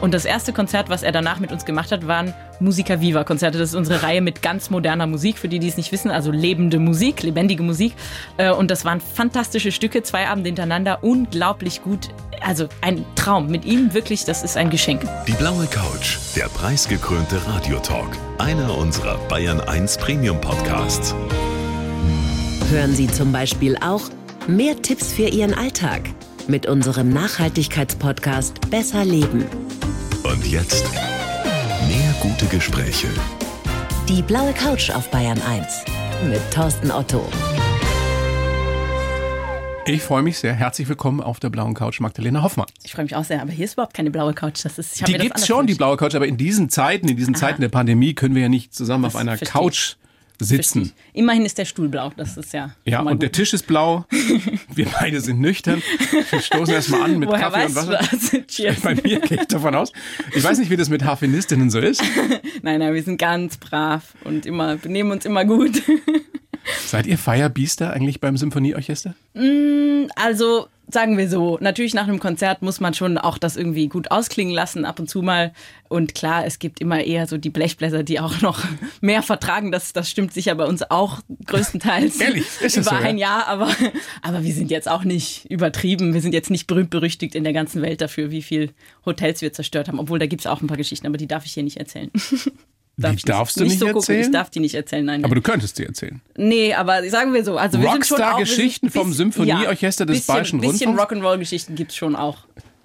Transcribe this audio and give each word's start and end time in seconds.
Und 0.00 0.14
das 0.14 0.24
erste 0.24 0.52
Konzert, 0.52 0.88
was 0.88 1.02
er 1.02 1.10
danach 1.10 1.40
mit 1.40 1.50
uns 1.50 1.64
gemacht 1.64 1.90
hat, 1.90 2.06
waren 2.06 2.32
Musica 2.60 3.00
Viva 3.00 3.24
Konzerte. 3.24 3.58
Das 3.58 3.70
ist 3.70 3.74
unsere 3.74 4.02
Reihe 4.02 4.20
mit 4.20 4.42
ganz 4.42 4.70
moderner 4.70 5.06
Musik, 5.06 5.38
für 5.38 5.48
die, 5.48 5.58
die 5.58 5.68
es 5.68 5.76
nicht 5.76 5.90
wissen, 5.90 6.10
also 6.10 6.30
lebende 6.30 6.78
Musik, 6.78 7.22
lebendige 7.22 7.64
Musik. 7.64 7.94
Äh, 8.36 8.52
und 8.52 8.70
das 8.70 8.84
waren 8.84 9.00
fantastische 9.00 9.72
Stücke, 9.72 10.02
zwei 10.04 10.28
Abende 10.28 10.48
hintereinander, 10.48 11.02
unglaublich 11.02 11.82
gut. 11.82 12.08
Also 12.40 12.68
ein 12.80 13.04
Traum. 13.16 13.48
Mit 13.48 13.64
ihm 13.64 13.92
wirklich, 13.92 14.24
das 14.24 14.44
ist 14.44 14.56
ein 14.56 14.70
Geschenk. 14.70 15.02
Die 15.26 15.32
blaue 15.32 15.66
Couch, 15.66 16.18
der 16.36 16.48
preisgekrönte 16.48 17.44
Radiotalk. 17.48 18.16
Einer 18.38 18.76
unserer 18.78 19.18
Bayern 19.28 19.60
1 19.60 19.98
Premium 19.98 20.40
Podcasts. 20.40 21.14
Hören 22.70 22.94
Sie 22.94 23.08
zum 23.08 23.32
Beispiel 23.32 23.76
auch 23.78 24.02
mehr 24.46 24.80
Tipps 24.80 25.12
für 25.12 25.28
Ihren 25.28 25.54
Alltag 25.54 26.02
mit 26.46 26.66
unserem 26.66 27.10
Nachhaltigkeitspodcast 27.10 28.70
Besser 28.70 29.04
Leben. 29.04 29.67
Und 30.38 30.46
jetzt 30.46 30.84
mehr 31.88 32.14
gute 32.20 32.46
Gespräche. 32.46 33.08
Die 34.08 34.22
blaue 34.22 34.52
Couch 34.52 34.88
auf 34.88 35.10
Bayern 35.10 35.42
1 35.42 35.84
mit 36.28 36.40
Thorsten 36.52 36.92
Otto. 36.92 37.28
Ich 39.84 40.00
freue 40.00 40.22
mich 40.22 40.38
sehr. 40.38 40.54
Herzlich 40.54 40.88
willkommen 40.88 41.20
auf 41.20 41.40
der 41.40 41.50
blauen 41.50 41.74
Couch, 41.74 41.98
Magdalena 41.98 42.44
Hoffmann. 42.44 42.66
Ich 42.84 42.92
freue 42.92 43.06
mich 43.06 43.16
auch 43.16 43.24
sehr, 43.24 43.42
aber 43.42 43.50
hier 43.50 43.64
ist 43.64 43.72
überhaupt 43.72 43.94
keine 43.94 44.12
blaue 44.12 44.32
Couch. 44.32 44.64
Das 44.64 44.78
ist, 44.78 44.94
ich 44.94 45.02
Die 45.02 45.14
gibt's 45.14 45.28
anders 45.28 45.46
schon, 45.48 45.66
die 45.66 45.74
blaue 45.74 45.96
Couch, 45.96 46.14
aber 46.14 46.28
in 46.28 46.36
diesen 46.36 46.68
Zeiten, 46.68 47.08
in 47.08 47.16
diesen 47.16 47.34
Zeiten 47.34 47.60
der 47.60 47.70
Pandemie 47.70 48.14
können 48.14 48.36
wir 48.36 48.42
ja 48.42 48.48
nicht 48.48 48.72
zusammen 48.72 49.02
Das 49.02 49.16
auf 49.16 49.20
einer 49.20 49.38
Couch 49.38 49.96
sitzen. 50.38 50.92
Ich. 51.12 51.20
Immerhin 51.20 51.44
ist 51.44 51.58
der 51.58 51.64
Stuhl 51.64 51.88
blau. 51.88 52.12
Das 52.16 52.36
ist 52.36 52.52
ja. 52.52 52.74
Ja, 52.84 53.00
und 53.00 53.22
der 53.22 53.28
gut. 53.28 53.36
Tisch 53.36 53.52
ist 53.52 53.66
blau. 53.66 54.04
Wir 54.74 54.86
beide 54.86 55.20
sind 55.20 55.40
nüchtern. 55.40 55.82
Wir 56.30 56.40
stoßen 56.40 56.74
erstmal 56.74 57.02
an 57.02 57.18
mit 57.18 57.28
Woher 57.28 57.50
Kaffee 57.50 57.66
und 57.66 57.74
Wasser. 57.76 57.98
das? 58.10 58.46
Cheers. 58.46 58.80
Bei 58.80 58.94
mir 58.94 59.20
gehe 59.20 59.40
ich 59.40 59.46
davon 59.48 59.74
aus. 59.74 59.92
Ich 60.34 60.42
weiß 60.44 60.58
nicht, 60.58 60.70
wie 60.70 60.76
das 60.76 60.88
mit 60.88 61.04
Harfenistinnen 61.04 61.70
so 61.70 61.78
ist. 61.78 62.02
Nein, 62.62 62.80
nein, 62.80 62.94
wir 62.94 63.02
sind 63.02 63.18
ganz 63.18 63.56
brav 63.56 64.14
und 64.24 64.46
immer 64.46 64.76
benehmen 64.76 65.12
uns 65.12 65.24
immer 65.24 65.44
gut. 65.44 65.82
Seid 66.86 67.06
ihr 67.06 67.16
Firebeaster 67.18 67.92
eigentlich 67.92 68.20
beim 68.20 68.36
Symphonieorchester? 68.36 69.14
Also 70.16 70.68
sagen 70.90 71.18
wir 71.18 71.28
so, 71.28 71.58
natürlich 71.60 71.94
nach 71.94 72.08
einem 72.08 72.18
Konzert 72.18 72.62
muss 72.62 72.80
man 72.80 72.94
schon 72.94 73.18
auch 73.18 73.38
das 73.38 73.56
irgendwie 73.56 73.88
gut 73.88 74.10
ausklingen 74.10 74.54
lassen, 74.54 74.84
ab 74.84 74.98
und 74.98 75.08
zu 75.08 75.22
mal. 75.22 75.52
Und 75.88 76.14
klar, 76.14 76.44
es 76.46 76.58
gibt 76.58 76.80
immer 76.80 77.02
eher 77.02 77.26
so 77.26 77.38
die 77.38 77.50
Blechbläser, 77.50 78.02
die 78.02 78.20
auch 78.20 78.40
noch 78.40 78.64
mehr 79.00 79.22
vertragen. 79.22 79.70
Das, 79.70 79.92
das 79.92 80.10
stimmt 80.10 80.32
sicher 80.32 80.54
bei 80.54 80.64
uns 80.64 80.90
auch 80.90 81.20
größtenteils. 81.46 82.20
Ehrlich? 82.20 82.46
Ist 82.60 82.76
Über 82.76 82.84
so, 82.84 82.94
ja? 82.94 83.00
ein 83.00 83.18
Jahr, 83.18 83.46
aber, 83.46 83.70
aber 84.22 84.42
wir 84.42 84.54
sind 84.54 84.70
jetzt 84.70 84.88
auch 84.88 85.04
nicht 85.04 85.44
übertrieben. 85.50 86.14
Wir 86.14 86.20
sind 86.20 86.32
jetzt 86.32 86.50
nicht 86.50 86.66
berühmt 86.66 86.90
berüchtigt 86.90 87.34
in 87.34 87.44
der 87.44 87.52
ganzen 87.52 87.82
Welt 87.82 88.00
dafür, 88.00 88.30
wie 88.30 88.42
viel 88.42 88.70
Hotels 89.04 89.42
wir 89.42 89.52
zerstört 89.52 89.88
haben. 89.88 89.98
Obwohl, 89.98 90.18
da 90.18 90.26
gibt 90.26 90.40
es 90.40 90.46
auch 90.46 90.60
ein 90.60 90.66
paar 90.66 90.76
Geschichten, 90.76 91.06
aber 91.06 91.18
die 91.18 91.28
darf 91.28 91.44
ich 91.44 91.52
hier 91.52 91.62
nicht 91.62 91.76
erzählen. 91.76 92.10
Darf 93.00 93.12
Die 93.12 93.16
ich 93.18 93.22
darfst 93.24 93.56
du 93.56 93.60
nicht 93.62 93.70
nicht 93.70 93.78
so 93.78 93.86
gucken. 93.86 94.00
erzählen? 94.00 94.20
Ich 94.22 94.30
darf 94.32 94.50
die 94.50 94.60
nicht 94.60 94.74
erzählen, 94.74 95.04
nein. 95.04 95.24
Aber 95.24 95.34
du 95.36 95.40
könntest 95.40 95.76
sie 95.76 95.84
erzählen. 95.86 96.20
Nee, 96.36 96.74
aber 96.74 97.08
sagen 97.08 97.32
wir 97.32 97.44
so. 97.44 97.56
Also 97.56 97.78
Rockstar-Geschichten 97.78 98.86
ein 98.86 98.90
vom 98.90 99.08
bisschen- 99.10 99.30
Symphonieorchester 99.32 100.04
des 100.04 100.16
bisschen, 100.18 100.32
Bayerischen 100.34 100.60
bisschen 100.60 100.88
Rundfunks? 100.98 101.24
Rock'n'Roll-Geschichten 101.24 101.74
gibt's 101.76 101.94
schon 101.96 102.16
auch. 102.16 102.38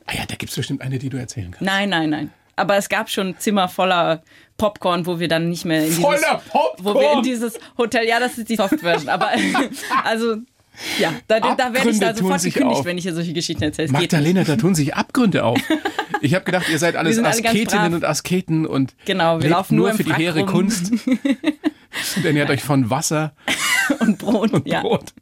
Ah 0.05 0.13
ja, 0.15 0.25
da 0.27 0.35
gibt's 0.35 0.55
bestimmt 0.55 0.81
eine, 0.81 0.99
die 0.99 1.09
du 1.09 1.17
erzählen 1.17 1.49
kannst. 1.51 1.61
Nein, 1.61 1.89
nein, 1.89 2.09
nein. 2.11 2.31
Aber 2.55 2.77
es 2.77 2.87
gab 2.89 3.09
schon 3.09 3.35
Zimmer 3.39 3.67
voller 3.67 4.21
Popcorn, 4.57 5.07
wo 5.07 5.19
wir 5.19 5.27
dann 5.27 5.49
nicht 5.49 5.65
mehr 5.65 5.79
in 5.79 5.85
dieses, 5.87 6.03
Voller 6.03 6.41
Popcorn? 6.47 6.95
wo 6.95 6.99
wir 6.99 7.13
in 7.13 7.23
dieses 7.23 7.57
Hotel, 7.79 8.07
ja, 8.07 8.19
das 8.19 8.37
ist 8.37 8.47
die 8.49 8.55
Softversion, 8.57 9.09
aber 9.09 9.29
also 10.03 10.35
ja, 10.99 11.13
da, 11.27 11.39
da 11.39 11.47
werde 11.47 11.57
ich 11.57 11.77
Abgründe 11.77 11.99
da 11.99 12.15
sofort 12.15 12.43
gekündigt, 12.43 12.79
auf. 12.79 12.85
wenn 12.85 12.97
ich 12.97 13.03
hier 13.03 13.13
solche 13.13 13.33
Geschichten 13.33 13.63
erzähle. 13.63 13.91
Magdalena, 13.91 14.43
da 14.43 14.55
tun 14.55 14.75
sich 14.75 14.95
Abgründe 14.95 15.43
auf. 15.43 15.59
Ich 16.21 16.33
habe 16.33 16.45
gedacht, 16.45 16.69
ihr 16.69 16.79
seid 16.79 16.95
alles 16.95 17.17
alle 17.17 17.27
Asketinnen 17.27 17.67
brav. 17.67 17.93
und 17.95 18.05
Asketen 18.05 18.65
und 18.65 18.95
Genau, 19.03 19.41
wir 19.41 19.49
laufen 19.49 19.75
nur 19.75 19.91
im 19.91 19.97
für 19.97 20.05
die 20.05 20.13
hehre 20.13 20.39
rum. 20.39 20.47
Kunst. 20.47 20.93
Und 22.15 22.25
ernährt 22.25 22.49
euch 22.49 22.63
von 22.63 22.89
Wasser 22.89 23.33
und 23.99 24.17
Brot. 24.17 24.53
und 24.53 24.67
ja. 24.67 24.81
Brot. 24.81 25.13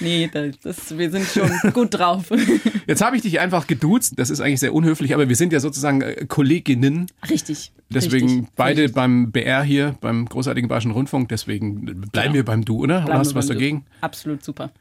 Nee, 0.00 0.28
das, 0.32 0.58
das, 0.62 0.98
wir 0.98 1.10
sind 1.10 1.26
schon 1.26 1.50
gut 1.72 1.94
drauf. 1.94 2.26
Jetzt 2.86 3.02
habe 3.02 3.16
ich 3.16 3.22
dich 3.22 3.40
einfach 3.40 3.66
geduzt. 3.66 4.14
Das 4.16 4.30
ist 4.30 4.40
eigentlich 4.40 4.60
sehr 4.60 4.74
unhöflich, 4.74 5.14
aber 5.14 5.28
wir 5.28 5.36
sind 5.36 5.52
ja 5.52 5.60
sozusagen 5.60 6.02
äh, 6.02 6.26
Kolleginnen. 6.26 7.06
Richtig. 7.28 7.72
Deswegen 7.88 8.26
richtig, 8.28 8.48
beide 8.56 8.82
richtig. 8.82 8.94
beim 8.96 9.30
BR 9.30 9.62
hier, 9.62 9.94
beim 10.00 10.26
großartigen 10.26 10.68
Bayerischen 10.68 10.90
Rundfunk. 10.90 11.28
Deswegen 11.28 12.02
bleiben 12.10 12.34
wir 12.34 12.44
beim 12.44 12.64
Du, 12.64 12.78
oder? 12.82 12.96
oder 12.96 13.04
Bleiben 13.04 13.18
hast 13.20 13.30
du 13.32 13.34
was 13.36 13.46
beim 13.48 13.56
Du. 13.56 13.60
dagegen? 13.60 13.84
Absolut 14.00 14.42
super. 14.44 14.70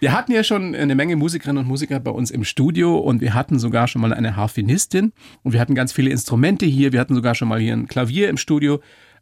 Wir 0.00 0.12
hatten 0.12 0.32
ja 0.32 0.44
schon 0.44 0.74
eine 0.74 0.94
Menge 0.94 1.16
Musikerinnen 1.16 1.62
und 1.62 1.68
Musiker 1.68 2.00
bei 2.00 2.10
uns 2.10 2.30
im 2.30 2.44
Studio 2.44 2.98
und 2.98 3.20
wir 3.20 3.32
hatten 3.34 3.58
sogar 3.58 3.88
schon 3.88 4.02
mal 4.02 4.12
eine 4.12 4.36
Harfenistin 4.36 5.12
und 5.42 5.52
wir 5.52 5.60
hatten 5.60 5.74
ganz 5.74 5.92
viele 5.92 6.10
Instrumente 6.10 6.66
hier. 6.66 6.92
Wir 6.92 7.00
hatten 7.00 7.14
sogar 7.14 7.34
schon 7.34 7.48
mal 7.48 7.58
hier 7.58 7.72
ein 7.72 7.86
Klavier 7.86 8.28
im 8.28 8.36
Studio, 8.36 8.80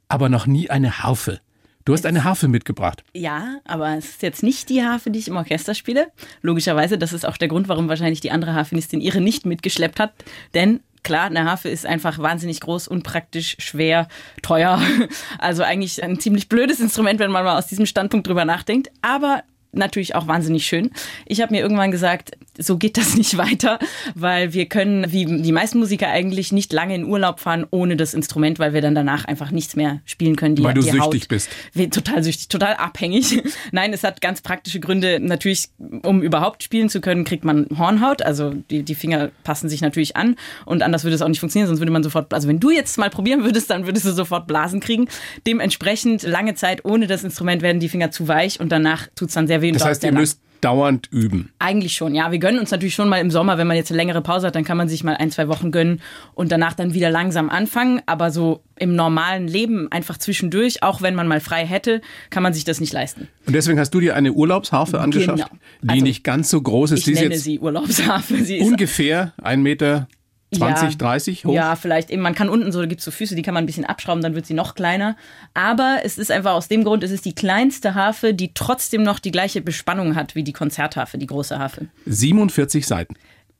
aber 0.08 0.28
noch 0.28 0.46
nie 0.46 0.70
eine 0.70 1.02
Harfe. 1.02 1.40
Du 1.84 1.92
hast 1.92 2.04
eine 2.04 2.24
Harfe 2.24 2.48
mitgebracht. 2.48 3.04
Ja, 3.14 3.60
aber 3.64 3.96
es 3.96 4.06
ist 4.06 4.22
jetzt 4.22 4.42
nicht 4.42 4.68
die 4.70 4.82
Harfe, 4.82 5.10
die 5.10 5.20
ich 5.20 5.28
im 5.28 5.36
Orchester 5.36 5.72
spiele. 5.72 6.08
Logischerweise, 6.42 6.98
das 6.98 7.12
ist 7.12 7.24
auch 7.24 7.36
der 7.36 7.46
Grund, 7.46 7.68
warum 7.68 7.88
wahrscheinlich 7.88 8.20
die 8.20 8.32
andere 8.32 8.54
Harfenistin 8.54 9.00
ihre 9.00 9.20
nicht 9.20 9.46
mitgeschleppt 9.46 10.00
hat. 10.00 10.12
Denn 10.54 10.80
klar, 11.04 11.26
eine 11.26 11.44
Harfe 11.44 11.68
ist 11.68 11.86
einfach 11.86 12.18
wahnsinnig 12.18 12.60
groß, 12.60 12.88
unpraktisch, 12.88 13.56
schwer, 13.60 14.08
teuer. 14.42 14.82
Also 15.38 15.62
eigentlich 15.62 16.02
ein 16.02 16.18
ziemlich 16.18 16.48
blödes 16.48 16.80
Instrument, 16.80 17.20
wenn 17.20 17.30
man 17.30 17.44
mal 17.44 17.56
aus 17.56 17.68
diesem 17.68 17.86
Standpunkt 17.86 18.26
drüber 18.26 18.44
nachdenkt. 18.44 18.90
Aber 19.02 19.44
natürlich 19.76 20.14
auch 20.14 20.26
wahnsinnig 20.26 20.66
schön. 20.66 20.90
Ich 21.26 21.40
habe 21.40 21.52
mir 21.52 21.60
irgendwann 21.60 21.90
gesagt, 21.90 22.32
so 22.58 22.76
geht 22.78 22.96
das 22.96 23.14
nicht 23.16 23.36
weiter, 23.36 23.78
weil 24.14 24.52
wir 24.52 24.66
können, 24.66 25.10
wie 25.12 25.24
die 25.24 25.52
meisten 25.52 25.78
Musiker 25.78 26.08
eigentlich, 26.08 26.52
nicht 26.52 26.72
lange 26.72 26.94
in 26.94 27.04
Urlaub 27.04 27.40
fahren 27.40 27.66
ohne 27.70 27.96
das 27.96 28.14
Instrument, 28.14 28.58
weil 28.58 28.72
wir 28.72 28.80
dann 28.80 28.94
danach 28.94 29.24
einfach 29.24 29.50
nichts 29.50 29.76
mehr 29.76 30.00
spielen 30.04 30.36
können. 30.36 30.56
Die, 30.56 30.64
Weil 30.64 30.74
du 30.74 30.80
die 30.80 30.90
süchtig 30.90 31.22
Haut, 31.22 31.28
bist. 31.28 31.50
Total 31.90 32.22
süchtig, 32.22 32.48
total 32.48 32.74
abhängig. 32.74 33.42
Nein, 33.72 33.92
es 33.92 34.02
hat 34.04 34.20
ganz 34.20 34.40
praktische 34.40 34.80
Gründe. 34.80 35.20
Natürlich, 35.20 35.68
um 36.02 36.22
überhaupt 36.22 36.62
spielen 36.62 36.88
zu 36.88 37.00
können, 37.00 37.24
kriegt 37.24 37.44
man 37.44 37.66
Hornhaut. 37.76 38.22
Also 38.22 38.54
die, 38.70 38.82
die 38.82 38.94
Finger 38.94 39.30
passen 39.44 39.68
sich 39.68 39.80
natürlich 39.80 40.16
an. 40.16 40.36
Und 40.64 40.82
anders 40.82 41.04
würde 41.04 41.14
es 41.14 41.22
auch 41.22 41.28
nicht 41.28 41.40
funktionieren, 41.40 41.68
sonst 41.68 41.80
würde 41.80 41.92
man 41.92 42.02
sofort, 42.02 42.32
also 42.32 42.48
wenn 42.48 42.60
du 42.60 42.70
jetzt 42.70 42.98
mal 42.98 43.10
probieren 43.10 43.44
würdest, 43.44 43.70
dann 43.70 43.86
würdest 43.86 44.06
du 44.06 44.12
sofort 44.12 44.46
Blasen 44.46 44.80
kriegen. 44.80 45.08
Dementsprechend 45.46 46.22
lange 46.22 46.54
Zeit 46.54 46.84
ohne 46.84 47.06
das 47.06 47.24
Instrument 47.24 47.62
werden 47.62 47.80
die 47.80 47.88
Finger 47.88 48.10
zu 48.10 48.28
weich 48.28 48.60
und 48.60 48.70
danach 48.70 49.08
tut's 49.14 49.34
dann 49.34 49.46
sehr 49.46 49.62
weh. 49.62 49.65
Und 49.68 49.80
Das 49.80 49.84
heißt, 49.86 50.04
ihr 50.04 50.12
müsst 50.12 50.40
dauernd 50.62 51.08
üben. 51.12 51.52
Eigentlich 51.58 51.94
schon, 51.94 52.14
ja. 52.14 52.32
Wir 52.32 52.38
gönnen 52.38 52.58
uns 52.58 52.70
natürlich 52.70 52.94
schon 52.94 53.08
mal 53.10 53.18
im 53.18 53.30
Sommer, 53.30 53.58
wenn 53.58 53.66
man 53.66 53.76
jetzt 53.76 53.90
eine 53.90 53.98
längere 53.98 54.22
Pause 54.22 54.46
hat, 54.46 54.54
dann 54.54 54.64
kann 54.64 54.78
man 54.78 54.88
sich 54.88 55.04
mal 55.04 55.14
ein, 55.14 55.30
zwei 55.30 55.48
Wochen 55.48 55.70
gönnen 55.70 56.00
und 56.34 56.50
danach 56.50 56.72
dann 56.72 56.94
wieder 56.94 57.10
langsam 57.10 57.50
anfangen. 57.50 58.00
Aber 58.06 58.30
so 58.30 58.62
im 58.76 58.96
normalen 58.96 59.46
Leben, 59.48 59.92
einfach 59.92 60.16
zwischendurch, 60.16 60.82
auch 60.82 61.02
wenn 61.02 61.14
man 61.14 61.28
mal 61.28 61.40
frei 61.40 61.66
hätte, 61.66 62.00
kann 62.30 62.42
man 62.42 62.54
sich 62.54 62.64
das 62.64 62.80
nicht 62.80 62.92
leisten. 62.94 63.28
Und 63.46 63.52
deswegen 63.54 63.78
hast 63.78 63.90
du 63.90 64.00
dir 64.00 64.16
eine 64.16 64.32
Urlaubsharfe 64.32 64.98
angeschafft, 64.98 65.44
Genau. 65.46 65.60
die 65.82 65.88
Also, 65.90 66.04
nicht 66.04 66.24
ganz 66.24 66.48
so 66.48 66.60
groß 66.60 66.92
ist. 66.92 67.06
Ich 67.06 67.14
ist 67.14 67.20
nenne 67.20 67.34
jetzt 67.34 67.44
sie 67.44 67.58
Urlaubshafe. 67.58 68.36
Sie 68.42 68.56
ist 68.56 68.66
ungefähr 68.66 69.34
1,20 69.42 69.56
Meter, 69.58 70.08
20, 70.54 70.96
30 70.96 71.44
hoch. 71.44 71.52
Ja, 71.52 71.74
vielleicht 71.76 72.10
eben. 72.10 72.22
Man 72.22 72.34
kann 72.34 72.48
unten 72.48 72.70
so, 72.70 72.80
da 72.80 72.86
gibt's 72.86 73.04
so 73.04 73.10
Füße, 73.10 73.34
die 73.34 73.42
kann 73.42 73.54
man 73.54 73.64
ein 73.64 73.66
bisschen 73.66 73.84
abschrauben, 73.84 74.22
dann 74.22 74.34
wird 74.34 74.46
sie 74.46 74.54
noch 74.54 74.74
kleiner. 74.74 75.16
Aber 75.54 76.00
es 76.04 76.18
ist 76.18 76.30
einfach 76.30 76.52
aus 76.52 76.68
dem 76.68 76.84
Grund, 76.84 77.02
es 77.02 77.10
ist 77.10 77.24
die 77.24 77.34
kleinste 77.34 77.94
Harfe, 77.94 78.32
die 78.32 78.54
trotzdem 78.54 79.02
noch 79.02 79.18
die 79.18 79.32
gleiche 79.32 79.60
Bespannung 79.60 80.14
hat 80.14 80.34
wie 80.34 80.44
die 80.44 80.52
Konzertharfe, 80.52 81.18
die 81.18 81.26
große 81.26 81.58
Harfe. 81.58 81.86
47 82.06 82.86
Seiten. 82.86 83.16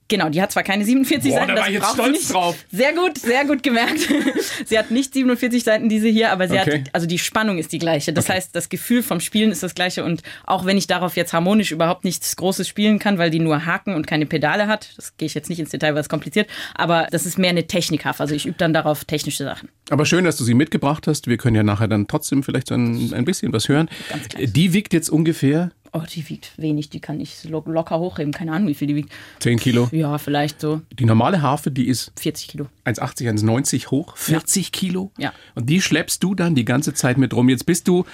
Genau, 0.09 0.29
die 0.29 0.41
hat 0.41 0.51
zwar 0.51 0.63
keine 0.63 0.85
47 0.85 1.31
Boah, 1.31 1.39
Seiten, 1.39 1.47
da 1.49 1.53
war 1.55 1.59
das 1.61 1.67
ich 1.67 1.73
jetzt 1.75 1.81
braucht 1.83 1.95
sie 1.95 2.01
stolz 2.01 2.17
nicht. 2.19 2.33
drauf. 2.33 2.55
Sehr 2.71 2.93
gut, 2.93 3.17
sehr 3.17 3.45
gut 3.45 3.63
gemerkt. 3.63 3.99
sie 4.65 4.79
hat 4.79 4.89
nicht 4.91 5.13
47 5.13 5.63
Seiten, 5.63 5.89
diese 5.89 6.07
hier, 6.07 6.31
aber 6.31 6.47
sie 6.47 6.57
Okay. 6.57 6.81
hat, 6.81 6.89
also 6.93 7.07
die 7.07 7.19
Spannung 7.19 7.57
ist 7.57 7.71
die 7.73 7.77
gleiche. 7.79 8.13
Das 8.13 8.29
heißt, 8.29 8.55
das 8.55 8.69
Gefühl 8.69 9.03
vom 9.03 9.19
Spielen 9.19 9.51
ist 9.51 9.63
das 9.63 9.75
gleiche 9.75 10.03
und 10.03 10.23
auch 10.45 10.65
wenn 10.65 10.77
ich 10.77 10.87
darauf 10.87 11.15
jetzt 11.17 11.33
harmonisch 11.33 11.71
überhaupt 11.71 12.05
nichts 12.05 12.35
Großes 12.37 12.67
spielen 12.67 12.99
kann, 12.99 13.17
weil 13.17 13.29
die 13.31 13.39
nur 13.39 13.65
Haken 13.65 13.95
und 13.95 14.07
keine 14.07 14.25
Pedale 14.25 14.67
hat, 14.67 14.89
das 14.95 15.15
gehe 15.17 15.25
ich 15.25 15.33
jetzt 15.33 15.49
nicht 15.49 15.59
ins 15.59 15.71
Detail, 15.71 15.93
weil 15.93 16.01
es 16.01 16.09
kompliziert, 16.09 16.47
aber 16.75 17.07
das 17.11 17.25
ist 17.25 17.37
mehr 17.37 17.49
eine 17.49 17.67
Technikhaft. 17.67 18.21
Also 18.21 18.33
ich 18.33 18.45
übe 18.45 18.57
dann 18.57 18.73
darauf 18.73 19.03
technische 19.05 19.43
Sachen. 19.43 19.69
Aber 19.89 20.05
schön, 20.05 20.23
dass 20.25 20.37
du 20.37 20.43
sie 20.43 20.53
mitgebracht 20.53 21.07
hast. 21.07 21.27
Wir 21.27 21.37
können 21.37 21.55
ja 21.55 21.63
nachher 21.63 21.87
dann 21.87 22.07
trotzdem 22.07 22.43
vielleicht 22.43 22.67
so 22.67 22.75
ein, 22.75 23.13
ein 23.13 23.25
bisschen 23.25 23.51
was 23.53 23.69
hören. 23.69 23.89
Die 24.37 24.73
wiegt 24.73 24.93
jetzt 24.93 25.09
ungefähr 25.09 25.71
Oh, 25.97 26.03
die 26.13 26.29
wiegt 26.29 26.51
wenig, 26.57 26.89
die 26.89 26.99
kann 26.99 27.19
ich 27.19 27.43
lo 27.45 27.63
locker 27.65 27.97
hochheben. 27.99 28.31
Keine 28.31 28.51
Ahnung, 28.51 28.67
wie 28.67 28.75
viel 28.75 28.87
die 28.87 28.95
wiegt. 28.95 29.11
10 29.39 29.57
Kilo. 29.57 29.89
Ja, 29.91 30.17
vielleicht 30.19 30.61
so 30.61 30.81
Die 30.91 31.05
normale 31.05 31.41
Harfe, 31.41 31.71
die 31.71 31.87
ist 31.87 32.11
40 32.19 32.47
Kilo. 32.49 32.67
1,80, 32.85 33.43
1,90 33.43 33.87
hoch, 33.87 34.15
40 34.15 34.71
Kilo. 34.71 35.11
Ja. 35.17 35.33
Und 35.55 35.69
die 35.69 35.81
schleppst 35.81 36.23
du 36.23 36.35
dann 36.35 36.53
die 36.53 36.65
ganze 36.65 36.93
Zeit 36.93 37.17
mit 37.17 37.33
rum. 37.33 37.49
Jetzt 37.49 37.65
bist 37.65 37.87
du 37.87 38.05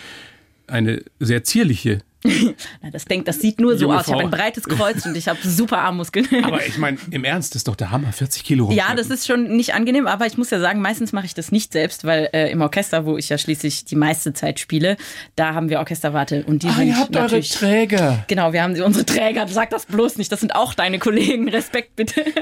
eine 0.68 1.04
sehr 1.20 1.44
zierliche 1.44 2.00
das 2.92 3.06
denkt, 3.06 3.28
das 3.28 3.40
sieht 3.40 3.60
nur 3.60 3.78
so 3.78 3.86
Junge 3.86 4.00
aus. 4.00 4.08
Ich 4.08 4.14
habe 4.14 4.24
ein 4.24 4.30
breites 4.32 4.64
Kreuz 4.66 5.06
und 5.06 5.16
ich 5.16 5.28
habe 5.28 5.40
super 5.44 5.80
Armmuskeln. 5.80 6.28
Aber 6.44 6.66
ich 6.66 6.78
meine, 6.78 6.98
im 7.12 7.24
Ernst, 7.24 7.54
das 7.54 7.62
ist 7.62 7.68
doch 7.68 7.76
der 7.76 7.92
Hammer, 7.92 8.12
40 8.12 8.44
Kilo 8.44 8.72
Ja, 8.72 8.96
das 8.96 9.08
ist 9.08 9.28
schon 9.28 9.56
nicht 9.56 9.74
angenehm, 9.74 10.08
aber 10.08 10.26
ich 10.26 10.38
muss 10.38 10.50
ja 10.50 10.60
sagen, 10.60 10.82
meistens 10.82 11.12
mache 11.14 11.26
ich 11.26 11.34
das 11.34 11.52
nicht 11.52 11.74
selbst, 11.74 12.06
weil 12.06 12.30
äh, 12.34 12.52
im 12.52 12.62
Orchester, 12.62 13.06
wo 13.06 13.18
ich 13.18 13.30
ja 13.30 13.38
schließlich 13.38 13.86
die 13.86 13.96
meiste 13.96 14.34
Zeit 14.34 14.60
spiele, 14.60 14.98
da 15.36 15.54
haben 15.54 15.70
wir 15.70 15.80
Orchesterwarte 15.80 16.44
und 16.46 16.64
die 16.64 16.68
Ah, 16.68 16.74
sind 16.74 16.88
ihr 16.88 16.98
habt 16.98 17.16
eure 17.16 17.42
Träger. 17.42 18.24
Genau, 18.28 18.54
wir 18.54 18.64
haben 18.64 18.76
sie, 18.76 18.82
unsere 18.82 19.06
Träger, 19.06 19.48
sag 19.48 19.70
das 19.70 19.86
bloß 19.86 20.18
nicht, 20.18 20.32
das 20.32 20.40
sind 20.40 20.56
auch 20.56 20.74
deine 20.74 21.00
Kollegen, 21.00 21.50
Respekt 21.50 21.96
bitte. 21.96 22.24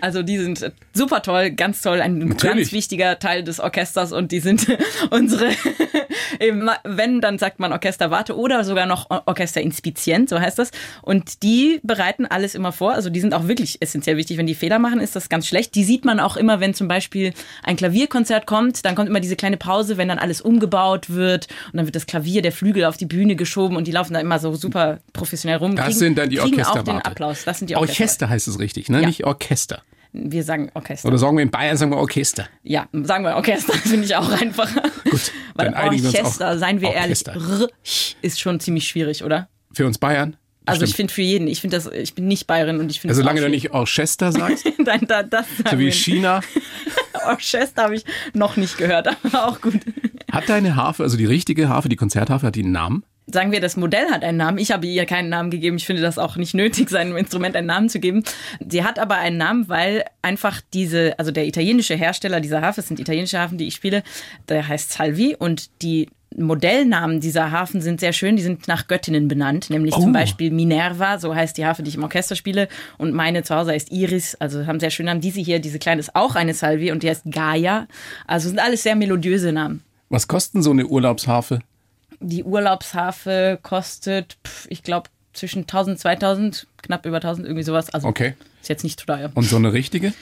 Also 0.00 0.22
die 0.22 0.38
sind 0.38 0.70
super 0.92 1.22
toll, 1.22 1.50
ganz 1.50 1.80
toll, 1.80 2.00
ein 2.00 2.18
Natürlich. 2.18 2.54
ganz 2.56 2.72
wichtiger 2.72 3.18
Teil 3.18 3.42
des 3.42 3.58
Orchesters 3.58 4.12
und 4.12 4.32
die 4.32 4.40
sind 4.40 4.66
unsere, 5.10 5.50
wenn, 6.84 7.20
dann 7.20 7.38
sagt 7.38 7.58
man 7.58 7.72
Orchesterwarte 7.72 8.36
oder 8.36 8.64
sogar 8.64 8.86
noch 8.86 9.07
Orchesterinspizient, 9.08 10.28
so 10.28 10.38
heißt 10.40 10.58
das. 10.58 10.70
Und 11.02 11.42
die 11.42 11.80
bereiten 11.82 12.26
alles 12.26 12.54
immer 12.54 12.72
vor, 12.72 12.92
also 12.92 13.10
die 13.10 13.20
sind 13.20 13.34
auch 13.34 13.48
wirklich 13.48 13.80
essentiell 13.80 14.16
wichtig. 14.16 14.36
Wenn 14.38 14.46
die 14.46 14.54
Fehler 14.54 14.78
machen, 14.78 15.00
ist 15.00 15.16
das 15.16 15.28
ganz 15.28 15.46
schlecht. 15.46 15.74
Die 15.74 15.84
sieht 15.84 16.04
man 16.04 16.20
auch 16.20 16.36
immer, 16.36 16.60
wenn 16.60 16.74
zum 16.74 16.88
Beispiel 16.88 17.32
ein 17.62 17.76
Klavierkonzert 17.76 18.46
kommt, 18.46 18.84
dann 18.84 18.94
kommt 18.94 19.08
immer 19.08 19.20
diese 19.20 19.36
kleine 19.36 19.56
Pause, 19.56 19.96
wenn 19.96 20.08
dann 20.08 20.18
alles 20.18 20.40
umgebaut 20.40 21.10
wird 21.10 21.48
und 21.72 21.76
dann 21.76 21.86
wird 21.86 21.96
das 21.96 22.06
Klavier, 22.06 22.42
der 22.42 22.52
Flügel 22.52 22.84
auf 22.84 22.96
die 22.96 23.06
Bühne 23.06 23.36
geschoben 23.36 23.76
und 23.76 23.86
die 23.86 23.92
laufen 23.92 24.14
da 24.14 24.20
immer 24.20 24.38
so 24.38 24.54
super 24.54 24.98
professionell 25.12 25.58
rum. 25.58 25.76
Das 25.76 25.86
kriegen- 25.86 25.98
sind 25.98 26.18
dann 26.18 26.30
die 26.30 26.36
kriegen 26.36 26.54
auch 26.62 26.68
Orchesterwarte. 26.70 26.90
den 27.02 27.02
Applaus. 27.12 27.44
Das 27.44 27.58
sind 27.58 27.70
die 27.70 27.76
Orchester. 27.76 28.02
Orchester 28.02 28.28
heißt 28.28 28.48
es 28.48 28.58
richtig, 28.58 28.88
ne? 28.88 29.00
Ja. 29.00 29.06
Nicht 29.06 29.24
Orchester. 29.24 29.82
Wir 30.12 30.42
sagen 30.42 30.70
Orchester. 30.74 31.08
Oder 31.08 31.18
sagen 31.18 31.36
wir 31.36 31.42
in 31.42 31.50
Bayern, 31.50 31.76
sagen 31.76 31.90
wir 31.92 31.98
Orchester. 31.98 32.48
Ja, 32.62 32.88
sagen 32.92 33.24
wir 33.24 33.36
Orchester, 33.36 33.72
finde 33.84 34.06
ich 34.06 34.16
auch 34.16 34.30
einfacher. 34.30 34.82
Gut, 35.04 35.32
Weil 35.54 35.70
dann 35.70 35.84
wir 35.84 35.92
uns 35.92 36.06
Orchester, 36.06 36.52
auf 36.52 36.58
seien 36.58 36.80
wir 36.80 36.88
Orchester. 36.88 37.34
ehrlich, 37.34 38.16
ist 38.22 38.40
schon 38.40 38.58
ziemlich 38.60 38.88
schwierig, 38.88 39.24
oder? 39.24 39.48
Für 39.72 39.86
uns 39.86 39.98
Bayern? 39.98 40.36
Also 40.68 40.82
ich 40.84 40.90
Stimmt. 40.90 40.96
finde 40.96 41.14
für 41.14 41.22
jeden, 41.22 41.48
ich 41.48 41.60
finde 41.62 41.76
das, 41.76 41.86
ich 41.86 42.14
bin 42.14 42.28
nicht 42.28 42.46
Bayerin 42.46 42.78
und 42.78 42.90
ich 42.90 43.00
finde 43.00 43.12
Also 43.12 43.22
solange 43.22 43.40
auch 43.40 43.44
du 43.44 43.50
nicht 43.50 43.70
Orchester 43.70 44.32
sagst. 44.32 44.66
Nein, 44.78 45.00
da, 45.08 45.22
das 45.22 45.46
so 45.70 45.78
wie. 45.78 45.90
China. 45.90 46.40
Orchester 47.26 47.84
habe 47.84 47.94
ich 47.96 48.04
noch 48.34 48.56
nicht 48.56 48.76
gehört, 48.76 49.08
aber 49.24 49.48
auch 49.48 49.60
gut. 49.62 49.80
Hat 50.30 50.48
deine 50.48 50.76
Harfe, 50.76 51.02
also 51.02 51.16
die 51.16 51.24
richtige 51.24 51.68
Harfe, 51.70 51.88
die 51.88 51.96
Konzertharfe, 51.96 52.46
hat 52.46 52.54
die 52.54 52.62
einen 52.64 52.72
Namen? 52.72 53.04
Sagen 53.30 53.52
wir, 53.52 53.60
das 53.60 53.76
Modell 53.76 54.08
hat 54.10 54.22
einen 54.24 54.38
Namen. 54.38 54.56
Ich 54.58 54.70
habe 54.72 54.86
ihr 54.86 55.04
keinen 55.04 55.28
Namen 55.28 55.50
gegeben. 55.50 55.76
Ich 55.76 55.84
finde 55.86 56.00
das 56.00 56.16
auch 56.18 56.36
nicht 56.36 56.54
nötig, 56.54 56.88
seinem 56.88 57.16
Instrument 57.16 57.56
einen 57.56 57.66
Namen 57.66 57.88
zu 57.90 58.00
geben. 58.00 58.24
Sie 58.66 58.82
hat 58.84 58.98
aber 58.98 59.16
einen 59.16 59.36
Namen, 59.36 59.68
weil 59.68 60.04
einfach 60.22 60.60
diese, 60.72 61.18
also 61.18 61.30
der 61.30 61.46
italienische 61.46 61.94
Hersteller 61.94 62.40
dieser 62.40 62.62
Harfe, 62.62 62.80
es 62.80 62.88
sind 62.88 62.98
italienische 63.00 63.38
Hafen, 63.38 63.58
die 63.58 63.66
ich 63.66 63.74
spiele, 63.74 64.02
der 64.48 64.66
heißt 64.66 64.92
Salvi 64.92 65.36
und 65.38 65.68
die 65.82 66.08
Modellnamen 66.36 67.20
dieser 67.20 67.50
Hafen 67.50 67.80
sind 67.80 68.00
sehr 68.00 68.12
schön. 68.12 68.36
Die 68.36 68.42
sind 68.42 68.68
nach 68.68 68.86
Göttinnen 68.86 69.28
benannt, 69.28 69.70
nämlich 69.70 69.94
Oh. 69.96 70.00
zum 70.00 70.12
Beispiel 70.12 70.50
Minerva, 70.50 71.18
so 71.18 71.34
heißt 71.34 71.56
die 71.58 71.66
Harfe, 71.66 71.82
die 71.82 71.88
ich 71.90 71.96
im 71.96 72.04
Orchester 72.04 72.36
spiele. 72.36 72.68
Und 72.96 73.12
meine 73.12 73.42
zu 73.42 73.54
Hause 73.54 73.72
heißt 73.72 73.90
Iris, 73.92 74.34
also 74.36 74.66
haben 74.66 74.80
sehr 74.80 74.90
schöne 74.90 75.10
Namen. 75.10 75.20
Diese 75.20 75.40
hier, 75.40 75.58
diese 75.58 75.78
kleine 75.78 76.00
ist 76.00 76.14
auch 76.14 76.34
eine 76.34 76.54
Salvi 76.54 76.92
und 76.92 77.02
die 77.02 77.08
heißt 77.10 77.24
Gaia. 77.30 77.86
Also 78.26 78.48
sind 78.48 78.58
alles 78.58 78.82
sehr 78.82 78.96
melodiöse 78.96 79.52
Namen. 79.52 79.82
Was 80.10 80.28
kosten 80.28 80.62
so 80.62 80.70
eine 80.70 80.86
Urlaubsharfe? 80.86 81.60
Die 82.20 82.42
Urlaubshafe 82.44 83.58
kostet, 83.62 84.36
pf, 84.46 84.66
ich 84.70 84.82
glaube, 84.82 85.08
zwischen 85.32 85.60
1000 85.62 85.98
2000, 86.00 86.66
knapp 86.82 87.06
über 87.06 87.16
1000, 87.16 87.46
irgendwie 87.46 87.62
sowas. 87.64 87.90
Also 87.90 88.08
Okay. 88.08 88.34
ist 88.60 88.68
jetzt 88.68 88.82
nicht 88.84 89.04
teuer. 89.06 89.30
Und 89.34 89.44
so 89.44 89.56
eine 89.56 89.72
richtige? 89.72 90.12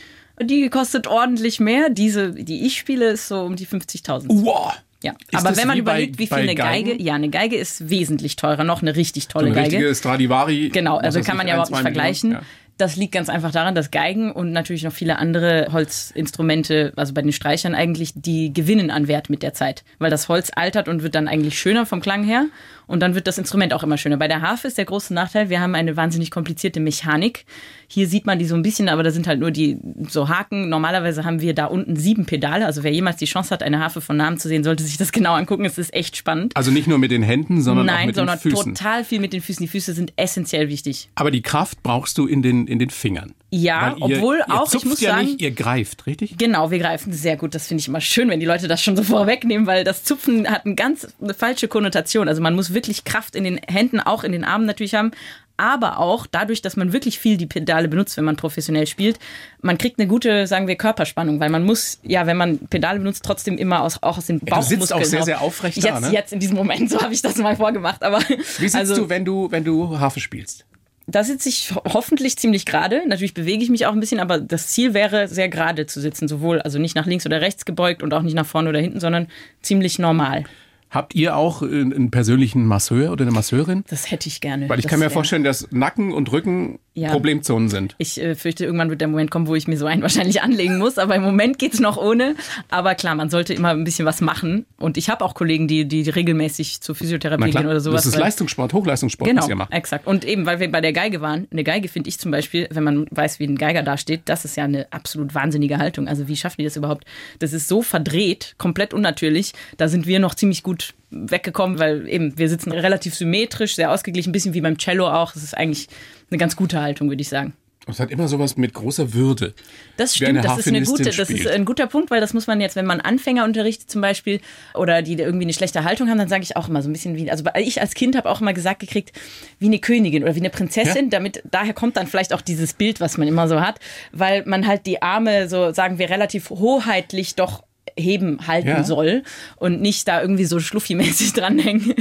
Die 0.43 0.69
kostet 0.69 1.07
ordentlich 1.07 1.61
mehr. 1.61 1.89
Diese, 1.89 2.33
die 2.33 2.67
ich 2.67 2.77
spiele, 2.77 3.07
ist 3.11 3.29
so 3.29 3.41
um 3.41 3.57
die 3.57 3.67
50.000. 3.67 4.27
Wow. 4.29 4.75
Ja, 5.03 5.13
Ist 5.31 5.35
aber 5.47 5.57
wenn 5.57 5.69
man 5.69 5.77
wie 5.79 5.83
bei- 5.83 5.93
überlegt, 6.03 6.19
wie 6.19 6.27
viel 6.27 6.37
eine 6.39 6.55
Geigen? 6.55 6.89
Geige, 6.91 7.03
ja, 7.03 7.15
eine 7.15 7.29
Geige 7.31 7.57
ist 7.57 7.89
wesentlich 7.91 8.37
teurer, 8.37 8.65
noch 8.65 8.83
eine 8.83 8.97
richtig 8.97 9.25
So 9.25 9.29
tolle 9.31 9.47
eine 9.47 9.55
Geige. 9.55 9.77
richtige 9.77 9.95
Stradivari. 9.95 10.71
Genau, 10.71 10.97
also 10.97 11.21
kann 11.23 11.37
man 11.37 11.47
ja 11.47 11.55
überhaupt 11.55 11.71
nicht 11.71 11.81
vergleichen. 11.81 12.31
Millionen, 12.31 12.47
Das 12.79 12.97
liegt 12.97 13.13
ganz 13.13 13.29
einfach 13.29 13.53
daran, 13.53 13.75
dass 13.75 13.91
Geigen 13.91 14.33
und 14.33 14.53
natürlich 14.53 14.83
noch 14.83 14.93
viele 14.93 15.19
andere 15.19 15.69
Holzinstrumente, 15.73 16.93
also 16.97 17.15
bei 17.15 17.23
den 17.23 17.33
Streichern 17.33 17.75
eigentlich, 17.75 18.13
die 18.15 18.53
gewinnen 18.53 18.91
an 18.91 19.09
Wert 19.09 19.31
mit 19.31 19.43
der 19.43 19.55
Zeit. 19.55 19.85
Weil 19.99 20.11
das 20.11 20.29
Holz 20.29 20.51
altert 20.55 20.89
und 20.89 21.03
wird 21.03 21.15
dann 21.15 21.29
eigentlich 21.29 21.59
schöner 21.59 21.87
vom 21.87 22.01
Klang 22.01 22.25
her. 22.25 22.47
Und 22.87 23.01
dann 23.01 23.15
wird 23.15 23.27
das 23.27 23.39
Instrument 23.39 23.73
auch 23.75 23.83
immer 23.83 23.99
schöner. 23.99 24.17
Bei 24.17 24.29
der 24.29 24.43
Harfe 24.43 24.69
ist 24.69 24.79
der 24.79 24.85
große 24.85 25.13
Nachteil, 25.13 25.51
wir 25.51 25.61
haben 25.61 25.75
eine 25.75 25.97
wahnsinnig 25.97 26.31
komplizierte 26.31 26.79
Mechanik. 26.79 27.45
Hier 27.89 28.07
sieht 28.07 28.27
man 28.27 28.39
die 28.39 28.45
so 28.45 28.55
ein 28.55 28.63
bisschen, 28.63 28.89
aber 28.89 29.03
da 29.03 29.11
sind 29.11 29.27
halt 29.27 29.41
nur 29.41 29.51
die 29.51 29.79
so 30.09 30.29
Haken. 30.29 30.69
Normalerweise 30.69 31.25
haben 31.25 31.41
wir 31.41 31.55
da 31.55 31.67
unten 31.67 31.97
sieben 31.97 32.27
Pedale. 32.27 32.65
Also 32.65 32.85
wer 32.85 32.93
jemals 32.93 33.17
die 33.17 33.25
Chance 33.25 33.51
hat, 33.51 33.63
eine 33.63 33.81
Harfe 33.81 34.01
von 34.01 34.17
Namen 34.17 34.39
zu 34.39 34.49
sehen, 34.49 34.63
sollte 34.63 34.85
sich 34.85 34.97
das 34.97 35.11
genau 35.17 35.35
angucken. 35.35 35.65
Es 35.65 35.79
ist 35.79 35.93
echt 35.95 36.17
spannend. 36.17 36.57
Also 36.57 36.71
nicht 36.71 36.87
nur 36.87 36.99
mit 36.99 37.11
den 37.11 37.23
Händen, 37.23 37.61
sondern 37.61 37.89
auch 37.89 37.95
Nein, 37.95 38.07
mit 38.07 38.17
sondern 38.17 38.39
den 38.39 38.51
Füßen. 38.51 38.75
total 38.75 39.05
viel 39.05 39.21
mit 39.21 39.33
den 39.33 39.41
Füßen. 39.41 39.65
Die 39.65 39.69
Füße 39.69 39.93
sind 39.93 40.13
essentiell 40.17 40.69
wichtig. 40.69 41.09
Aber 41.17 41.33
die 41.33 41.43
Kraft 41.43 41.83
brauchst 41.83 42.19
du 42.19 42.27
in 42.27 42.43
den, 42.43 42.66
in 42.67 42.79
den 42.79 42.91
Fingern. 42.91 43.35
Ja, 43.51 43.95
ihr, 43.97 44.03
obwohl 44.03 44.39
ihr 44.39 44.53
auch, 44.53 44.73
ich 44.75 44.85
muss 44.85 45.01
ja 45.01 45.13
sagen, 45.13 45.27
nicht, 45.27 45.41
ihr 45.41 45.53
greift, 45.53 46.07
richtig? 46.07 46.37
Genau, 46.37 46.71
wir 46.71 46.79
greifen 46.79 47.13
sehr 47.13 47.37
gut. 47.37 47.55
Das 47.55 47.67
finde 47.69 47.81
ich 47.81 47.89
immer 47.89 48.01
schön, 48.01 48.29
wenn 48.29 48.41
die 48.41 48.47
Leute 48.47 48.69
das 48.69 48.83
schon 48.83 48.97
so 48.97 49.03
vorwegnehmen, 49.05 49.67
weil 49.67 49.85
das 49.85 50.05
Zupfen 50.05 50.49
hat 50.49 50.67
eine 50.67 50.75
ganz 50.75 51.09
eine 51.21 51.35
falsche 51.35 51.69
Konnotation. 51.69 52.29
Also 52.29 52.43
man 52.43 52.55
muss 52.55 52.75
wirklich 52.75 53.05
Kraft 53.05 53.37
in 53.37 53.45
den 53.45 53.61
Händen, 53.69 54.01
auch 54.01 54.25
in 54.25 54.33
den 54.33 54.45
Armen 54.45 54.67
natürlich 54.67 54.95
haben. 54.95 55.13
Aber 55.59 56.01
auch 56.01 56.27
dadurch, 56.27 56.61
dass 56.61 56.77
man 56.77 56.93
wirklich 56.93 57.19
viel 57.19 57.39
die 57.39 57.47
Pedale 57.47 57.89
benutzt, 57.89 58.19
wenn 58.19 58.25
man 58.25 58.37
professionell 58.37 58.87
spielt, 58.87 59.19
man 59.63 59.79
kriegt 59.79 59.99
eine 59.99 60.07
gute, 60.07 60.47
sagen 60.47 60.67
wir, 60.67 60.77
Körperspannung, 60.77 61.41
weil 61.41 61.49
man 61.49 61.65
muss, 61.65 61.99
ja, 62.03 62.27
wenn 62.27 62.37
man 62.37 62.59
Pedale 62.59 62.99
benutzt, 62.99 63.25
trotzdem 63.25 63.57
immer 63.57 63.81
aus, 63.81 64.03
auch 64.03 64.19
aus 64.19 64.27
den 64.27 64.41
du 64.41 64.63
sitzt 64.63 64.93
auch 64.93 65.03
sehr, 65.03 65.23
sehr 65.23 65.41
aufrecht 65.41 65.79
jetzt, 65.79 65.87
da, 65.87 66.01
ne? 66.01 66.13
Jetzt 66.13 66.35
in 66.35 66.41
diesem 66.41 66.57
Moment, 66.57 66.91
so 66.91 67.01
habe 67.01 67.15
ich 67.15 67.23
das 67.23 67.37
mal 67.37 67.57
vorgemacht. 67.57 68.03
Aber 68.03 68.21
Wie 68.21 68.69
sitzt 68.69 68.77
also, 68.77 68.97
du, 68.97 69.09
wenn 69.09 69.25
du, 69.25 69.51
wenn 69.51 69.65
du 69.65 69.99
Harfe 69.99 70.21
spielst? 70.21 70.67
Da 71.07 71.23
sitze 71.25 71.49
ich 71.49 71.75
ho- 71.75 71.83
hoffentlich 71.93 72.37
ziemlich 72.37 72.67
gerade. 72.67 73.03
Natürlich 73.07 73.35
bewege 73.35 73.63
ich 73.63 73.71
mich 73.71 73.87
auch 73.87 73.93
ein 73.93 74.01
bisschen, 74.01 74.21
aber 74.21 74.39
das 74.41 74.69
Ziel 74.69 74.93
wäre, 74.95 75.29
sehr 75.29 75.49
gerade 75.49 75.87
zu 75.87 76.01
sitzen. 76.01 76.29
Sowohl, 76.29 76.61
also 76.61 76.79
nicht 76.79 76.97
nach 76.97 77.07
links 77.07 77.25
oder 77.27 77.41
rechts 77.41 77.65
gebeugt 77.65 78.03
und 78.03 78.13
auch 78.13 78.23
nicht 78.23 78.35
nach 78.35 78.47
vorne 78.47 78.69
oder 78.69 78.81
hinten, 78.81 79.01
sondern 79.01 79.29
ziemlich 79.63 79.99
normal. 79.99 80.45
Habt 80.91 81.15
ihr 81.15 81.37
auch 81.37 81.63
äh, 81.63 81.67
einen 81.67 82.11
persönlichen 82.11 82.65
Masseur 82.67 83.13
oder 83.13 83.23
eine 83.23 83.33
Masseurin? 83.33 83.85
Das 83.89 84.11
hätte 84.11 84.29
ich 84.29 84.41
gerne. 84.41 84.69
Weil 84.69 84.79
ich 84.79 84.85
das 84.85 84.91
kann 84.91 85.01
mir 85.01 85.11
vorstellen, 85.11 85.45
dass 85.45 85.71
Nacken 85.73 86.13
und 86.13 86.31
Rücken 86.33 86.79
Ja. 86.99 87.11
Problemzonen 87.11 87.69
sind. 87.69 87.95
Ich 87.99 88.19
äh, 88.19 88.35
fürchte, 88.35 88.65
irgendwann 88.65 88.89
wird 88.89 89.03
der 89.03 89.09
Moment 89.09 89.31
kommen, 89.31 89.47
wo 89.47 89.55
ich 89.55 89.69
mir 89.69 89.77
so 89.77 89.85
einen 89.85 90.01
wahrscheinlich 90.07 90.41
anlegen 90.41 90.79
muss. 90.79 90.97
Aber 90.97 91.15
im 91.15 91.23
Moment 91.23 91.59
geht's 91.59 91.79
noch 91.79 91.99
ohne. 91.99 92.35
Aber 92.71 92.95
klar, 92.95 93.15
man 93.15 93.29
sollte 93.29 93.53
immer 93.53 93.69
ein 93.69 93.85
bisschen 93.85 94.07
was 94.07 94.23
machen. 94.23 94.65
Und 94.79 94.97
ich 94.97 95.11
habe 95.11 95.23
auch 95.23 95.35
Kollegen, 95.35 95.69
die, 95.69 95.87
die 95.87 96.09
regelmäßig 96.09 96.81
zur 96.81 96.95
Physiotherapie 96.95 97.51
klar, 97.51 97.63
gehen 97.65 97.71
oder 97.71 97.81
sowas. 97.81 98.05
das 98.05 98.15
ist 98.15 98.19
Leistungssport, 98.19 98.73
Hochleistungssport, 98.73 99.29
Genau, 99.29 99.43
was 99.43 99.49
ihr 99.51 99.57
macht. 99.57 99.73
exakt. 99.75 100.07
Und 100.07 100.25
eben, 100.25 100.47
weil 100.47 100.59
wir 100.59 100.73
bei 100.73 100.81
der 100.81 100.95
Geige 100.95 101.21
waren, 101.21 101.47
eine 101.53 101.65
Geige 101.65 101.89
finde 101.89 102.09
ich 102.09 102.19
zum 102.19 102.31
Beispiel, 102.31 102.67
wenn 102.71 102.85
man 102.85 103.07
weiß, 103.11 103.41
wie 103.41 103.45
ein 103.47 103.57
Geiger 103.59 103.83
dasteht, 103.83 104.23
das 104.25 104.47
ist 104.47 104.57
ja 104.57 104.65
eine 104.65 104.91
absolut 104.91 105.35
wahnsinnige 105.35 105.77
Haltung. 105.77 106.09
Also 106.09 106.29
wie 106.29 106.37
schaffen 106.37 106.57
die 106.61 106.65
das 106.65 106.77
überhaupt? 106.77 107.05
Das 107.41 107.53
ist 107.53 107.69
so 107.69 107.83
verdreht, 107.83 108.55
komplett 108.57 108.95
unnatürlich. 108.95 109.53
Da 109.77 109.89
sind 109.89 110.07
wir 110.07 110.19
noch 110.19 110.35
ziemlich 110.35 110.63
gut 110.63 110.95
weggekommen, 111.29 111.79
weil 111.79 112.09
eben 112.09 112.39
wir 112.39 112.49
sitzen 112.49 112.73
relativ 112.73 113.15
symmetrisch, 113.15 113.75
sehr 113.77 113.91
ausgeglichen, 113.93 114.31
ein 114.31 114.33
bisschen 114.33 114.55
wie 114.55 114.61
beim 114.61 114.79
Cello 114.79 115.09
auch. 115.09 115.33
Das 115.33 115.43
ist 115.43 115.57
eigentlich 115.57 115.89
eine 116.31 116.39
ganz 116.39 116.57
gute 116.57 116.81
Haltung, 116.81 117.09
würde 117.09 117.23
ich 117.23 117.29
sagen. 117.29 117.55
Es 117.89 118.01
hat 118.01 118.11
immer 118.11 118.27
sowas 118.27 118.57
mit 118.57 118.75
großer 118.75 119.15
Würde. 119.15 119.55
Das 119.97 120.17
stimmt, 120.17 120.45
das 120.45 120.59
ist 120.59 120.67
eine 120.67 120.83
gute, 120.83 121.05
das 121.05 121.31
ist 121.31 121.47
ein 121.47 121.65
guter 121.65 121.87
Punkt, 121.87 122.11
weil 122.11 122.21
das 122.21 122.35
muss 122.35 122.49
man 122.49 122.61
jetzt, 122.61 122.75
wenn 122.75 122.85
man 122.85 123.01
Anfänger 123.01 123.45
unterrichtet 123.45 123.89
zum 123.89 124.01
Beispiel 124.01 124.41
oder 124.75 125.03
die 125.03 125.13
irgendwie 125.13 125.45
eine 125.45 125.53
schlechte 125.53 125.85
Haltung 125.85 126.09
haben, 126.11 126.19
dann 126.19 126.29
sage 126.29 126.43
ich 126.43 126.57
auch 126.57 126.69
immer 126.69 126.83
so 126.83 126.89
ein 126.89 126.93
bisschen 126.93 127.15
wie, 127.15 127.31
also 127.31 127.45
ich 127.55 127.81
als 127.81 127.95
Kind 127.95 128.17
habe 128.17 128.29
auch 128.29 128.41
immer 128.41 128.53
gesagt 128.55 128.81
gekriegt, 128.81 129.13
wie 129.61 129.67
eine 129.67 129.79
Königin 129.79 130.25
oder 130.25 130.35
wie 130.35 130.41
eine 130.41 130.51
Prinzessin, 130.51 131.05
Ja. 131.05 131.11
damit 131.11 131.45
daher 131.49 131.75
kommt 131.75 131.97
dann 131.97 132.09
vielleicht 132.09 132.33
auch 132.33 132.41
dieses 132.41 132.73
Bild, 132.73 133.01
was 133.01 133.19
man 133.19 133.29
immer 133.29 133.47
so 133.47 133.61
hat, 133.61 133.79
weil 134.11 134.45
man 134.47 134.67
halt 134.67 134.87
die 134.87 135.01
Arme 135.01 135.49
so 135.49 135.73
sagen 135.73 136.01
wir 136.01 136.11
relativ 136.11 136.51
hoheitlich 136.51 137.37
doch 137.37 137.63
heben 137.99 138.47
halten 138.47 138.69
Ja. 138.69 138.85
soll 138.85 139.23
und 139.57 139.81
nicht 139.81 140.07
da 140.09 140.21
irgendwie 140.21 140.45
so 140.45 140.59
schluffi-mäßig 140.59 141.35
dranhängen. 141.39 141.95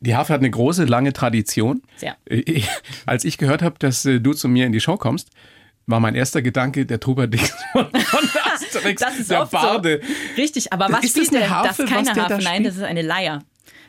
Die 0.00 0.16
Harfe 0.16 0.32
hat 0.32 0.40
eine 0.40 0.50
große, 0.50 0.84
lange 0.84 1.12
Tradition. 1.12 1.82
Sehr. 1.96 2.16
Ich, 2.26 2.68
als 3.06 3.24
ich 3.24 3.38
gehört 3.38 3.62
habe, 3.62 3.76
dass 3.78 4.04
äh, 4.04 4.20
du 4.20 4.32
zu 4.34 4.48
mir 4.48 4.66
in 4.66 4.72
die 4.72 4.80
Show 4.80 4.96
kommst, 4.96 5.30
war 5.86 6.00
mein 6.00 6.14
erster 6.14 6.42
Gedanke 6.42 6.86
der 6.86 7.00
Trubadix 7.00 7.52
von, 7.72 7.86
von 7.90 8.28
Asterix, 8.54 9.00
Das 9.00 9.18
ist 9.18 9.30
der 9.30 9.46
Barde. 9.46 10.00
so. 10.02 10.40
Richtig, 10.40 10.72
aber 10.72 10.88
was 10.90 11.04
Ist 11.04 11.16
das 11.16 11.26
spielt 11.26 11.30
eine 11.30 11.38
der? 11.40 11.50
Harfe, 11.50 11.68
das 11.68 11.78
ist 11.78 11.88
keine 11.88 12.04
der 12.04 12.14
da 12.14 12.30
Harfe, 12.30 12.44
nein, 12.44 12.64
das 12.64 12.76
ist 12.76 12.82
eine 12.82 13.02
Leier. 13.02 13.42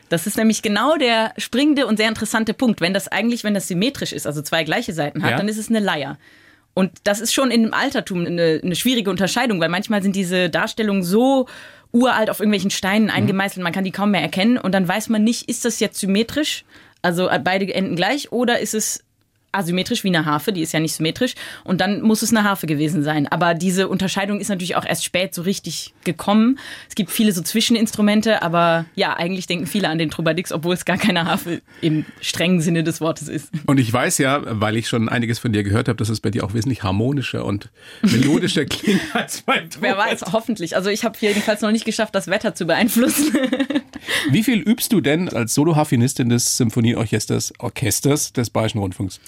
Das 0.08 0.26
ist 0.26 0.36
nämlich 0.36 0.62
genau 0.62 0.96
der 0.96 1.32
springende 1.38 1.86
und 1.86 1.96
sehr 1.96 2.08
interessante 2.08 2.52
Punkt. 2.54 2.80
Wenn 2.80 2.92
das 2.94 3.08
eigentlich, 3.08 3.42
wenn 3.42 3.54
das 3.54 3.66
symmetrisch 3.68 4.12
ist, 4.12 4.26
also 4.26 4.42
zwei 4.42 4.62
gleiche 4.62 4.92
Seiten 4.92 5.22
hat, 5.22 5.32
Ja. 5.32 5.36
dann 5.36 5.48
ist 5.48 5.56
es 5.58 5.68
eine 5.68 5.80
Leier. 5.80 6.18
Und 6.74 6.90
das 7.04 7.20
ist 7.20 7.32
schon 7.32 7.50
im 7.50 7.72
Altertum 7.72 8.26
eine, 8.26 8.60
eine 8.62 8.74
schwierige 8.74 9.10
Unterscheidung, 9.10 9.60
weil 9.60 9.68
manchmal 9.68 10.02
sind 10.02 10.16
diese 10.16 10.50
Darstellungen 10.50 11.04
so 11.04 11.46
uralt 11.92 12.28
auf 12.28 12.40
irgendwelchen 12.40 12.70
Steinen 12.70 13.08
eingemeißelt, 13.08 13.62
man 13.62 13.72
kann 13.72 13.84
die 13.84 13.92
kaum 13.92 14.10
mehr 14.10 14.22
erkennen. 14.22 14.58
Und 14.58 14.72
dann 14.72 14.86
weiß 14.86 15.08
man 15.08 15.22
nicht, 15.22 15.48
ist 15.48 15.64
das 15.64 15.78
jetzt 15.78 16.00
symmetrisch, 16.00 16.64
also 17.02 17.28
beide 17.44 17.72
Enden 17.72 17.94
gleich, 17.94 18.32
oder 18.32 18.58
ist 18.58 18.74
es 18.74 19.03
asymmetrisch 19.54 20.04
wie 20.04 20.08
eine 20.08 20.24
Harfe, 20.24 20.52
die 20.52 20.62
ist 20.62 20.72
ja 20.72 20.80
nicht 20.80 20.94
symmetrisch 20.94 21.34
und 21.64 21.80
dann 21.80 22.02
muss 22.02 22.22
es 22.22 22.30
eine 22.30 22.44
Harfe 22.44 22.66
gewesen 22.66 23.02
sein. 23.02 23.26
Aber 23.28 23.54
diese 23.54 23.88
Unterscheidung 23.88 24.40
ist 24.40 24.48
natürlich 24.48 24.76
auch 24.76 24.84
erst 24.84 25.04
spät 25.04 25.34
so 25.34 25.42
richtig 25.42 25.94
gekommen. 26.04 26.58
Es 26.88 26.94
gibt 26.94 27.10
viele 27.10 27.32
so 27.32 27.42
Zwischeninstrumente, 27.42 28.42
aber 28.42 28.86
ja, 28.94 29.14
eigentlich 29.14 29.46
denken 29.46 29.66
viele 29.66 29.88
an 29.88 29.98
den 29.98 30.10
Trubadix, 30.10 30.52
obwohl 30.52 30.74
es 30.74 30.84
gar 30.84 30.98
keine 30.98 31.24
Harfe 31.24 31.62
im 31.80 32.04
strengen 32.20 32.60
Sinne 32.60 32.84
des 32.84 33.00
Wortes 33.00 33.28
ist. 33.28 33.50
Und 33.66 33.78
ich 33.78 33.92
weiß 33.92 34.18
ja, 34.18 34.42
weil 34.44 34.76
ich 34.76 34.88
schon 34.88 35.08
einiges 35.08 35.38
von 35.38 35.52
dir 35.52 35.62
gehört 35.62 35.88
habe, 35.88 35.96
dass 35.96 36.08
es 36.08 36.20
bei 36.20 36.30
dir 36.30 36.44
auch 36.44 36.54
wesentlich 36.54 36.82
harmonischer 36.82 37.44
und 37.44 37.70
melodischer 38.02 38.64
klingt 38.66 39.00
als 39.14 39.44
Trubadix. 39.44 39.80
Wer 39.80 39.96
weiß, 39.96 40.24
hoffentlich. 40.32 40.76
Also 40.76 40.90
ich 40.90 41.04
habe 41.04 41.16
jedenfalls 41.20 41.60
noch 41.60 41.70
nicht 41.70 41.84
geschafft, 41.84 42.14
das 42.14 42.28
Wetter 42.28 42.54
zu 42.54 42.66
beeinflussen. 42.66 43.32
Wie 44.30 44.42
viel 44.42 44.60
übst 44.60 44.92
du 44.92 45.00
denn 45.00 45.28
als 45.28 45.54
Soloharfenistin 45.54 46.28
des 46.28 46.56
Symphonieorchesters 46.56 47.52
Orchesters 47.58 48.32
des 48.32 48.50
Bayerischen 48.50 48.78
Rundfunks? 48.78 49.20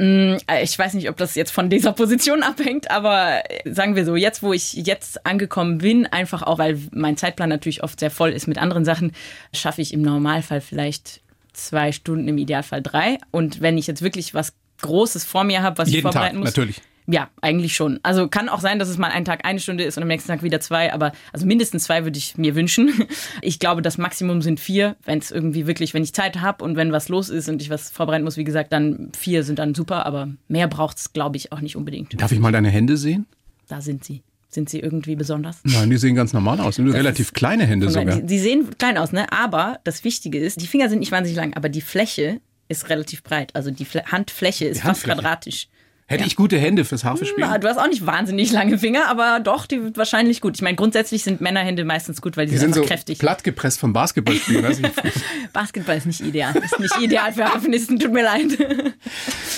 Äh, 0.00 0.62
ich 0.62 0.78
weiß 0.78 0.94
nicht, 0.94 1.08
ob 1.08 1.16
das 1.16 1.34
jetzt 1.34 1.52
von 1.52 1.70
dieser 1.70 1.92
Position 1.92 2.42
abhängt, 2.42 2.90
aber 2.90 3.42
äh, 3.48 3.72
sagen 3.72 3.94
wir 3.96 4.04
so, 4.04 4.16
jetzt 4.16 4.42
wo 4.42 4.52
ich 4.52 4.72
jetzt 4.74 5.24
angekommen 5.24 5.78
bin, 5.78 6.06
einfach 6.06 6.42
auch, 6.42 6.58
weil 6.58 6.78
mein 6.92 7.16
Zeitplan 7.16 7.48
natürlich 7.48 7.82
oft 7.82 8.00
sehr 8.00 8.10
voll 8.10 8.30
ist 8.30 8.46
mit 8.46 8.58
anderen 8.58 8.84
Sachen, 8.84 9.12
schaffe 9.52 9.82
ich 9.82 9.92
im 9.92 10.02
Normalfall 10.02 10.60
vielleicht 10.60 11.20
zwei 11.52 11.92
Stunden, 11.92 12.26
im 12.26 12.38
Idealfall 12.38 12.82
drei. 12.82 13.18
Und 13.30 13.60
wenn 13.60 13.78
ich 13.78 13.86
jetzt 13.86 14.02
wirklich 14.02 14.34
was 14.34 14.52
Großes 14.82 15.24
vor 15.24 15.44
mir 15.44 15.62
habe, 15.62 15.78
was 15.78 15.88
Jeden 15.88 15.98
ich 15.98 16.02
vorbereiten 16.02 16.36
Tag, 16.36 16.44
muss. 16.44 16.56
natürlich. 16.56 16.82
Ja, 17.06 17.28
eigentlich 17.42 17.76
schon. 17.76 18.00
Also 18.02 18.28
kann 18.28 18.48
auch 18.48 18.60
sein, 18.60 18.78
dass 18.78 18.88
es 18.88 18.96
mal 18.96 19.08
einen 19.10 19.26
Tag 19.26 19.44
eine 19.44 19.60
Stunde 19.60 19.84
ist 19.84 19.98
und 19.98 20.02
am 20.02 20.08
nächsten 20.08 20.28
Tag 20.28 20.42
wieder 20.42 20.58
zwei, 20.60 20.90
aber 20.92 21.12
also 21.34 21.44
mindestens 21.44 21.84
zwei 21.84 22.04
würde 22.04 22.16
ich 22.18 22.38
mir 22.38 22.54
wünschen. 22.54 22.92
Ich 23.42 23.58
glaube, 23.58 23.82
das 23.82 23.98
Maximum 23.98 24.40
sind 24.42 24.58
vier, 24.58 24.96
wenn 25.04 25.18
es 25.18 25.30
irgendwie 25.30 25.66
wirklich, 25.66 25.92
wenn 25.92 26.02
ich 26.02 26.14
Zeit 26.14 26.40
habe 26.40 26.64
und 26.64 26.76
wenn 26.76 26.92
was 26.92 27.08
los 27.10 27.28
ist 27.28 27.48
und 27.48 27.60
ich 27.60 27.68
was 27.68 27.90
vorbereiten 27.90 28.24
muss, 28.24 28.36
wie 28.38 28.44
gesagt, 28.44 28.72
dann 28.72 29.10
vier 29.16 29.42
sind 29.44 29.58
dann 29.58 29.74
super, 29.74 30.06
aber 30.06 30.28
mehr 30.48 30.66
braucht 30.66 30.96
es, 30.98 31.12
glaube 31.12 31.36
ich, 31.36 31.52
auch 31.52 31.60
nicht 31.60 31.76
unbedingt. 31.76 32.18
Darf 32.20 32.32
ich 32.32 32.38
mal 32.38 32.52
deine 32.52 32.70
Hände 32.70 32.96
sehen? 32.96 33.26
Da 33.68 33.80
sind 33.82 34.04
sie. 34.04 34.22
Sind 34.48 34.70
sie 34.70 34.78
irgendwie 34.80 35.16
besonders? 35.16 35.58
Nein, 35.64 35.90
die 35.90 35.96
sehen 35.96 36.14
ganz 36.14 36.32
normal 36.32 36.60
aus. 36.60 36.78
Nur 36.78 36.94
relativ 36.94 37.32
kleine 37.32 37.66
Hände 37.66 37.90
sogar. 37.90 38.16
Die, 38.20 38.26
die 38.26 38.38
sehen 38.38 38.70
klein 38.78 38.96
aus, 38.96 39.12
ne? 39.12 39.30
Aber 39.32 39.80
das 39.84 40.04
Wichtige 40.04 40.38
ist, 40.38 40.60
die 40.60 40.66
Finger 40.66 40.88
sind 40.88 41.00
nicht 41.00 41.12
wahnsinnig 41.12 41.36
lang, 41.36 41.54
aber 41.54 41.68
die 41.68 41.80
Fläche 41.80 42.40
ist 42.68 42.88
relativ 42.88 43.22
breit. 43.24 43.54
Also 43.54 43.70
die 43.70 43.84
Fl 43.84 44.02
Handfläche 44.06 44.66
ist 44.66 44.78
Die 44.78 44.82
fast 44.82 45.02
Handfläche. 45.02 45.18
quadratisch. 45.20 45.68
Hätte 46.14 46.26
ich 46.26 46.36
gute 46.36 46.58
Hände 46.58 46.84
fürs 46.84 47.04
Harfespielen? 47.04 47.48
Na, 47.50 47.58
du 47.58 47.68
hast 47.68 47.78
auch 47.78 47.88
nicht 47.88 48.06
wahnsinnig 48.06 48.50
lange 48.52 48.78
Finger, 48.78 49.08
aber 49.08 49.40
doch, 49.40 49.66
die 49.66 49.78
sind 49.80 49.96
wahrscheinlich 49.96 50.40
gut. 50.40 50.56
Ich 50.56 50.62
meine, 50.62 50.76
grundsätzlich 50.76 51.22
sind 51.22 51.40
Männerhände 51.40 51.84
meistens 51.84 52.20
gut, 52.22 52.36
weil 52.36 52.46
die, 52.46 52.52
Die 52.52 52.58
sind 52.58 52.74
sind 52.74 52.82
so 52.84 52.88
kräftig. 52.88 53.18
plattgepresst 53.18 53.78
vom 53.80 53.92
Basketballspielen. 53.92 54.70
Ich. 54.70 54.80
Basketball 55.52 55.96
ist 55.96 56.06
nicht 56.06 56.20
ideal. 56.20 56.54
Ist 56.56 56.78
nicht 56.80 56.98
ideal 57.00 57.32
für 57.32 57.44
Harfenisten, 57.44 57.98
tut 57.98 58.12
mir 58.12 58.24
leid. 58.24 58.46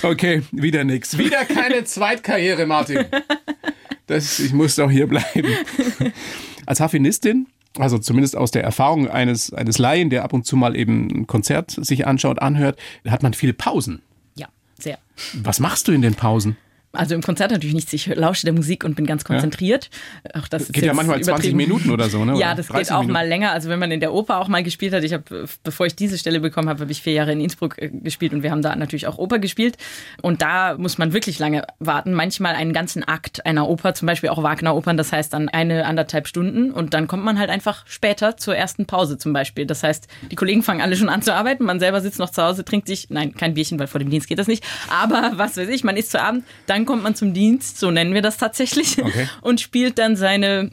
Okay, 0.03 0.43
wieder 0.53 0.85
nix. 0.85 1.17
Wieder 1.17 1.45
keine 1.45 1.85
Zweitkarriere, 1.85 2.67
Martin. 2.67 3.07
Das, 4.07 4.39
ich 4.39 4.53
muss 4.53 4.77
doch 4.77 4.91
hier 4.91 5.07
bleiben. 5.07 5.49
Als 6.67 6.81
Harfenistin, 6.81 7.47
also 7.79 7.99
zumindest 7.99 8.37
aus 8.37 8.51
der 8.51 8.63
Erfahrung 8.63 9.09
eines, 9.09 9.53
eines 9.53 9.79
Laien, 9.79 10.11
der 10.11 10.23
ab 10.25 10.33
und 10.33 10.47
zu 10.47 10.57
mal 10.57 10.77
eben 10.77 11.09
ein 11.11 11.27
Konzert 11.27 11.71
sich 11.71 12.07
anschaut, 12.07 12.41
anhört, 12.41 12.79
hat 13.09 13.23
man 13.23 13.35
viele 13.35 13.53
Pausen. 13.53 14.03
Sehr. 14.79 14.99
Was 15.35 15.61
machst 15.61 15.89
du 15.89 15.93
in 15.93 16.03
den 16.03 16.15
Pausen? 16.15 16.57
Also 16.97 17.15
im 17.15 17.23
Konzert 17.23 17.51
natürlich 17.51 17.75
nichts. 17.75 17.93
Ich 17.93 18.07
lausche 18.15 18.45
der 18.45 18.53
Musik 18.53 18.85
und 18.85 18.95
bin 18.97 19.07
ganz 19.07 19.25
konzentriert. 19.25 19.91
Auch 20.35 20.49
das 20.49 20.63
ist 20.65 20.73
Geht 20.73 20.85
ja 20.85 20.95
manchmal 20.95 21.17
20 21.23 21.29
übertrieben. 21.53 21.57
Minuten 21.57 21.91
oder 21.91 22.09
so, 22.09 22.25
ne? 22.25 22.33
Ja, 22.39 22.49
Oder 22.49 22.57
das 22.57 22.67
30 22.69 22.89
geht 22.89 22.93
auch 22.93 23.01
Minuten. 23.01 23.13
mal 23.13 23.29
länger. 23.29 23.53
Also 23.53 23.69
wenn 23.69 23.79
man 23.79 23.91
in 23.91 24.01
der 24.01 24.13
Oper 24.13 24.39
auch 24.41 24.49
mal 24.49 24.63
gespielt 24.63 24.93
hat, 24.95 25.05
ich 25.05 25.13
habe, 25.13 25.47
bevor 25.63 25.87
ich 25.87 25.95
diese 25.97 26.19
Stelle 26.19 26.41
bekommen 26.41 26.69
habe, 26.69 26.81
habe 26.81 26.93
ich 26.93 27.03
vier 27.03 27.13
Jahre 27.13 27.33
in 27.33 27.41
Innsbruck 27.41 27.79
äh, 27.79 27.91
gespielt 27.91 28.33
und 28.33 28.43
wir 28.43 28.51
haben 28.51 28.63
da 28.63 28.75
natürlich 28.77 29.07
auch 29.07 29.19
Oper 29.19 29.39
gespielt. 29.39 29.77
Und 30.23 30.43
da 30.43 30.77
muss 30.79 30.99
man 30.99 31.13
wirklich 31.13 31.39
lange 31.39 31.67
warten. 31.79 32.13
Manchmal 32.15 32.55
einen 32.55 32.73
ganzen 32.73 33.05
Akt 33.05 33.45
einer 33.47 33.69
Oper, 33.69 33.95
zum 33.95 34.07
Beispiel 34.07 34.31
auch 34.31 34.43
Wagner-Opern, 34.43 34.97
das 34.97 35.13
heißt 35.13 35.33
dann 35.33 35.49
eine, 35.49 35.87
anderthalb 35.87 36.27
Stunden. 36.29 36.71
Und 36.71 36.95
dann 36.95 37.07
kommt 37.07 37.25
man 37.25 37.39
halt 37.39 37.51
einfach 37.51 37.85
später 37.87 38.37
zur 38.37 38.57
ersten 38.57 38.87
Pause 38.87 39.19
zum 39.19 39.33
Beispiel. 39.33 39.67
Das 39.67 39.83
heißt, 39.83 40.09
die 40.31 40.37
Kollegen 40.37 40.63
fangen 40.63 40.81
alle 40.81 40.97
schon 40.97 41.09
an 41.09 41.23
zu 41.23 41.35
arbeiten, 41.35 41.65
man 41.65 41.81
selber 41.81 42.01
sitzt 42.01 42.19
noch 42.19 42.31
zu 42.31 42.43
Hause, 42.43 42.65
trinkt 42.65 42.87
sich, 42.89 43.09
nein, 43.11 43.35
kein 43.35 43.55
Bierchen, 43.55 43.79
weil 43.79 43.87
vor 43.87 43.99
dem 43.99 44.11
Dienst 44.11 44.29
geht 44.29 44.39
das 44.39 44.47
nicht. 44.47 44.65
Aber 44.89 45.33
was 45.35 45.57
weiß 45.57 45.69
ich, 45.69 45.85
man 45.85 45.97
isst 45.97 46.11
zu 46.13 46.21
Abend, 46.21 46.45
dann 46.67 46.86
kommt 46.87 47.03
man 47.03 47.15
zum 47.15 47.35
Dienst, 47.35 47.79
so 47.79 47.91
nennen 47.91 48.15
wir 48.15 48.23
das 48.23 48.37
tatsächlich, 48.39 48.99
Okay. 49.03 49.29
und 49.43 49.61
spielt 49.61 49.99
dann 49.99 50.17
seine 50.17 50.71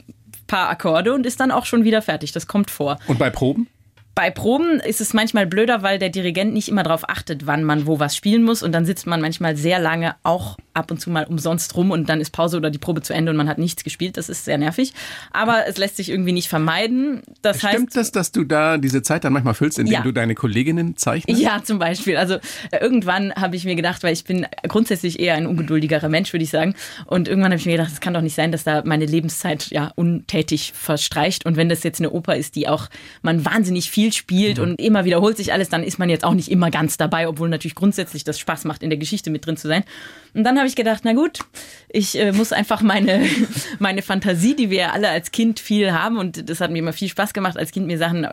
paar 0.48 0.70
Akkorde 0.70 1.14
und 1.14 1.26
ist 1.26 1.40
dann 1.40 1.52
auch 1.52 1.66
schon 1.66 1.84
wieder 1.84 2.02
fertig. 2.02 2.32
Das 2.32 2.48
kommt 2.48 2.70
vor. 2.70 3.00
Und 3.08 3.18
bei 3.20 3.30
Proben? 3.30 3.68
Bei 4.16 4.30
Proben 4.30 4.80
ist 4.80 5.02
es 5.02 5.14
manchmal 5.14 5.48
blöder, 5.48 5.82
weil 5.82 5.98
der 5.98 6.10
Dirigent 6.10 6.54
nicht 6.54 6.70
immer 6.70 6.84
darauf 6.84 7.10
achtet, 7.10 7.48
wann 7.48 7.64
man 7.64 7.88
wo 7.88 8.00
was 8.00 8.16
spielen 8.16 8.44
muss. 8.44 8.62
Und 8.62 8.72
dann 8.72 8.86
sitzt 8.86 9.08
man 9.08 9.22
manchmal 9.22 9.56
sehr 9.58 9.80
lange 9.80 10.16
auch 10.22 10.58
ab 10.76 10.92
und 10.92 11.00
zu 11.00 11.10
mal 11.10 11.26
umsonst 11.26 11.76
rum 11.76 11.92
und 11.92 12.10
dann 12.10 12.20
ist 12.22 12.32
Pause 12.32 12.58
oder 12.58 12.70
die 12.72 12.78
Probe 12.80 13.02
zu 13.02 13.14
Ende 13.14 13.32
und 13.32 13.38
man 13.38 13.48
hat 13.48 13.58
nichts 13.58 13.84
gespielt. 13.84 14.18
Das 14.18 14.30
ist 14.30 14.46
sehr 14.46 14.58
nervig. 14.58 14.94
Aber 15.32 15.68
es 15.68 15.78
lässt 15.78 15.98
sich 15.98 16.10
irgendwie 16.10 16.32
nicht 16.32 16.48
vermeiden. 16.48 17.22
Das 17.42 17.64
heißt, 17.64 17.74
Stimmt 17.76 17.96
das, 17.96 18.12
dass 18.12 18.32
du 18.32 18.44
da 18.44 18.78
diese 18.78 19.02
Zeit 19.02 19.24
dann 19.24 19.34
manchmal 19.34 19.54
füllst, 19.56 19.80
indem 19.80 19.94
Ja. 19.94 20.02
du 20.02 20.12
deine 20.12 20.36
Kolleginnen 20.36 20.96
zeichnest? 20.98 21.40
Ja, 21.42 21.62
zum 21.64 21.80
Beispiel. 21.80 22.18
Also 22.18 22.36
äh, 22.72 22.78
irgendwann 22.82 23.34
habe 23.36 23.56
ich 23.56 23.66
mir 23.66 23.76
gedacht, 23.76 24.04
weil 24.04 24.14
ich 24.14 24.24
bin 24.24 24.46
grundsätzlich 24.68 25.20
eher 25.20 25.36
ein 25.36 25.48
ungeduldigerer 25.48 26.10
Mensch, 26.10 26.34
würde 26.34 26.44
ich 26.44 26.50
sagen. 26.52 26.76
Und 27.06 27.28
irgendwann 27.28 27.52
habe 27.52 27.60
ich 27.60 27.66
mir 27.66 27.78
gedacht, 27.78 27.92
es 27.94 28.00
kann 28.00 28.14
doch 28.14 28.22
nicht 28.22 28.36
sein, 28.36 28.52
dass 28.52 28.64
da 28.64 28.84
meine 28.86 29.06
Lebenszeit 29.06 29.68
ja 29.72 29.92
untätig 29.96 30.74
verstreicht. 30.76 31.46
Und 31.46 31.56
wenn 31.56 31.70
das 31.70 31.84
jetzt 31.84 32.00
eine 32.00 32.12
Oper 32.12 32.36
ist, 32.36 32.56
die 32.56 32.68
auch 32.68 32.90
man 33.22 33.46
wahnsinnig 33.46 33.90
viel 33.92 34.03
spielt 34.12 34.60
und 34.60 34.80
immer 34.80 35.06
wiederholt 35.06 35.38
sich 35.38 35.54
alles, 35.54 35.70
dann 35.70 35.84
ist 35.84 36.00
man 36.00 36.10
jetzt 36.10 36.24
auch 36.26 36.34
nicht 36.34 36.52
immer 36.52 36.70
ganz 36.70 36.98
dabei, 36.98 37.28
obwohl 37.28 37.50
natürlich 37.50 37.76
grundsätzlich 37.76 38.24
das 38.24 38.40
Spaß 38.40 38.66
macht, 38.66 38.84
in 38.84 38.90
der 38.90 39.00
Geschichte 39.00 39.30
mit 39.30 39.46
drin 39.46 39.58
zu 39.58 39.68
sein. 39.68 39.84
Und 40.34 40.44
dann 40.44 40.58
habe 40.58 40.68
ich 40.68 40.76
gedacht, 40.76 41.02
na 41.06 41.14
gut, 41.14 41.40
ich 41.90 42.20
äh, 42.20 42.32
muss 42.32 42.52
einfach 42.52 42.82
meine, 42.82 43.26
meine 43.80 44.02
Fantasie, 44.02 44.56
die 44.56 44.70
wir 44.70 44.78
ja 44.78 44.92
alle 44.92 45.10
als 45.10 45.32
Kind 45.32 45.60
viel 45.60 45.94
haben, 45.94 46.18
und 46.18 46.50
das 46.50 46.60
hat 46.60 46.72
mir 46.72 46.80
immer 46.80 46.94
viel 46.94 47.10
Spaß 47.10 47.34
gemacht, 47.34 47.58
als 47.58 47.72
Kind 47.72 47.88
mir 47.88 47.98
Sachen 47.98 48.28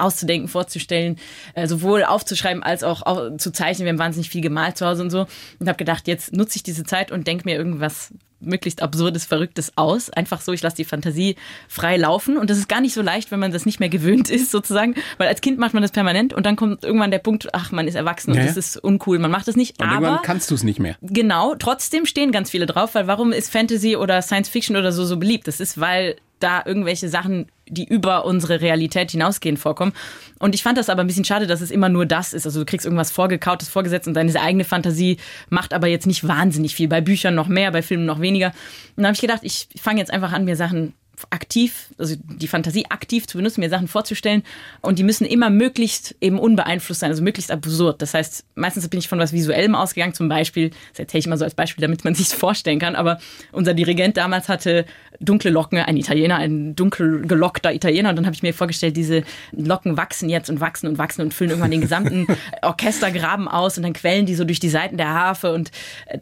auszudenken, 0.00 0.48
vorzustellen, 0.48 1.16
äh, 1.54 1.66
sowohl 1.66 2.04
aufzuschreiben 2.04 2.62
als 2.62 2.82
auch, 2.82 3.02
auch 3.02 3.36
zu 3.36 3.52
zeichnen. 3.52 3.86
Wir 3.86 3.92
haben 3.92 3.98
wahnsinnig 3.98 4.30
viel 4.30 4.40
gemalt 4.40 4.76
zu 4.76 4.86
Hause 4.86 5.02
und 5.02 5.10
so. 5.10 5.26
Und 5.58 5.68
habe 5.68 5.78
gedacht, 5.78 6.08
jetzt 6.08 6.32
nutze 6.32 6.56
ich 6.56 6.62
diese 6.62 6.84
Zeit 6.84 7.12
und 7.12 7.26
denke 7.26 7.44
mir 7.44 7.56
irgendwas 7.56 8.12
möglichst 8.40 8.82
absurdes, 8.82 9.24
verrücktes 9.24 9.76
aus. 9.76 10.10
Einfach 10.10 10.40
so, 10.40 10.52
ich 10.52 10.62
lasse 10.62 10.76
die 10.76 10.84
Fantasie 10.84 11.36
frei 11.68 11.96
laufen. 11.96 12.36
Und 12.36 12.50
das 12.50 12.58
ist 12.58 12.68
gar 12.68 12.80
nicht 12.80 12.94
so 12.94 13.02
leicht, 13.02 13.30
wenn 13.30 13.38
man 13.38 13.52
das 13.52 13.66
nicht 13.66 13.80
mehr 13.80 13.88
gewöhnt 13.88 14.30
ist, 14.30 14.50
sozusagen. 14.50 14.94
Weil 15.18 15.28
als 15.28 15.40
Kind 15.40 15.58
macht 15.58 15.74
man 15.74 15.82
das 15.82 15.92
permanent 15.92 16.32
und 16.32 16.46
dann 16.46 16.56
kommt 16.56 16.84
irgendwann 16.84 17.10
der 17.10 17.18
Punkt, 17.18 17.48
ach, 17.54 17.70
man 17.70 17.86
ist 17.86 17.94
erwachsen 17.94 18.32
und 18.32 18.38
das 18.38 18.56
ist 18.56 18.76
uncool, 18.76 19.18
man 19.18 19.30
macht 19.30 19.46
das 19.48 19.56
nicht. 19.56 19.80
Und 19.80 19.86
Aber 19.86 19.94
irgendwann 19.94 20.22
kannst 20.22 20.50
du 20.50 20.54
es 20.54 20.62
nicht 20.62 20.80
mehr. 20.80 20.96
Genau, 21.02 21.54
trotzdem 21.54 22.06
stehen 22.06 22.32
ganz 22.32 22.50
viele 22.50 22.66
drauf, 22.66 22.94
weil 22.94 23.06
warum 23.06 23.32
ist 23.32 23.52
Fantasy 23.52 23.96
oder 23.96 24.22
Science 24.22 24.48
Fiction 24.48 24.76
oder 24.76 24.92
so 24.92 25.04
so 25.04 25.18
beliebt? 25.18 25.46
Das 25.46 25.60
ist, 25.60 25.78
weil 25.78 26.16
da 26.38 26.62
irgendwelche 26.64 27.08
Sachen, 27.08 27.46
die 27.70 27.84
über 27.84 28.24
unsere 28.24 28.60
Realität 28.60 29.12
hinausgehen, 29.12 29.56
vorkommen. 29.56 29.92
Und 30.38 30.54
ich 30.54 30.62
fand 30.62 30.78
das 30.78 30.88
aber 30.88 31.02
ein 31.02 31.06
bisschen 31.06 31.24
schade, 31.24 31.46
dass 31.46 31.60
es 31.60 31.70
immer 31.70 31.88
nur 31.88 32.06
das 32.06 32.32
ist. 32.32 32.46
Also 32.46 32.60
du 32.60 32.66
kriegst 32.66 32.84
irgendwas 32.86 33.10
vorgekautes, 33.10 33.68
vorgesetzt 33.68 34.08
und 34.08 34.14
deine 34.14 34.40
eigene 34.40 34.64
Fantasie 34.64 35.18
macht 35.48 35.72
aber 35.72 35.86
jetzt 35.86 36.06
nicht 36.06 36.26
wahnsinnig 36.26 36.74
viel. 36.74 36.88
Bei 36.88 37.00
Büchern 37.00 37.34
noch 37.34 37.48
mehr, 37.48 37.70
bei 37.70 37.82
Filmen 37.82 38.06
noch 38.06 38.20
weniger. 38.20 38.52
Und 38.96 39.04
da 39.04 39.08
habe 39.08 39.14
ich 39.14 39.20
gedacht, 39.20 39.40
ich 39.42 39.68
fange 39.80 40.00
jetzt 40.00 40.12
einfach 40.12 40.32
an, 40.32 40.44
mir 40.44 40.56
Sachen 40.56 40.94
aktiv, 41.30 41.88
also 41.98 42.14
die 42.18 42.48
Fantasie 42.48 42.86
aktiv 42.88 43.26
zu 43.26 43.36
benutzen, 43.36 43.60
mir 43.60 43.68
Sachen 43.68 43.88
vorzustellen. 43.88 44.42
Und 44.80 44.98
die 44.98 45.02
müssen 45.02 45.26
immer 45.26 45.50
möglichst 45.50 46.16
eben 46.20 46.38
unbeeinflusst 46.38 47.00
sein, 47.00 47.10
also 47.10 47.22
möglichst 47.22 47.50
absurd. 47.50 48.00
Das 48.00 48.14
heißt, 48.14 48.44
meistens 48.54 48.88
bin 48.88 48.98
ich 48.98 49.08
von 49.08 49.18
was 49.18 49.32
Visuellem 49.32 49.74
ausgegangen, 49.74 50.14
zum 50.14 50.28
Beispiel, 50.28 50.70
das 50.90 51.00
erzähle 51.00 51.20
ich 51.20 51.26
mal 51.26 51.36
so 51.36 51.44
als 51.44 51.54
Beispiel, 51.54 51.82
damit 51.82 52.04
man 52.04 52.14
sich 52.20 52.28
vorstellen 52.28 52.78
kann, 52.78 52.96
aber 52.96 53.18
unser 53.52 53.74
Dirigent 53.74 54.16
damals 54.16 54.48
hatte 54.48 54.86
dunkle 55.20 55.50
Locken, 55.50 55.78
ein 55.78 55.96
Italiener, 55.96 56.36
ein 56.36 56.74
dunkel 56.74 57.22
gelockter 57.26 57.74
Italiener. 57.74 58.10
Und 58.10 58.16
dann 58.16 58.26
habe 58.26 58.34
ich 58.34 58.42
mir 58.42 58.54
vorgestellt, 58.54 58.96
diese 58.96 59.22
Locken 59.52 59.96
wachsen 59.96 60.30
jetzt 60.30 60.48
und 60.48 60.60
wachsen 60.60 60.86
und 60.86 60.98
wachsen 60.98 61.22
und 61.22 61.34
füllen 61.34 61.50
irgendwann 61.50 61.70
den 61.70 61.82
gesamten 61.82 62.26
Orchestergraben 62.62 63.46
aus 63.46 63.76
und 63.76 63.82
dann 63.82 63.92
quellen 63.92 64.24
die 64.24 64.34
so 64.34 64.44
durch 64.44 64.60
die 64.60 64.70
Seiten 64.70 64.96
der 64.96 65.10
Harfe. 65.10 65.52
Und 65.52 65.70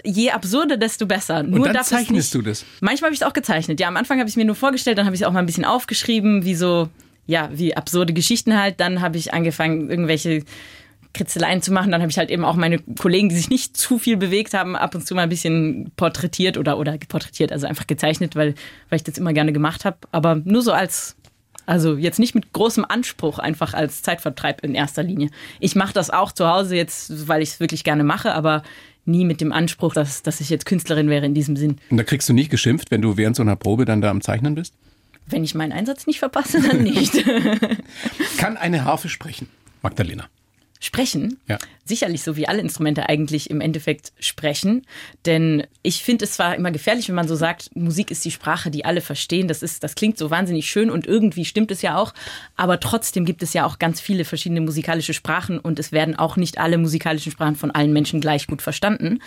je 0.05 0.31
absurder, 0.31 0.77
desto 0.77 1.07
besser. 1.07 1.45
Nur 1.45 1.67
Und 1.67 1.75
dann 1.75 1.85
zeichnest 1.85 2.13
nicht, 2.13 2.35
du 2.35 2.43
das? 2.43 2.65
Manchmal 2.81 3.09
habe 3.09 3.15
ich 3.15 3.21
es 3.21 3.27
auch 3.27 3.33
gezeichnet. 3.33 3.79
Ja, 3.79 3.89
am 3.89 3.97
Anfang 3.97 4.19
habe 4.19 4.29
ich 4.29 4.37
mir 4.37 4.45
nur 4.45 4.57
vorgestellt, 4.57 4.88
dann 4.97 5.07
habe 5.07 5.15
ich 5.15 5.23
es 5.23 5.27
auch 5.27 5.33
mal 5.33 5.41
ein 5.41 5.47
bisschen 5.47 5.65
aufgeschrieben, 5.65 6.45
wie 6.45 6.55
so, 6.55 6.89
ja, 7.27 7.51
wie 7.53 7.77
absurde 7.77 8.13
Geschichten 8.13 8.59
halt. 8.59 8.81
Dann 8.81 9.01
habe 9.01 9.19
ich 9.19 9.35
angefangen, 9.35 9.91
irgendwelche 9.91 10.45
Kritzeleien 11.13 11.63
zu 11.63 11.73
machen. 11.73 11.91
Dann 11.91 12.01
habe 12.01 12.11
ich 12.11 12.19
halt 12.19 12.31
eben 12.31 12.45
auch 12.45 12.57
meine 12.57 12.79
Kollegen, 12.79 13.29
die 13.29 13.37
sich 13.37 13.51
nicht 13.51 13.77
zu 13.77 13.99
viel 13.99 14.17
bewegt 14.17 14.55
haben, 14.55 14.77
ab 14.77 14.95
und 14.95 15.07
zu 15.07 15.15
mal 15.15 15.23
ein 15.23 15.29
bisschen 15.29 15.91
porträtiert 15.97 16.57
oder, 16.57 16.79
oder 16.79 16.97
porträtiert, 17.09 17.53
also 17.53 17.67
einfach 17.67 17.87
gezeichnet, 17.87 18.37
weil, 18.37 18.55
weil 18.89 18.97
ich 18.97 19.05
das 19.05 19.19
immer 19.19 19.33
gerne 19.33 19.53
gemacht 19.53 19.85
habe. 19.85 19.99
Aber 20.13 20.37
nur 20.37 20.63
so 20.63 20.73
als, 20.73 21.17
also 21.67 21.97
jetzt 21.97 22.19
nicht 22.19 22.35
mit 22.35 22.53
großem 22.53 22.85
Anspruch, 22.85 23.39
einfach 23.39 23.75
als 23.75 24.03
Zeitvertreib 24.03 24.65
in 24.65 24.75
erster 24.75 25.03
Linie. 25.03 25.31
Ich 25.61 25.75
mache 25.75 25.93
das 25.93 26.11
auch 26.11 26.33
zu 26.33 26.49
Hause 26.49 26.77
jetzt, 26.77 27.29
weil 27.29 27.43
ich 27.43 27.51
es 27.51 27.61
wirklich 27.61 27.85
gerne 27.85 28.05
mache, 28.05 28.33
aber 28.33 28.63
nie 29.09 29.25
mit 29.25 29.41
dem 29.41 29.53
Anspruch, 29.53 29.95
dass, 29.95 30.23
dass 30.23 30.41
ich 30.41 30.51
jetzt 30.51 30.67
Künstlerin 30.67 31.09
wäre 31.09 31.27
in 31.27 31.35
diesem 31.35 31.57
Sinn. 31.57 31.77
Und 31.91 31.97
da 31.97 32.05
kriegst 32.05 32.29
du 32.29 32.33
nicht 32.33 32.51
geschimpft, 32.51 32.91
wenn 32.91 33.03
du 33.03 33.17
während 33.17 33.37
so 33.37 33.43
einer 33.43 33.57
Probe 33.57 33.85
dann 33.85 34.01
da 34.01 34.11
am 34.11 34.21
Zeichnen 34.21 34.55
bist? 34.55 34.75
Wenn 35.27 35.45
ich 35.45 35.55
meinen 35.55 35.73
Einsatz 35.73 36.07
nicht 36.07 36.19
verpasse, 36.19 36.61
dann 36.63 36.83
nicht. 36.83 37.13
Kann 38.39 38.57
eine 38.57 38.85
Harfe 38.85 39.09
sprechen? 39.09 39.49
Magdalena. 39.83 40.29
Sprechen. 40.81 41.39
Ja. 41.47 41.59
Sicherlich, 41.85 42.23
so 42.23 42.37
wie 42.37 42.47
alle 42.47 42.61
Instrumente 42.61 43.09
eigentlich 43.09 43.51
im 43.51 43.61
Endeffekt 43.61 44.13
sprechen. 44.21 44.87
Denn 45.27 45.67
ich 45.83 46.03
finde 46.03 46.25
es 46.25 46.33
zwar 46.33 46.55
immer 46.55 46.71
gefährlich, 46.71 47.09
wenn 47.09 47.15
man 47.15 47.29
so 47.29 47.35
sagt, 47.35 47.75
Musik 47.75 48.11
ist 48.11 48.25
die 48.25 48.31
Sprache, 48.31 48.71
die 48.71 48.85
alle 48.85 49.01
verstehen. 49.01 49.49
Das, 49.49 49.63
ist, 49.63 49.83
das 49.83 49.95
klingt 49.95 50.19
so 50.19 50.31
wahnsinnig 50.31 50.71
schön 50.71 50.91
und 50.91 51.07
irgendwie 51.07 51.45
stimmt 51.45 51.71
es 51.71 51.83
ja 51.83 51.97
auch. 51.97 52.13
Aber 52.57 52.81
trotzdem 52.81 53.25
gibt 53.25 53.43
es 53.43 53.53
ja 53.53 53.65
auch 53.65 53.79
ganz 53.79 54.01
viele 54.01 54.25
verschiedene 54.25 54.61
musikalische 54.61 55.15
Sprachen 55.15 55.59
und 55.59 55.79
es 55.79 55.93
werden 55.93 56.17
auch 56.17 56.37
nicht 56.37 56.59
alle 56.59 56.79
musikalischen 56.79 57.33
Sprachen 57.33 57.57
von 57.57 57.71
allen 57.71 57.93
Menschen 57.93 58.21
gleich 58.21 58.47
gut 58.47 58.63
verstanden. 58.63 59.21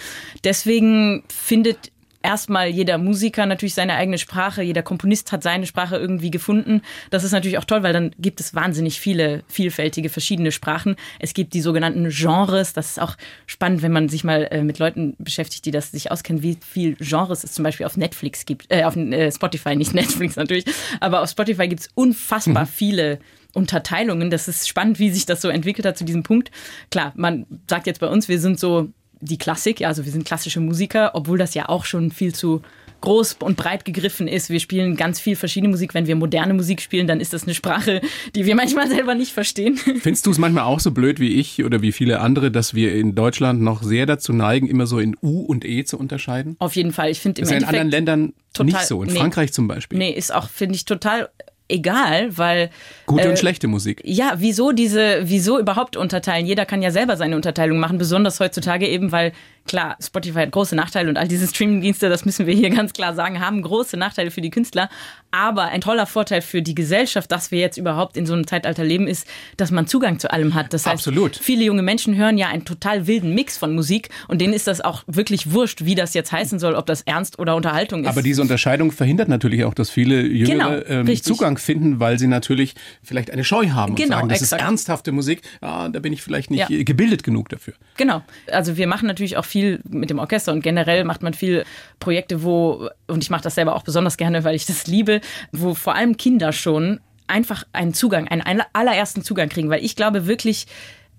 Deswegen 0.43 1.23
findet 1.27 1.91
erstmal 2.23 2.67
jeder 2.67 2.97
Musiker 2.97 3.45
natürlich 3.45 3.73
seine 3.73 3.95
eigene 3.95 4.17
Sprache, 4.17 4.61
jeder 4.61 4.83
Komponist 4.83 5.31
hat 5.31 5.43
seine 5.43 5.65
Sprache 5.65 5.97
irgendwie 5.97 6.31
gefunden. 6.31 6.81
Das 7.09 7.23
ist 7.23 7.31
natürlich 7.31 7.57
auch 7.57 7.65
toll, 7.65 7.83
weil 7.83 7.93
dann 7.93 8.11
gibt 8.19 8.39
es 8.39 8.53
wahnsinnig 8.53 8.99
viele 8.99 9.43
vielfältige 9.47 10.09
verschiedene 10.09 10.51
Sprachen. 10.51 10.95
Es 11.19 11.33
gibt 11.33 11.53
die 11.53 11.61
sogenannten 11.61 12.09
Genres. 12.09 12.73
Das 12.73 12.91
ist 12.91 13.01
auch 13.01 13.17
spannend, 13.45 13.81
wenn 13.81 13.91
man 13.91 14.09
sich 14.09 14.23
mal 14.23 14.47
äh, 14.51 14.63
mit 14.63 14.79
Leuten 14.79 15.15
beschäftigt, 15.17 15.65
die 15.65 15.71
das 15.71 15.91
sich 15.91 16.11
auskennen, 16.11 16.43
wie 16.43 16.57
viel 16.65 16.95
Genres 16.95 17.43
es 17.43 17.53
zum 17.53 17.63
Beispiel 17.63 17.85
auf 17.85 17.97
Netflix 17.97 18.45
gibt, 18.45 18.65
äh, 18.69 18.83
auf 18.83 18.95
äh, 18.95 19.31
Spotify, 19.31 19.75
nicht 19.81 19.93
Netflix 19.93 20.35
natürlich, 20.35 20.65
aber 20.99 21.21
auf 21.21 21.29
Spotify 21.29 21.67
gibt 21.67 21.81
es 21.81 21.89
unfassbar 21.93 22.63
mhm. 22.63 22.69
viele 22.69 23.19
Unterteilungen. 23.53 24.29
Das 24.29 24.47
ist 24.47 24.67
spannend, 24.67 24.99
wie 24.99 25.09
sich 25.09 25.25
das 25.25 25.41
so 25.41 25.49
entwickelt 25.49 25.85
hat 25.85 25.97
zu 25.97 26.05
diesem 26.05 26.23
Punkt. 26.23 26.51
Klar, 26.89 27.13
man 27.15 27.45
sagt 27.69 27.87
jetzt 27.87 27.99
bei 27.99 28.07
uns, 28.07 28.27
wir 28.27 28.39
sind 28.39 28.59
so 28.59 28.89
die 29.21 29.37
Klassik, 29.37 29.79
ja, 29.79 29.87
also 29.87 30.05
wir 30.05 30.11
sind 30.11 30.25
klassische 30.25 30.59
Musiker, 30.59 31.11
obwohl 31.13 31.37
das 31.37 31.53
ja 31.53 31.69
auch 31.69 31.85
schon 31.85 32.11
viel 32.11 32.33
zu 32.33 32.61
groß 33.01 33.37
und 33.39 33.57
breit 33.57 33.83
gegriffen 33.83 34.27
ist. 34.27 34.49
Wir 34.49 34.59
spielen 34.59 34.95
ganz 34.95 35.19
viel 35.19 35.35
verschiedene 35.35 35.71
Musik. 35.71 35.93
Wenn 35.93 36.07
wir 36.07 36.15
moderne 36.15 36.53
Musik 36.53 36.81
spielen, 36.81 37.07
dann 37.07 37.19
ist 37.19 37.33
das 37.33 37.43
eine 37.43 37.53
Sprache, 37.53 38.01
die 38.35 38.45
wir 38.45 38.55
manchmal 38.55 38.87
selber 38.87 39.15
nicht 39.15 39.31
verstehen. 39.31 39.75
Findest 40.01 40.25
du 40.25 40.31
es 40.31 40.37
manchmal 40.37 40.63
auch 40.63 40.79
so 40.79 40.91
blöd 40.91 41.19
wie 41.19 41.39
ich 41.39 41.63
oder 41.63 41.81
wie 41.81 41.91
viele 41.91 42.19
andere, 42.19 42.51
dass 42.51 42.73
wir 42.73 42.93
in 42.93 43.15
Deutschland 43.15 43.61
noch 43.61 43.83
sehr 43.83 44.05
dazu 44.05 44.33
neigen, 44.33 44.67
immer 44.67 44.85
so 44.85 44.99
in 44.99 45.15
U 45.21 45.41
und 45.41 45.65
E 45.65 45.83
zu 45.83 45.97
unterscheiden? 45.97 46.55
Auf 46.59 46.75
jeden 46.75 46.93
Fall. 46.93 47.09
Ich 47.09 47.19
finde 47.19 47.41
im 47.41 47.45
ist 47.45 47.51
ja 47.51 47.57
in 47.57 47.63
anderen 47.65 47.89
Ländern 47.89 48.33
total, 48.53 48.65
nicht 48.65 48.87
so. 48.87 49.01
In 49.01 49.09
nee, 49.09 49.19
Frankreich 49.19 49.51
zum 49.51 49.67
Beispiel. 49.67 49.97
Nee, 49.97 50.11
ist 50.11 50.33
auch, 50.33 50.49
finde 50.49 50.75
ich, 50.75 50.85
total 50.85 51.29
egal, 51.71 52.37
weil. 52.37 52.69
Gute 53.05 53.27
äh, 53.27 53.29
und 53.29 53.39
schlechte 53.39 53.67
Musik. 53.67 54.01
Ja, 54.03 54.33
wieso 54.37 54.71
diese, 54.71 55.21
wieso 55.23 55.59
überhaupt 55.59 55.97
unterteilen? 55.97 56.45
Jeder 56.45 56.65
kann 56.65 56.81
ja 56.81 56.91
selber 56.91 57.17
seine 57.17 57.35
Unterteilung 57.35 57.79
machen, 57.79 57.97
besonders 57.97 58.39
heutzutage 58.39 58.87
eben, 58.87 59.11
weil 59.11 59.31
klar, 59.65 59.97
Spotify 60.01 60.39
hat 60.39 60.51
große 60.51 60.75
Nachteile 60.75 61.09
und 61.09 61.17
all 61.17 61.27
diese 61.27 61.47
Streamingdienste, 61.47 62.09
das 62.09 62.25
müssen 62.25 62.45
wir 62.45 62.53
hier 62.53 62.69
ganz 62.69 62.93
klar 62.93 63.13
sagen, 63.13 63.39
haben 63.39 63.61
große 63.61 63.97
Nachteile 63.97 64.31
für 64.31 64.41
die 64.41 64.49
Künstler. 64.49 64.89
Aber 65.31 65.65
ein 65.65 65.79
toller 65.79 66.05
Vorteil 66.05 66.41
für 66.41 66.61
die 66.61 66.75
Gesellschaft, 66.75 67.31
dass 67.31 67.51
wir 67.51 67.59
jetzt 67.59 67.77
überhaupt 67.77 68.17
in 68.17 68.25
so 68.25 68.33
einem 68.33 68.45
Zeitalter 68.45 68.83
leben, 68.83 69.07
ist, 69.07 69.25
dass 69.55 69.71
man 69.71 69.87
Zugang 69.87 70.19
zu 70.19 70.31
allem 70.31 70.55
hat. 70.55 70.73
Das 70.73 70.85
heißt, 70.85 71.07
Absolut. 71.07 71.37
viele 71.37 71.63
junge 71.63 71.83
Menschen 71.83 72.17
hören 72.17 72.37
ja 72.37 72.49
einen 72.49 72.65
total 72.65 73.07
wilden 73.07 73.33
Mix 73.33 73.57
von 73.57 73.73
Musik 73.73 74.09
und 74.27 74.41
denen 74.41 74.53
ist 74.53 74.67
das 74.67 74.81
auch 74.81 75.03
wirklich 75.07 75.51
wurscht, 75.51 75.85
wie 75.85 75.95
das 75.95 76.13
jetzt 76.13 76.31
heißen 76.31 76.59
soll, 76.59 76.75
ob 76.75 76.85
das 76.85 77.01
Ernst 77.03 77.39
oder 77.39 77.55
Unterhaltung 77.55 78.03
ist. 78.03 78.09
Aber 78.09 78.21
diese 78.21 78.41
Unterscheidung 78.41 78.91
verhindert 78.91 79.29
natürlich 79.29 79.63
auch, 79.63 79.73
dass 79.73 79.89
viele 79.89 80.21
Jüngere 80.21 80.81
genau, 80.81 81.09
ähm, 81.09 81.23
Zugang 81.23 81.57
finden, 81.57 81.99
weil 81.99 82.19
sie 82.19 82.27
natürlich 82.27 82.75
vielleicht 83.01 83.31
eine 83.31 83.43
Scheu 83.43 83.69
haben 83.69 83.95
genau, 83.95 84.15
und 84.15 84.19
sagen, 84.19 84.29
das 84.29 84.41
exakt. 84.41 84.61
ist 84.61 84.67
ernsthafte 84.67 85.11
Musik, 85.13 85.41
ah, 85.61 85.87
da 85.87 85.99
bin 85.99 86.11
ich 86.11 86.21
vielleicht 86.21 86.51
nicht 86.51 86.69
ja. 86.69 86.83
gebildet 86.83 87.23
genug 87.23 87.49
dafür. 87.49 87.73
Genau. 87.95 88.21
Also 88.51 88.75
wir 88.75 88.87
machen 88.87 89.07
natürlich 89.07 89.37
auch 89.37 89.45
viel 89.51 89.81
mit 89.87 90.09
dem 90.09 90.19
Orchester 90.19 90.51
und 90.53 90.61
generell 90.61 91.03
macht 91.03 91.21
man 91.21 91.33
viel 91.33 91.65
Projekte, 91.99 92.43
wo, 92.43 92.89
und 93.07 93.23
ich 93.23 93.29
mache 93.29 93.43
das 93.43 93.55
selber 93.55 93.75
auch 93.75 93.83
besonders 93.83 94.17
gerne, 94.17 94.43
weil 94.43 94.55
ich 94.55 94.65
das 94.65 94.87
liebe, 94.87 95.21
wo 95.51 95.73
vor 95.75 95.95
allem 95.95 96.17
Kinder 96.17 96.53
schon 96.53 96.99
einfach 97.27 97.63
einen 97.73 97.93
Zugang, 97.93 98.27
einen 98.27 98.63
allerersten 98.73 99.23
Zugang 99.23 99.49
kriegen, 99.49 99.69
weil 99.69 99.83
ich 99.83 99.95
glaube 99.95 100.27
wirklich, 100.27 100.67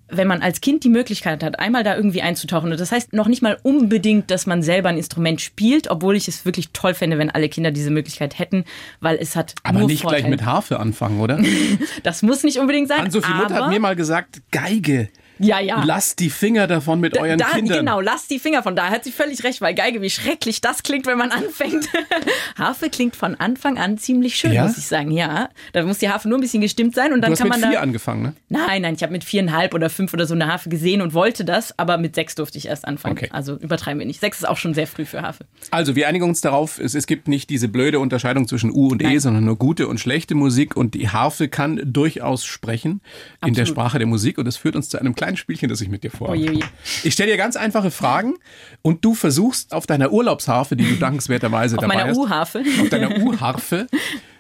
wenn 0.09 0.29
man 0.29 0.43
als 0.43 0.61
Kind 0.61 0.85
die 0.85 0.91
Möglichkeit 0.91 1.43
hat, 1.43 1.59
einmal 1.59 1.85
da 1.85 1.97
irgendwie 1.97 2.21
einzutauchen, 2.21 2.71
und 2.71 2.79
das 2.79 2.93
heißt 2.93 3.15
noch 3.15 3.29
nicht 3.29 3.43
mal 3.43 3.57
unbedingt, 3.63 4.31
dass 4.31 4.47
man 4.47 4.63
selber 4.63 4.91
ein 4.91 4.99
Instrument 4.99 5.41
spielt, 5.41 5.91
obwohl 5.91 6.17
ich 6.17 6.29
es 6.29 6.45
wirklich 6.45 6.71
toll 6.73 6.95
fände, 6.95 7.19
wenn 7.19 7.31
alle 7.31 7.49
Kinder 7.49 7.71
diese 7.71 7.91
Möglichkeit 7.91 8.39
hätten, 8.39 8.65
weil 9.01 9.17
es 9.17 9.37
hat. 9.37 9.55
Aber 9.63 9.81
nur 9.81 9.89
nicht 9.89 10.03
Vorteile. 10.03 10.23
gleich 10.23 10.31
mit 10.31 10.45
Harfe 10.45 10.79
anfangen, 10.79 11.21
oder? 11.21 11.41
das 12.03 12.23
muss 12.23 12.45
nicht 12.45 12.59
unbedingt 12.59 12.89
sein. 12.89 13.01
Ann-Sophie 13.01 13.33
Mutter 13.33 13.55
hat 13.55 13.69
mir 13.71 13.81
mal 13.81 13.97
gesagt, 13.97 14.43
Geige. 14.51 15.09
Ja, 15.39 15.61
ja. 15.61 15.83
Lasst 15.85 16.19
die 16.21 16.31
Finger 16.31 16.67
davon 16.67 17.01
mit 17.01 17.19
euren 17.19 17.39
da, 17.39 17.47
Kindern. 17.47 17.79
Genau, 17.79 18.01
lasst 18.01 18.31
die 18.31 18.39
Finger 18.39 18.63
von 18.63 18.77
da. 18.77 18.91
Hat 18.91 19.05
sie 19.05 19.13
völlig 19.13 19.43
recht, 19.45 19.61
weil 19.61 19.75
Geige, 19.75 20.03
wie 20.03 20.11
schrecklich 20.11 20.61
das 20.61 20.83
klingt, 20.83 21.07
wenn 21.07 21.19
man 21.19 21.31
anfängt. 21.31 21.89
Harfe 22.59 22.91
klingt 22.91 23.17
von 23.17 23.35
Anfang 23.37 23.79
an 23.79 23.99
ziemlich 23.99 24.37
schön, 24.37 24.53
ja? 24.53 24.67
muss 24.67 24.79
ich 24.79 24.87
sagen. 24.87 25.11
Ja, 25.11 25.49
da 25.73 25.83
muss 25.85 25.99
die 25.99 26.09
Harfe 26.09 26.29
nur 26.29 26.39
ein 26.39 26.41
bisschen 26.41 26.61
gestimmt 26.61 26.95
sein 26.95 27.13
und 27.13 27.21
dann 27.23 27.31
du 27.31 27.33
hast 27.33 27.39
kann 27.39 27.49
mit 27.49 27.61
man 27.61 27.71
vier 27.71 27.79
da. 27.79 27.83
angefangen, 27.83 28.23
ne? 28.23 28.35
Nein, 28.49 28.83
nein, 28.83 28.95
ich 28.95 29.03
habe 29.03 29.13
mit 29.13 29.25
viereinhalb 29.25 29.75
oder 29.75 29.91
fünf 29.91 30.13
oder 30.13 30.27
so 30.27 30.35
eine 30.35 30.47
Harfe 30.47 30.69
gesehen 30.69 31.01
und 31.03 31.15
wollte 31.15 31.45
das, 31.45 31.79
aber 31.79 31.99
mit 31.99 32.15
sechs 32.15 32.35
durfte 32.35 32.59
ich 32.59 32.67
erst 32.67 32.87
anfangen. 32.87 33.17
Okay. 33.17 33.29
Also 33.33 33.57
übertreiben 33.57 33.99
wir 33.99 34.07
nicht. 34.07 34.21
Sechs 34.21 34.39
ist 34.39 34.49
auch 34.49 34.57
schon 34.57 34.75
sehr 34.75 34.87
früh 34.87 35.05
für 35.05 35.23
Harfe. 35.23 35.47
Also 35.71 35.97
wir 35.97 36.09
einigen 36.09 36.25
uns 36.25 36.41
darauf, 36.41 36.79
es, 36.79 36.95
es 36.95 37.07
gibt 37.07 37.29
nicht 37.29 37.51
diese 37.51 37.69
blöde 37.69 37.99
Unterscheidung 37.99 38.47
zwischen 38.49 38.71
U 38.71 38.89
und 38.89 39.03
E, 39.03 39.07
Nein. 39.07 39.21
sondern 39.21 39.45
nur 39.45 39.57
gute 39.57 39.89
und 39.89 39.99
schlechte 39.99 40.35
Musik 40.35 40.77
und 40.77 40.95
die 40.95 41.09
Harfe 41.09 41.49
kann 41.49 41.81
durchaus 41.85 42.45
sprechen 42.45 43.01
in 43.45 43.55
der 43.55 43.63
Absolut. 43.63 43.69
Sprache 43.69 43.99
der 43.99 44.07
Musik 44.07 44.39
und 44.39 44.45
das 44.45 44.57
führt 44.57 44.77
uns 44.77 44.89
zu 44.89 44.99
einem 44.99 45.15
kleinen 45.15 45.32
Spielchen, 45.37 45.69
das 45.69 45.81
ich 45.81 45.89
mit 45.89 46.05
dir 46.05 46.11
vorhabe. 46.11 46.39
Oje, 46.39 46.51
oje. 46.51 46.65
Ich 47.05 47.15
stelle 47.15 47.31
dir 47.31 47.37
ganz 47.37 47.57
einfache 47.57 47.91
Fragen 47.91 48.35
und 48.83 49.05
du 49.05 49.15
versuchst 49.15 49.73
auf 49.73 49.87
deiner 49.87 50.13
Urlaubsharfe, 50.13 50.77
die 50.77 50.89
du 50.89 50.97
dankenswerterweise 50.97 51.77
Auf 51.79 51.83
dabei 51.83 52.05
hast, 52.05 52.17
U-Harfe. 52.17 52.65
auf 52.81 52.89
deiner 52.89 53.19
U-Harfe 53.19 53.87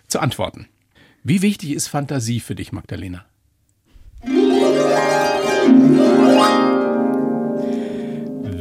zu 0.09 0.20
antworten. 0.20 0.68
Wie 1.24 1.42
wichtig 1.42 1.72
ist 1.72 1.88
Fantasie 1.88 2.40
für 2.40 2.55
dich, 2.55 2.72
Magdalena? 2.72 3.24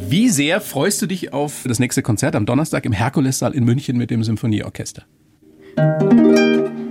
Wie 0.09 0.29
sehr 0.29 0.59
freust 0.59 1.01
du 1.01 1.07
dich 1.07 1.31
auf 1.33 1.63
das 1.65 1.79
nächste 1.79 2.01
Konzert 2.01 2.35
am 2.35 2.45
Donnerstag 2.45 2.85
im 2.85 2.91
Herkulessaal 2.91 3.53
in 3.53 3.63
München 3.63 3.97
mit 3.97 4.11
dem 4.11 4.23
Symphonieorchester? 4.23 5.03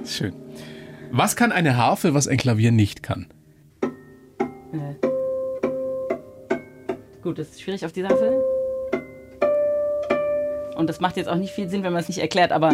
Schön. 0.06 0.32
Was 1.12 1.36
kann 1.36 1.52
eine 1.52 1.76
Harfe, 1.76 2.14
was 2.14 2.28
ein 2.28 2.38
Klavier 2.38 2.72
nicht 2.72 3.02
kann? 3.02 3.26
Gut, 7.22 7.38
das 7.38 7.50
ist 7.50 7.60
schwierig 7.60 7.84
auf 7.84 7.92
die 7.92 8.04
Harfe. 8.04 8.42
Und 10.76 10.86
das 10.86 11.00
macht 11.00 11.18
jetzt 11.18 11.28
auch 11.28 11.36
nicht 11.36 11.52
viel 11.52 11.68
Sinn, 11.68 11.82
wenn 11.82 11.92
man 11.92 12.00
es 12.00 12.08
nicht 12.08 12.18
erklärt, 12.18 12.52
aber 12.52 12.72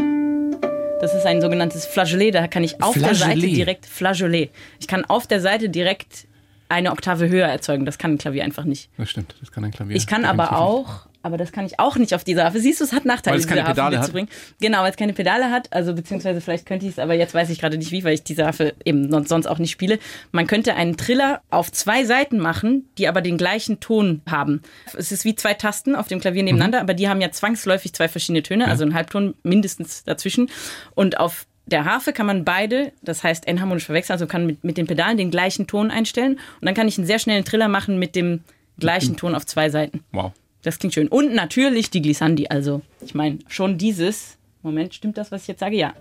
das 1.01 1.15
ist 1.15 1.27
ein 1.27 1.41
sogenanntes 1.41 1.85
Flageolet. 1.85 2.35
Da 2.35 2.47
kann 2.47 2.63
ich 2.63 2.81
auf 2.81 2.95
der 2.95 3.15
Seite 3.15 3.33
Flageolet. 3.33 3.57
direkt 3.57 3.87
Flageolet. 3.87 4.51
Ich 4.79 4.87
kann 4.87 5.05
auf 5.05 5.27
der 5.27 5.41
Seite 5.41 5.69
direkt 5.69 6.29
eine 6.69 6.93
Oktave 6.93 7.29
höher 7.29 7.49
erzeugen. 7.49 7.85
Das 7.85 7.99
kann 7.99 8.13
ein 8.13 8.19
Klavier 8.19 8.45
einfach 8.45 8.65
nicht. 8.65 8.89
Das 8.97 9.11
stimmt, 9.11 9.35
das 9.41 9.51
kann 9.51 9.65
ein 9.65 9.73
Klavier. 9.73 9.97
Ich 9.97 10.07
kann 10.07 10.25
aber 10.25 10.57
auch, 10.59 11.07
aber 11.27 11.37
das 11.37 11.53
kann 11.53 11.67
ich 11.67 11.79
auch 11.79 11.97
nicht 11.97 12.15
auf 12.15 12.25
dieser 12.25 12.45
Harfe. 12.45 12.61
Siehst 12.61 12.81
du, 12.81 12.85
es 12.85 12.93
hat 12.93 13.05
Nachteile, 13.05 13.35
Weil 13.35 13.41
es 13.41 13.47
keine 13.47 13.61
diese 13.61 13.69
Harfe 13.69 13.75
Pedale 13.81 13.97
hat? 13.97 14.03
mitzubringen. 14.05 14.31
Genau, 14.61 14.79
weil 14.83 14.91
es 14.91 14.97
keine 14.97 15.13
Pedale 15.13 15.51
hat. 15.51 15.73
Also 15.73 15.95
beziehungsweise 15.95 16.41
vielleicht 16.41 16.65
könnte 16.67 16.87
ich 16.87 16.93
es, 16.93 16.99
aber 16.99 17.15
jetzt 17.15 17.35
weiß 17.35 17.51
ich 17.51 17.59
gerade 17.61 17.77
nicht 17.77 17.91
wie, 17.93 18.05
weil 18.05 18.15
ich 18.15 18.23
diese 18.25 18.47
Harfe 18.47 18.75
eben 18.85 19.11
sonst 19.27 19.47
auch 19.47 19.59
nicht 19.59 19.71
spiele. 19.73 19.99
Man 20.33 20.47
könnte 20.47 20.75
einen 20.75 20.97
Triller 20.97 21.43
auf 21.51 21.71
zwei 21.73 22.05
Seiten 22.05 22.39
machen, 22.39 22.89
die 22.97 23.09
aber 23.09 23.21
den 23.21 23.37
gleichen 23.37 23.81
Ton 23.81 24.23
haben. 24.31 24.63
Es 24.97 25.13
ist 25.13 25.25
wie 25.25 25.35
zwei 25.35 25.55
Tasten 25.55 25.95
auf 25.95 26.09
dem 26.09 26.21
Klavier 26.21 26.43
Mhm. 26.43 26.47
nebeneinander, 26.47 26.81
aber 26.81 26.95
die 26.95 27.09
haben 27.09 27.21
ja 27.21 27.31
zwangsläufig 27.31 27.93
zwei 27.93 28.09
verschiedene 28.09 28.43
Töne, 28.43 28.69
also 28.69 28.85
einen 28.85 28.95
Halbton 28.95 29.35
mindestens 29.43 30.05
dazwischen. 30.05 30.49
Und 30.95 31.19
auf 31.19 31.47
der 31.67 31.85
Harfe 31.85 32.13
kann 32.13 32.27
man 32.27 32.45
beide, 32.45 32.93
das 33.03 33.25
heißt 33.25 33.49
enharmonisch 33.49 33.87
verwechseln, 33.87 34.13
also 34.15 34.27
kann 34.29 34.47
mit, 34.47 34.63
mit 34.63 34.77
den 34.79 34.87
Pedalen 34.87 35.17
den 35.19 35.33
gleichen 35.33 35.67
Ton 35.67 35.91
einstellen 35.91 36.35
und 36.61 36.65
dann 36.67 36.75
kann 36.75 36.87
ich 36.87 36.97
einen 36.97 37.09
sehr 37.09 37.19
schnellen 37.19 37.45
Triller 37.45 37.67
machen 37.67 37.99
mit 37.99 38.15
dem 38.15 38.45
gleichen 38.79 39.17
Ton 39.17 39.35
auf 39.35 39.47
zwei 39.47 39.69
Seiten. 39.71 40.05
Wow. 40.13 40.31
Das 40.67 40.81
klingt 40.81 40.95
schön. 40.95 41.07
Und 41.07 41.33
natürlich 41.33 41.91
die 41.91 42.03
Glissandi. 42.03 42.49
Also, 42.49 42.83
ich 43.01 43.15
meine, 43.15 43.39
schon 43.47 43.79
dieses. 43.79 44.37
Moment, 44.63 44.95
stimmt 44.95 45.17
das, 45.17 45.31
was 45.31 45.43
ich 45.43 45.49
jetzt 45.49 45.61
sage? 45.61 45.77
Ja. 45.77 45.95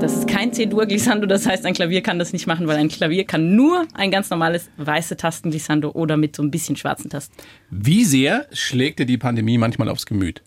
Das 0.00 0.16
ist 0.16 0.26
kein 0.26 0.52
C-Dur-Glissando, 0.52 1.26
das 1.26 1.46
heißt, 1.46 1.64
ein 1.64 1.74
Klavier 1.74 2.02
kann 2.02 2.18
das 2.18 2.32
nicht 2.32 2.48
machen, 2.48 2.66
weil 2.66 2.78
ein 2.78 2.88
Klavier 2.88 3.24
kann 3.24 3.54
nur 3.54 3.86
ein 3.94 4.10
ganz 4.10 4.30
normales 4.30 4.68
weiße 4.78 5.16
Tasten-Glissando 5.16 5.90
oder 5.90 6.16
mit 6.16 6.34
so 6.34 6.42
ein 6.42 6.50
bisschen 6.50 6.74
schwarzen 6.74 7.08
Tasten. 7.08 7.36
Wie 7.70 8.04
sehr 8.04 8.46
schlägt 8.50 8.98
dir 8.98 9.06
die 9.06 9.18
Pandemie 9.18 9.58
manchmal 9.58 9.90
aufs 9.90 10.06
Gemüt? 10.06 10.42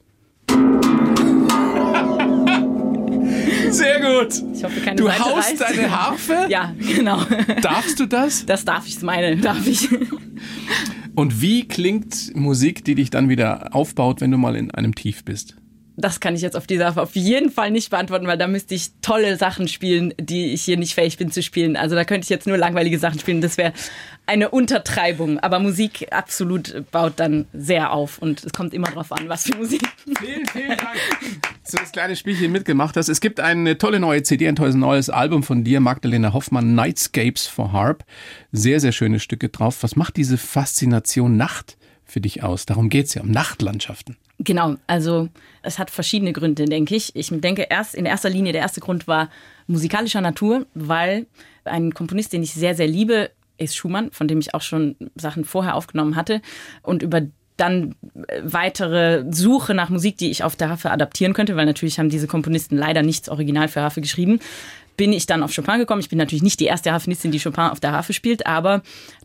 Sehr 3.73 3.99
gut. 3.99 4.33
Ich 4.55 4.63
hoffe, 4.63 4.79
keine 4.81 4.95
Du 4.95 5.05
Seite 5.07 5.19
haust 5.25 5.49
reißt. 5.51 5.61
deine 5.61 5.91
Harfe? 5.91 6.45
Ja, 6.49 6.73
genau. 6.95 7.19
Darfst 7.61 7.99
du 7.99 8.05
das? 8.05 8.45
Das 8.45 8.65
darf 8.65 8.87
ich, 8.87 9.01
meine, 9.01 9.35
darf 9.37 9.65
ich. 9.67 9.89
Und 11.15 11.41
wie 11.41 11.67
klingt 11.67 12.35
Musik, 12.35 12.83
die 12.85 12.95
dich 12.95 13.09
dann 13.09 13.29
wieder 13.29 13.69
aufbaut, 13.75 14.21
wenn 14.21 14.31
du 14.31 14.37
mal 14.37 14.55
in 14.55 14.71
einem 14.71 14.95
Tief 14.95 15.23
bist? 15.23 15.55
Das 15.95 16.19
kann 16.19 16.35
ich 16.35 16.41
jetzt 16.41 16.55
auf 16.55 16.65
dieser 16.65 16.97
auf 16.97 17.15
jeden 17.15 17.51
Fall 17.51 17.69
nicht 17.69 17.91
beantworten, 17.91 18.25
weil 18.25 18.37
da 18.37 18.47
müsste 18.47 18.73
ich 18.73 18.91
tolle 19.01 19.37
Sachen 19.37 19.67
spielen, 19.67 20.13
die 20.19 20.53
ich 20.53 20.63
hier 20.63 20.77
nicht 20.77 20.95
fähig 20.95 21.17
bin 21.17 21.31
zu 21.31 21.43
spielen. 21.43 21.75
Also 21.75 21.95
da 21.95 22.03
könnte 22.03 22.25
ich 22.25 22.29
jetzt 22.29 22.47
nur 22.47 22.57
langweilige 22.57 22.97
Sachen 22.97 23.19
spielen. 23.19 23.41
Das 23.41 23.57
wäre 23.57 23.73
eine 24.25 24.49
Untertreibung. 24.49 25.39
Aber 25.39 25.59
Musik 25.59 26.07
absolut 26.11 26.89
baut 26.91 27.13
dann 27.17 27.45
sehr 27.53 27.91
auf 27.91 28.17
und 28.17 28.43
es 28.43 28.53
kommt 28.53 28.73
immer 28.73 28.89
drauf 28.89 29.11
an, 29.11 29.29
was 29.29 29.43
für 29.43 29.55
Musik. 29.55 29.83
Vielen, 30.19 30.45
vielen 30.47 30.69
Dank. 30.69 30.97
So 31.63 31.77
das 31.77 31.91
kleine 31.91 32.15
Spielchen 32.15 32.51
mitgemacht 32.51 32.97
hast. 32.97 33.07
Es 33.07 33.21
gibt 33.21 33.39
eine 33.39 33.77
tolle 33.77 33.99
neue 33.99 34.23
CD, 34.23 34.47
ein 34.47 34.55
tolles 34.55 34.75
neues 34.75 35.09
Album 35.09 35.43
von 35.43 35.63
dir, 35.63 35.79
Magdalena 35.79 36.33
Hoffmann, 36.33 36.75
Nightscapes 36.75 37.47
for 37.47 37.71
Harp. 37.71 38.03
Sehr, 38.51 38.79
sehr 38.79 38.91
schöne 38.91 39.19
Stücke 39.19 39.49
drauf. 39.49 39.83
Was 39.83 39.95
macht 39.95 40.17
diese 40.17 40.37
Faszination 40.37 41.37
Nacht 41.37 41.77
für 42.05 42.21
dich 42.21 42.43
aus? 42.43 42.65
Darum 42.65 42.89
geht's 42.89 43.13
ja, 43.13 43.21
um 43.21 43.31
Nachtlandschaften. 43.31 44.17
Genau, 44.39 44.75
also 44.87 45.29
es 45.61 45.79
hat 45.79 45.89
verschiedene 45.89 46.33
Gründe, 46.33 46.65
denke 46.65 46.95
ich. 46.95 47.15
Ich 47.15 47.29
denke, 47.31 47.67
erst 47.69 47.95
in 47.95 48.05
erster 48.05 48.29
Linie 48.29 48.51
der 48.51 48.61
erste 48.61 48.81
Grund 48.81 49.07
war 49.07 49.29
musikalischer 49.67 50.21
Natur, 50.21 50.65
weil 50.73 51.27
ein 51.65 51.93
Komponist, 51.93 52.33
den 52.33 52.43
ich 52.43 52.53
sehr, 52.53 52.75
sehr 52.75 52.87
liebe, 52.87 53.31
ist 53.57 53.75
Schumann, 53.75 54.11
von 54.11 54.27
dem 54.27 54.39
ich 54.39 54.53
auch 54.53 54.61
schon 54.61 54.95
Sachen 55.15 55.45
vorher 55.45 55.75
aufgenommen 55.75 56.15
hatte 56.15 56.41
und 56.81 57.03
über 57.03 57.21
dann 57.57 57.95
weitere 58.41 59.25
Suche 59.31 59.75
nach 59.75 59.89
Musik, 59.89 60.17
die 60.17 60.31
ich 60.31 60.43
auf 60.43 60.55
der 60.55 60.69
Harfe 60.69 60.89
adaptieren 60.89 61.33
könnte, 61.33 61.55
weil 61.55 61.67
natürlich 61.67 61.99
haben 61.99 62.09
diese 62.09 62.27
Komponisten 62.27 62.77
leider 62.77 63.03
nichts 63.03 63.29
original 63.29 63.67
für 63.67 63.81
Harfe 63.81 64.01
geschrieben, 64.01 64.39
bin 64.97 65.13
ich 65.13 65.25
dann 65.25 65.43
auf 65.43 65.55
Chopin 65.55 65.77
gekommen. 65.77 66.01
Ich 66.01 66.09
bin 66.09 66.17
natürlich 66.17 66.43
nicht 66.43 66.59
die 66.59 66.65
erste 66.65 66.91
Harfenistin, 66.91 67.31
die 67.31 67.39
Chopin 67.39 67.65
auf 67.65 67.79
der 67.79 67.91
Harfe 67.91 68.13
spielt, 68.13 68.45
aber 68.47 68.81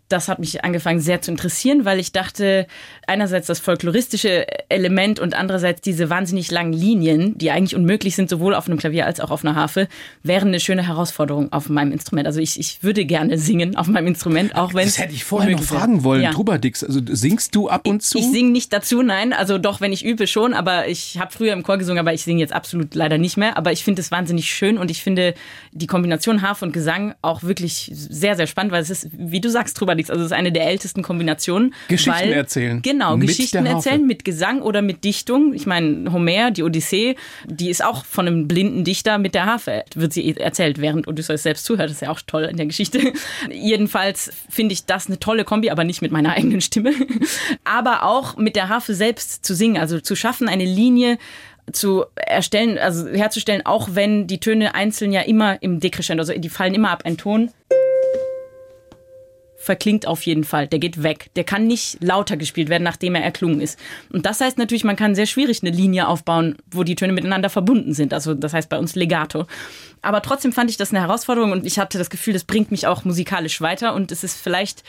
das 0.09 0.29
hat 0.29 0.39
mich 0.39 0.65
angefangen 0.65 1.01
sehr 1.01 1.21
zu 1.21 1.31
interessieren, 1.31 1.85
weil 1.85 1.99
ich 1.99 2.13
dachte, 2.13 2.67
einerseits 3.07 3.47
das 3.47 3.59
folkloristische 3.59 4.47
Element 4.71 5.21
und 5.21 5.35
andererseits 5.35 5.83
diese 5.83 6.09
wahnsinnig 6.09 6.51
langen 6.51 6.73
Linien, 6.73 7.37
die 7.37 7.51
eigentlich 7.51 7.77
unmöglich 7.77 8.17
sind, 8.17 8.31
sowohl 8.31 8.55
auf 8.55 8.67
einem 8.67 8.79
Klavier 8.79 9.07
als 9.07 9.21
auch 9.21 9.31
auf 9.31 9.45
einer 9.45 9.55
Harfe, 9.55 9.89
wären 10.23 10.49
eine 10.49 10.61
schöne 10.61 10.87
Herausforderung 10.87 11.53
auf 11.53 11.69
meinem 11.69 11.93
Instrument. 11.93 12.27
Also 12.27 12.41
ich, 12.41 12.59
ich 12.59 12.83
würde 12.83 13.05
gerne 13.05 13.39
singen 13.39 13.77
auf 13.77 13.87
meinem 13.87 14.09
Instrument, 14.09 14.55
auch 14.57 14.75
wenn 14.75 14.87
Das 14.87 14.99
hätte 14.99 15.13
ich 15.13 15.25
vorher 15.25 15.51
noch 15.51 15.63
fragen 15.63 16.05
wollen. 16.05 16.23
Ja. 16.23 16.31
Trubadix, 16.33 16.83
also 16.83 17.01
singst 17.05 17.55
du 17.55 17.69
ab 17.69 17.87
und 17.87 18.03
zu? 18.03 18.19
Ich 18.19 18.31
singe 18.31 18.51
nicht 18.51 18.73
dazu, 18.73 19.03
nein. 19.03 19.33
Also 19.33 19.59
doch, 19.59 19.81
wenn 19.81 19.93
ich 19.93 20.05
übe 20.05 20.27
schon, 20.27 20.55
aber 20.55 20.89
ich 20.89 21.19
habe 21.19 21.33
früher 21.33 21.53
im 21.53 21.63
Chor 21.63 21.77
gesungen, 21.77 21.99
aber 21.99 22.15
ich 22.15 22.23
singe 22.23 22.41
jetzt 22.41 22.53
absolut 22.53 22.95
leider 22.95 23.19
nicht 23.19 23.37
mehr. 23.37 23.57
Aber 23.57 23.73
ich 23.73 23.85
finde 23.85 24.01
es 24.01 24.11
wahnsinnig 24.11 24.51
schön 24.51 24.79
und 24.79 24.91
ich 24.91 25.03
finde 25.03 25.35
die 25.73 25.87
Kombination 25.87 26.43
Harfe 26.43 26.65
und 26.65 26.73
Gesang 26.73 27.15
auch 27.21 27.43
wirklich 27.43 27.91
sehr, 27.93 28.37
sehr 28.37 28.47
spannend, 28.47 28.73
weil 28.73 28.83
es 28.83 28.91
ist, 28.91 29.09
wie 29.13 29.41
du 29.41 29.51
sagst, 29.51 29.77
Trubadix, 29.77 29.98
also 29.99 30.23
es 30.23 30.27
ist 30.27 30.33
eine 30.33 30.53
der 30.53 30.67
ältesten 30.67 31.03
Kombinationen. 31.03 31.75
Geschichten 31.89 32.13
weil, 32.13 32.33
erzählen. 32.33 32.83
Genau, 32.83 33.17
Mit 33.17 33.29
Geschichten 33.29 33.67
erzählen 33.67 34.07
mit 34.07 34.25
Gesang 34.25 34.63
oder 34.63 34.83
mit 34.83 35.05
Dichtung. 35.05 35.53
Ich 35.55 35.67
meine, 35.67 36.13
Homer, 36.13 36.51
die 36.51 36.63
Odyssee, 36.63 37.17
die 37.47 37.71
ist 37.71 37.85
auch 37.85 38.05
von 38.05 38.27
einem 38.27 38.49
blinden 38.49 38.85
Dichter 38.85 39.19
mit 39.19 39.35
der 39.35 39.47
Harfe, 39.47 39.85
wird 39.95 40.13
sie 40.13 40.37
erzählt, 40.37 40.81
während 40.81 41.09
Odysseus 41.09 41.43
selbst 41.43 41.65
zuhört. 41.65 41.91
Das 41.91 41.97
ist 41.97 42.03
ja 42.03 42.11
auch 42.11 42.21
toll 42.27 42.45
in 42.45 42.57
der 42.57 42.67
Geschichte. 42.67 43.13
Jedenfalls 43.51 44.31
finde 44.49 44.73
ich 44.73 44.87
das 44.87 45.07
eine 45.07 45.19
tolle 45.19 45.45
Kombi, 45.45 45.71
aber 45.71 45.85
nicht 45.85 46.03
mit 46.03 46.13
meiner 46.13 46.33
eigenen 46.33 46.61
Stimme. 46.61 46.93
Aber 47.65 48.05
auch 48.05 48.37
mit 48.37 48.57
der 48.57 48.69
Harfe 48.69 48.95
selbst 48.95 49.45
zu 49.45 49.55
singen, 49.55 49.77
also 49.77 50.01
zu 50.01 50.17
schaffen, 50.17 50.49
eine 50.49 50.65
Linie 50.65 51.19
zu 51.73 52.05
erstellen, 52.17 52.79
also 52.79 53.09
herzustellen, 53.09 53.65
auch 53.67 53.91
wenn 53.93 54.27
die 54.27 54.41
Töne 54.41 54.75
einzeln 54.75 55.13
ja 55.13 55.21
immer 55.23 55.63
im 55.63 55.81
Dekrescendo, 55.81 56.23
also 56.23 56.33
die 56.33 56.49
fallen 56.49 56.75
immer 56.75 56.91
ab. 56.91 57.03
Ein 57.05 57.17
Ton 57.17 57.51
verklingt 59.69 60.07
auf 60.07 60.23
jeden 60.23 60.45
Fall. 60.45 60.67
Der 60.67 60.79
geht 60.79 61.03
weg. 61.03 61.29
Der 61.37 61.45
kann 61.45 61.67
nicht 61.67 62.03
lauter 62.03 62.39
gespielt 62.39 62.71
werden, 62.71 62.85
nachdem 62.85 63.15
er 63.15 63.23
erklungen 63.23 63.61
ist. 63.61 63.79
Und 64.11 64.25
das 64.25 64.41
heißt 64.41 64.57
natürlich, 64.57 64.83
man 64.83 64.97
kann 64.97 65.15
sehr 65.15 65.27
schwierig 65.27 65.63
eine 65.63 65.71
Linie 65.71 66.09
aufbauen, 66.09 66.57
wo 66.71 66.85
die 66.85 66.95
Töne 66.95 67.13
miteinander 67.13 67.51
verbunden 67.51 67.93
sind. 67.93 68.15
Also 68.15 68.33
das 68.33 68.55
heißt 68.55 68.71
bei 68.71 68.79
uns 68.79 68.95
Legato. 68.95 69.45
Aber 70.01 70.23
trotzdem 70.23 70.53
fand 70.53 70.71
ich 70.71 70.79
das 70.79 70.91
eine 70.91 71.01
Herausforderung 71.01 71.53
und 71.53 71.67
ich 71.67 71.79
hatte 71.79 71.99
das 71.99 72.09
Gefühl, 72.09 72.33
das 72.33 72.45
bringt 72.45 72.71
mich 72.71 72.87
auch 72.87 73.05
musikalisch 73.05 73.61
weiter 73.61 73.95
und 73.95 74.11
es 74.11 74.25
ist 74.25 74.41
vielleicht 74.41 74.85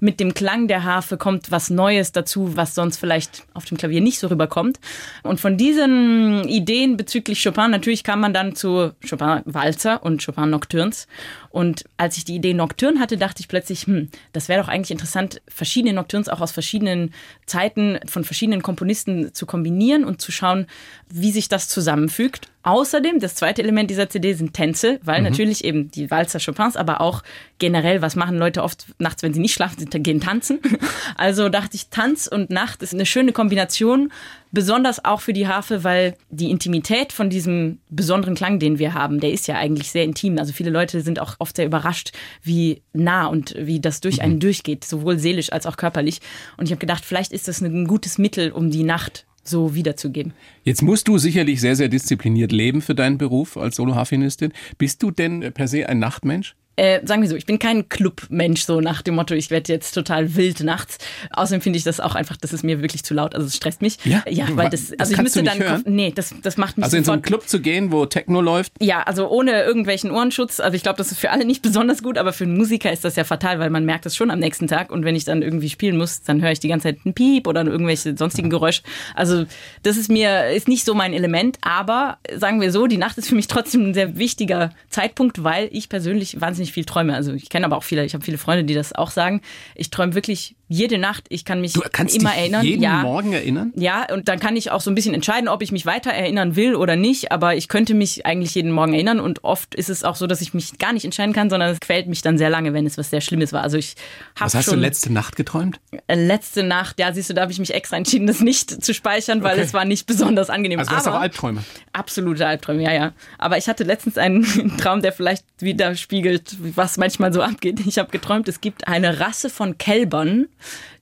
mit 0.00 0.18
dem 0.18 0.34
Klang 0.34 0.66
der 0.66 0.82
Harfe 0.82 1.16
kommt 1.16 1.50
was 1.50 1.70
Neues 1.70 2.10
dazu, 2.10 2.56
was 2.56 2.74
sonst 2.74 2.96
vielleicht 2.96 3.44
auf 3.54 3.66
dem 3.66 3.76
Klavier 3.76 4.00
nicht 4.00 4.18
so 4.18 4.26
rüberkommt. 4.26 4.80
Und 5.22 5.40
von 5.40 5.56
diesen 5.56 6.48
Ideen 6.48 6.96
bezüglich 6.96 7.42
Chopin, 7.42 7.70
natürlich 7.70 8.02
kam 8.02 8.20
man 8.20 8.34
dann 8.34 8.56
zu 8.56 8.92
Chopin 9.08 9.42
Walzer 9.44 10.02
und 10.02 10.24
Chopin 10.24 10.50
Nocturnes. 10.50 11.06
Und 11.52 11.84
als 11.96 12.16
ich 12.16 12.24
die 12.24 12.34
Idee 12.34 12.54
Nocturne 12.54 12.98
hatte, 12.98 13.16
dachte 13.16 13.40
ich 13.40 13.48
plötzlich, 13.48 13.86
hm, 13.86 14.08
das 14.32 14.48
wäre 14.48 14.60
doch 14.60 14.68
eigentlich 14.68 14.90
interessant, 14.90 15.40
verschiedene 15.46 15.94
Nocturnes 15.94 16.28
auch 16.28 16.40
aus 16.40 16.50
verschiedenen 16.50 17.12
Zeiten 17.46 18.00
von 18.06 18.24
verschiedenen 18.24 18.62
Komponisten 18.62 19.34
zu 19.34 19.46
kombinieren 19.46 20.04
und 20.04 20.20
zu 20.20 20.32
schauen, 20.32 20.66
wie 21.10 21.30
sich 21.30 21.48
das 21.48 21.68
zusammenfügt. 21.68 22.48
Außerdem, 22.64 23.18
das 23.18 23.34
zweite 23.34 23.62
Element 23.62 23.90
dieser 23.90 24.08
CD 24.08 24.34
sind 24.34 24.54
Tänze, 24.54 25.00
weil 25.02 25.20
natürlich 25.20 25.64
eben 25.64 25.90
die 25.90 26.10
Walzer 26.12 26.38
Chopins, 26.38 26.76
aber 26.76 27.00
auch 27.00 27.24
generell, 27.58 28.02
was 28.02 28.14
machen 28.14 28.38
Leute 28.38 28.62
oft 28.62 28.86
nachts, 28.98 29.24
wenn 29.24 29.34
sie 29.34 29.40
nicht 29.40 29.54
schlafen, 29.54 29.78
sie 29.78 29.86
gehen 30.00 30.20
tanzen. 30.20 30.60
Also 31.16 31.48
dachte 31.48 31.76
ich, 31.76 31.88
Tanz 31.88 32.26
und 32.26 32.50
Nacht 32.50 32.82
ist 32.82 32.94
eine 32.94 33.06
schöne 33.06 33.32
Kombination, 33.32 34.12
besonders 34.50 35.04
auch 35.04 35.20
für 35.20 35.32
die 35.32 35.48
Harfe, 35.48 35.84
weil 35.84 36.16
die 36.30 36.50
Intimität 36.50 37.12
von 37.12 37.30
diesem 37.30 37.78
besonderen 37.90 38.34
Klang, 38.34 38.58
den 38.58 38.78
wir 38.78 38.94
haben, 38.94 39.20
der 39.20 39.32
ist 39.32 39.46
ja 39.48 39.56
eigentlich 39.56 39.90
sehr 39.90 40.04
intim. 40.04 40.38
Also 40.38 40.52
viele 40.52 40.70
Leute 40.70 41.00
sind 41.00 41.20
auch 41.20 41.36
oft 41.42 41.56
sehr 41.56 41.66
überrascht, 41.66 42.12
wie 42.42 42.82
nah 42.94 43.26
und 43.26 43.54
wie 43.58 43.80
das 43.80 44.00
durch 44.00 44.22
einen 44.22 44.40
durchgeht, 44.40 44.84
sowohl 44.84 45.18
seelisch 45.18 45.52
als 45.52 45.66
auch 45.66 45.76
körperlich. 45.76 46.20
Und 46.56 46.64
ich 46.64 46.70
habe 46.70 46.80
gedacht, 46.80 47.04
vielleicht 47.04 47.32
ist 47.32 47.48
das 47.48 47.60
ein 47.60 47.86
gutes 47.86 48.16
Mittel, 48.16 48.50
um 48.52 48.70
die 48.70 48.84
Nacht 48.84 49.26
so 49.44 49.74
wiederzugeben. 49.74 50.32
Jetzt 50.64 50.82
musst 50.82 51.08
du 51.08 51.18
sicherlich 51.18 51.60
sehr, 51.60 51.76
sehr 51.76 51.88
diszipliniert 51.88 52.52
leben 52.52 52.80
für 52.80 52.94
deinen 52.94 53.18
Beruf 53.18 53.56
als 53.56 53.76
Soloharfenistin. 53.76 54.52
Bist 54.78 55.02
du 55.02 55.10
denn 55.10 55.52
per 55.52 55.68
se 55.68 55.88
ein 55.88 55.98
Nachtmensch? 55.98 56.54
Äh, 56.76 57.06
sagen 57.06 57.22
wir 57.22 57.28
so, 57.28 57.36
ich 57.36 57.46
bin 57.46 57.58
kein 57.58 57.88
Clubmensch, 57.88 58.64
so 58.64 58.80
nach 58.80 59.02
dem 59.02 59.14
Motto, 59.14 59.34
ich 59.34 59.50
werde 59.50 59.72
jetzt 59.72 59.92
total 59.92 60.34
wild 60.36 60.60
nachts. 60.60 60.98
Außerdem 61.32 61.60
finde 61.60 61.76
ich 61.78 61.84
das 61.84 62.00
auch 62.00 62.14
einfach, 62.14 62.36
das 62.36 62.52
ist 62.52 62.64
mir 62.64 62.80
wirklich 62.80 63.04
zu 63.04 63.14
laut, 63.14 63.34
also 63.34 63.46
es 63.46 63.56
stresst 63.56 63.82
mich. 63.82 63.98
Ja? 64.04 64.22
Ja, 64.28 64.46
weil 64.52 64.70
das, 64.70 64.88
das 64.88 64.98
also 64.98 65.12
ich 65.12 65.20
müsste 65.20 65.42
dann, 65.42 65.58
hören? 65.58 65.82
nee, 65.86 66.12
das, 66.14 66.34
das 66.42 66.56
macht 66.56 66.76
mich 66.76 66.84
Also 66.84 66.96
in 66.96 67.04
so 67.04 67.12
einen 67.12 67.22
Club 67.22 67.48
zu 67.48 67.60
gehen, 67.60 67.92
wo 67.92 68.06
Techno 68.06 68.40
läuft? 68.40 68.72
Ja, 68.80 69.02
also 69.02 69.28
ohne 69.28 69.62
irgendwelchen 69.62 70.10
Ohrenschutz. 70.10 70.60
Also 70.60 70.74
ich 70.76 70.82
glaube, 70.82 70.96
das 70.98 71.12
ist 71.12 71.18
für 71.18 71.30
alle 71.30 71.44
nicht 71.44 71.62
besonders 71.62 72.02
gut, 72.02 72.16
aber 72.16 72.32
für 72.32 72.44
einen 72.44 72.56
Musiker 72.56 72.92
ist 72.92 73.04
das 73.04 73.16
ja 73.16 73.24
fatal, 73.24 73.58
weil 73.58 73.70
man 73.70 73.84
merkt 73.84 74.06
es 74.06 74.16
schon 74.16 74.30
am 74.30 74.38
nächsten 74.38 74.66
Tag. 74.66 74.90
Und 74.90 75.04
wenn 75.04 75.14
ich 75.14 75.24
dann 75.24 75.42
irgendwie 75.42 75.68
spielen 75.68 75.96
muss, 75.96 76.22
dann 76.22 76.40
höre 76.40 76.52
ich 76.52 76.60
die 76.60 76.68
ganze 76.68 76.88
Zeit 76.88 76.98
einen 77.04 77.14
Piep 77.14 77.46
oder 77.46 77.64
irgendwelche 77.64 78.16
sonstigen 78.16 78.50
Geräusche. 78.50 78.82
Also 79.14 79.44
das 79.82 79.96
ist 79.96 80.10
mir, 80.10 80.50
ist 80.50 80.68
nicht 80.68 80.84
so 80.84 80.94
mein 80.94 81.12
Element. 81.12 81.58
Aber 81.60 82.18
sagen 82.34 82.60
wir 82.60 82.72
so, 82.72 82.86
die 82.86 82.96
Nacht 82.96 83.18
ist 83.18 83.28
für 83.28 83.34
mich 83.34 83.46
trotzdem 83.46 83.90
ein 83.90 83.94
sehr 83.94 84.16
wichtiger 84.16 84.70
Zeitpunkt, 84.88 85.44
weil 85.44 85.68
ich 85.72 85.88
persönlich 85.88 86.40
wahnsinnig 86.40 86.61
viel 86.70 86.84
träume. 86.84 87.14
Also 87.14 87.32
ich 87.32 87.48
kenne 87.48 87.66
aber 87.66 87.76
auch 87.76 87.82
viele, 87.82 88.04
ich 88.04 88.14
habe 88.14 88.24
viele 88.24 88.38
Freunde, 88.38 88.62
die 88.62 88.74
das 88.74 88.94
auch 88.94 89.10
sagen. 89.10 89.40
Ich 89.74 89.90
träume 89.90 90.14
wirklich 90.14 90.54
jede 90.72 90.98
Nacht. 90.98 91.24
Ich 91.28 91.44
kann 91.44 91.60
mich 91.60 91.72
Du 91.74 91.80
kannst 91.92 92.16
immer 92.16 92.30
dich 92.30 92.38
erinnern. 92.40 92.64
jeden 92.64 92.82
ja. 92.82 93.02
Morgen 93.02 93.32
erinnern? 93.32 93.72
Ja, 93.76 94.06
und 94.12 94.28
dann 94.28 94.40
kann 94.40 94.56
ich 94.56 94.70
auch 94.70 94.80
so 94.80 94.90
ein 94.90 94.94
bisschen 94.94 95.14
entscheiden, 95.14 95.48
ob 95.48 95.62
ich 95.62 95.70
mich 95.72 95.86
weiter 95.86 96.10
erinnern 96.10 96.56
will 96.56 96.74
oder 96.74 96.96
nicht. 96.96 97.30
Aber 97.32 97.54
ich 97.54 97.68
könnte 97.68 97.94
mich 97.94 98.26
eigentlich 98.26 98.54
jeden 98.54 98.72
Morgen 98.72 98.94
erinnern. 98.94 99.20
Und 99.20 99.44
oft 99.44 99.74
ist 99.74 99.90
es 99.90 100.04
auch 100.04 100.16
so, 100.16 100.26
dass 100.26 100.40
ich 100.40 100.54
mich 100.54 100.78
gar 100.78 100.92
nicht 100.92 101.04
entscheiden 101.04 101.32
kann, 101.34 101.50
sondern 101.50 101.70
es 101.70 101.80
quält 101.80 102.06
mich 102.08 102.22
dann 102.22 102.38
sehr 102.38 102.50
lange, 102.50 102.72
wenn 102.74 102.86
es 102.86 102.98
was 102.98 103.10
sehr 103.10 103.20
Schlimmes 103.20 103.52
war. 103.52 103.62
Also 103.62 103.76
ich 103.76 103.94
habe 104.36 104.46
Was 104.46 104.54
hast 104.54 104.64
schon 104.64 104.74
du 104.74 104.80
letzte 104.80 105.12
Nacht 105.12 105.36
geträumt? 105.36 105.80
äh, 106.06 106.14
letzte 106.14 106.62
Nacht, 106.62 106.98
ja, 106.98 107.12
siehst 107.12 107.30
du, 107.30 107.34
da 107.34 107.42
habe 107.42 107.52
ich 107.52 107.58
mich 107.58 107.74
extra 107.74 107.96
entschieden, 107.96 108.26
das 108.26 108.40
nicht 108.40 108.84
zu 108.84 108.94
speichern, 108.94 109.42
weil 109.42 109.52
Okay. 109.52 109.62
es 109.66 109.74
war 109.74 109.84
nicht 109.84 110.06
besonders 110.06 110.48
angenehm. 110.50 110.78
Also 110.78 110.90
du 110.90 110.96
hast 110.96 111.06
Aber- 111.06 111.16
auch 111.18 111.20
Albträume. 111.22 111.62
Absolute 111.92 112.46
Albträume, 112.46 112.82
ja, 112.82 112.92
ja. 112.92 113.12
Aber 113.38 113.58
ich 113.58 113.68
hatte 113.68 113.84
letztens 113.84 114.16
einen 114.18 114.42
Traum, 114.78 115.02
der 115.02 115.12
vielleicht 115.12 115.44
widerspiegelt, 115.58 116.56
was 116.76 116.96
manchmal 116.96 117.32
so 117.32 117.42
abgeht. 117.42 117.80
Ich 117.86 117.98
habe 117.98 118.10
geträumt, 118.10 118.48
es 118.48 118.60
gibt 118.60 118.88
eine 118.88 119.20
Rasse 119.20 119.50
von 119.50 119.76
Kälbern, 119.78 120.46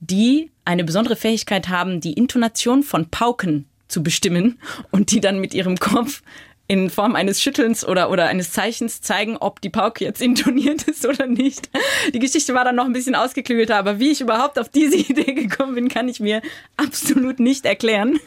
die 0.01 0.51
eine 0.65 0.85
besondere 0.85 1.17
Fähigkeit 1.17 1.69
haben, 1.69 2.01
die 2.01 2.13
Intonation 2.13 2.83
von 2.83 3.11
Pauken 3.11 3.67
zu 3.89 4.03
bestimmen 4.03 4.59
und 4.91 5.11
die 5.11 5.21
dann 5.21 5.41
mit 5.41 5.53
ihrem 5.55 5.79
Kopf 5.79 6.23
in 6.71 6.89
Form 6.89 7.17
eines 7.17 7.43
Schüttelns 7.43 7.85
oder, 7.85 8.11
oder 8.11 8.29
eines 8.29 8.53
Zeichens 8.53 9.01
zeigen, 9.01 9.37
ob 9.37 9.61
die 9.61 9.71
Pauke 9.71 10.05
jetzt 10.05 10.23
intoniert 10.23 10.85
ist 10.85 11.05
oder 11.05 11.27
nicht. 11.27 11.69
Die 12.15 12.21
Geschichte 12.21 12.55
war 12.55 12.65
dann 12.65 12.77
noch 12.77 12.85
ein 12.85 12.93
bisschen 12.93 13.17
ausgeklügelter, 13.17 13.77
aber 13.77 13.99
wie 13.99 14.13
ich 14.13 14.21
überhaupt 14.21 14.57
auf 14.57 14.69
diese 14.69 14.95
Idee 15.11 15.33
gekommen 15.33 15.75
bin, 15.75 15.89
kann 15.89 16.09
ich 16.09 16.21
mir 16.21 16.43
absolut 16.77 17.41
nicht 17.41 17.67
erklären. 17.67 18.21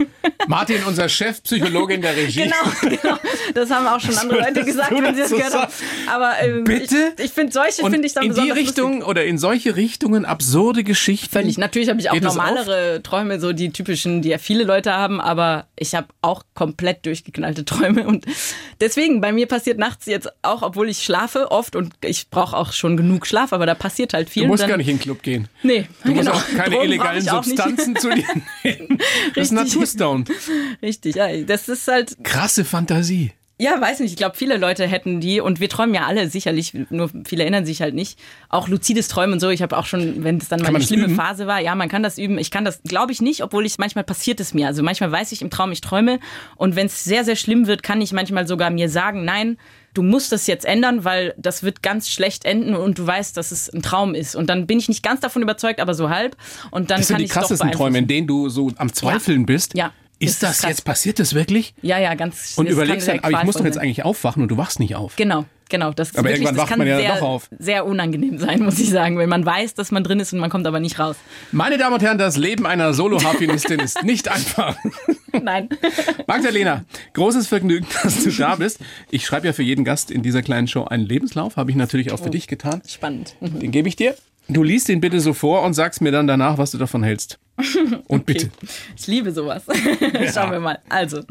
Martin, 0.48 0.84
unser 0.86 1.08
Chefpsychologe 1.08 1.94
in 1.94 2.02
der 2.02 2.18
Regie. 2.18 2.44
Genau, 2.44 2.58
genau. 2.82 3.18
Das 3.54 3.72
haben 3.72 3.88
auch 3.88 4.02
schon 4.02 4.18
andere 4.18 4.42
Leute 4.42 4.66
gesagt, 4.66 4.92
wenn 4.92 5.16
sie 5.16 5.22
das 5.22 5.30
so 5.30 5.38
gehört 5.38 5.54
haben. 5.54 5.74
Aber 6.12 6.34
ähm, 6.42 6.66
Bitte? 6.66 7.14
ich, 7.18 7.24
ich 7.24 7.32
finde 7.32 7.54
solche 7.54 7.90
finde 7.90 8.06
ich 8.06 8.14
dann 8.14 8.26
in 8.26 8.34
die 8.34 8.52
Richtung 8.52 8.96
lustig. 8.96 9.08
oder 9.08 9.24
in 9.24 9.38
solche 9.38 9.78
Richtungen 9.78 10.26
absurde 10.26 10.84
Geschichten. 10.84 11.32
Völlig. 11.32 11.58
Natürlich 11.58 11.88
habe 11.88 12.02
ich 12.02 12.10
auch 12.10 12.20
normalere 12.20 13.02
Träume, 13.04 13.40
so 13.40 13.54
die 13.54 13.72
typischen, 13.72 14.22
die 14.22 14.30
ja 14.30 14.38
viele 14.38 14.66
Leute 14.66 14.92
haben, 14.92 15.22
aber 15.22 15.68
ich 15.78 15.96
habe 15.96 16.08
auch 16.22 16.44
komplett 16.56 17.06
durchgeknallte 17.06 17.64
Träume 17.64 18.06
und 18.06 18.26
Deswegen, 18.80 19.22
bei 19.22 19.32
mir 19.32 19.48
passiert 19.48 19.78
nachts 19.78 20.06
jetzt 20.06 20.30
auch, 20.42 20.62
obwohl 20.62 20.90
ich 20.90 21.04
schlafe 21.04 21.52
oft 21.52 21.76
und 21.76 21.94
ich 22.04 22.30
brauche 22.30 22.56
auch 22.58 22.74
schon 22.74 22.98
genug 22.98 23.26
Schlaf, 23.28 23.54
aber 23.54 23.66
da 23.66 23.76
passiert 23.76 24.14
halt 24.14 24.30
viel. 24.30 24.44
Du 24.44 24.50
musst 24.50 24.64
dann, 24.64 24.70
gar 24.70 24.78
nicht 24.78 24.90
in 24.90 24.98
den 24.98 25.02
Club 25.02 25.24
gehen. 25.24 25.48
Nee, 25.62 25.88
Du 26.04 26.12
musst 26.12 26.22
genau. 26.26 26.34
auch 26.38 26.48
keine 26.56 26.76
Drogen 26.76 26.86
illegalen 26.88 27.30
auch. 27.30 27.44
Substanzen 27.44 27.96
zu 27.96 28.10
dir 28.10 28.26
nehmen. 28.64 28.98
Das 29.36 29.50
ist 29.50 29.54
Richtig. 29.58 29.74
Naturstone. 29.74 30.24
Richtig, 30.82 31.16
ja, 31.16 31.42
das 31.44 31.70
ist 31.70 31.88
halt 31.88 32.16
Krasse 32.24 32.66
Fantasie. 32.66 33.32
Ja, 33.60 33.80
weiß 33.80 34.00
nicht. 34.00 34.12
Ich 34.12 34.18
glaube, 34.18 34.36
viele 34.36 34.58
Leute 34.58 34.88
hätten 34.88 35.20
die 35.22 35.40
und 35.40 35.60
wir 35.60 35.70
träumen 35.70 35.94
ja 35.94 36.06
alle 36.06 36.28
sicherlich, 36.28 36.74
nur 36.90 37.12
viele 37.24 37.44
erinnern 37.44 37.66
sich 37.66 37.82
halt 37.82 37.94
nicht. 37.94 38.20
Auch 38.50 38.68
luzides 38.68 39.08
Träumen 39.08 39.34
und 39.34 39.40
so. 39.40 39.50
Ich 39.50 39.62
habe 39.62 39.78
auch 39.78 39.86
schon, 39.86 40.24
wenn 40.24 40.38
es 40.38 40.50
dann 40.50 40.62
mal 40.62 40.70
eine 40.70 40.82
schlimme 40.82 41.06
üben? 41.06 41.16
Phase 41.16 41.46
war, 41.46 41.62
ja, 41.62 41.76
man 41.76 41.88
kann 41.88 42.02
das 42.02 42.18
üben. 42.18 42.40
Ich 42.40 42.50
kann 42.50 42.66
das, 42.66 42.82
glaube 42.84 43.12
ich, 43.12 43.22
nicht, 43.22 43.44
obwohl 43.44 43.66
ich 43.66 43.78
manchmal 43.78 44.04
passiert 44.04 44.40
es 44.40 44.56
mir. 44.56 44.68
Also 44.68 44.82
manchmal 44.82 45.12
weiß 45.12 45.32
ich 45.34 45.44
im 45.44 45.52
Traum, 45.52 45.72
ich 45.72 45.82
träume 45.82 46.20
und 46.56 46.76
wenn 46.76 46.88
es 46.88 47.04
sehr, 47.04 47.24
sehr 47.24 47.36
schlimm 47.36 47.68
wird, 47.68 47.84
kann 47.84 48.02
ich 48.02 48.12
manchmal 48.12 48.48
sogar 48.48 48.72
mir 48.72 48.90
sagen, 48.90 49.24
nein, 49.24 49.58
du 49.94 50.02
musst 50.02 50.32
das 50.32 50.48
jetzt 50.48 50.66
ändern, 50.66 51.06
weil 51.06 51.36
das 51.38 51.62
wird 51.62 51.84
ganz 51.84 52.10
schlecht 52.10 52.46
enden 52.46 52.76
und 52.76 52.98
du 52.98 53.06
weißt, 53.06 53.38
dass 53.38 53.52
es 53.52 53.70
ein 53.70 53.84
Traum 53.84 54.16
ist. 54.16 54.36
Und 54.36 54.50
dann 54.50 54.66
bin 54.66 54.80
ich 54.80 54.90
nicht 54.90 55.04
ganz 55.04 55.20
davon 55.20 55.44
überzeugt, 55.44 55.80
aber 55.80 55.94
so 55.94 56.10
halb. 56.10 56.36
Und 56.72 56.90
dann 56.90 57.00
Das 57.00 57.08
sind 57.08 57.16
kann 57.16 57.20
die 57.20 57.26
ich 57.26 57.32
doch 57.32 57.42
krassesten 57.42 57.72
Träume, 57.72 58.00
in 58.00 58.08
denen 58.08 58.26
du 58.26 58.50
so 58.50 58.72
am 58.78 58.92
Zweifeln 58.92 59.46
bist. 59.46 59.78
Ja. 59.78 59.92
Ist 60.24 60.44
Das 60.44 60.60
das, 60.60 60.70
jetzt, 60.70 60.86
passiert 60.86 61.20
das 61.20 61.34
wirklich? 61.34 61.74
Ja, 61.82 61.98
ja, 62.00 62.14
ganz 62.16 62.54
Und 62.58 62.68
überlegst 62.68 63.08
dann, 63.08 63.20
aber 63.20 63.40
ich 63.40 63.44
muss 63.44 63.56
doch 63.56 63.66
jetzt 63.66 63.78
eigentlich 63.78 64.04
aufwachen 64.04 64.42
und 64.44 64.50
du 64.50 64.58
wachst 64.58 64.80
nicht 64.80 64.96
auf. 64.96 65.16
Genau, 65.16 65.46
genau. 65.70 65.92
Das 65.92 66.10
ist 66.10 66.18
Aber 66.18 66.30
wirklich, 66.30 66.46
irgendwann 66.46 66.68
wacht 66.68 66.78
man 66.78 66.88
ja 66.88 66.98
sehr, 66.98 67.16
doch 67.16 67.22
auf. 67.22 67.50
sehr 67.58 67.86
unangenehm 67.86 68.38
sein, 68.38 68.62
muss 68.64 68.80
ich 68.80 68.90
sagen, 68.90 69.18
wenn 69.18 69.30
man 69.30 69.46
weiß, 69.46 69.74
dass 69.74 69.92
man 69.92 70.04
drin 70.04 70.20
ist 70.20 70.34
und 70.34 70.40
man 70.40 70.50
kommt 70.50 70.66
aber 70.68 70.80
nicht 70.80 71.00
raus. 71.00 71.16
Meine 71.52 71.78
Damen 71.78 71.94
und 71.96 72.02
Herren, 72.04 72.18
das 72.18 72.38
Leben 72.38 72.66
einer 72.66 72.94
Solo-Harfenistin 72.94 73.80
ist 73.80 74.04
nicht 74.04 74.28
einfach. 74.30 74.76
Nein. 75.42 75.70
Magdalena, 76.28 76.86
großes 77.14 77.48
Vergnügen, 77.48 77.88
dass 78.04 78.24
du 78.24 78.32
da 78.32 78.56
bist. 78.56 78.80
Ich 79.10 79.26
schreibe 79.26 79.48
ja 79.48 79.54
für 79.54 79.64
jeden 79.64 79.84
Gast 79.84 80.12
in 80.12 80.22
dieser 80.24 80.42
kleinen 80.42 80.68
Show 80.68 80.86
einen 80.86 81.06
Lebenslauf, 81.06 81.58
habe 81.58 81.72
ich 81.72 81.78
natürlich 81.78 82.12
auch 82.12 82.20
für 82.20 82.30
dich 82.30 82.48
getan. 82.48 82.82
Spannend. 82.88 83.36
Den 83.42 83.72
gebe 83.72 83.88
ich 83.88 83.96
dir. 83.96 84.16
Du 84.50 84.62
liest 84.62 84.90
den 84.90 85.00
bitte 85.00 85.22
so 85.22 85.34
vor 85.34 85.64
und 85.64 85.74
sagst 85.74 86.02
mir 86.02 86.12
dann 86.12 86.28
danach, 86.28 86.58
was 86.58 86.72
du 86.72 86.78
davon 86.78 87.02
hältst. 87.02 87.40
Und 88.08 88.26
bitte. 88.26 88.50
Ich 88.98 89.08
liebe 89.08 89.32
sowas. 89.32 89.64
Schauen 90.34 90.52
wir 90.52 90.60
mal. 90.60 90.80
Also, 90.90 91.22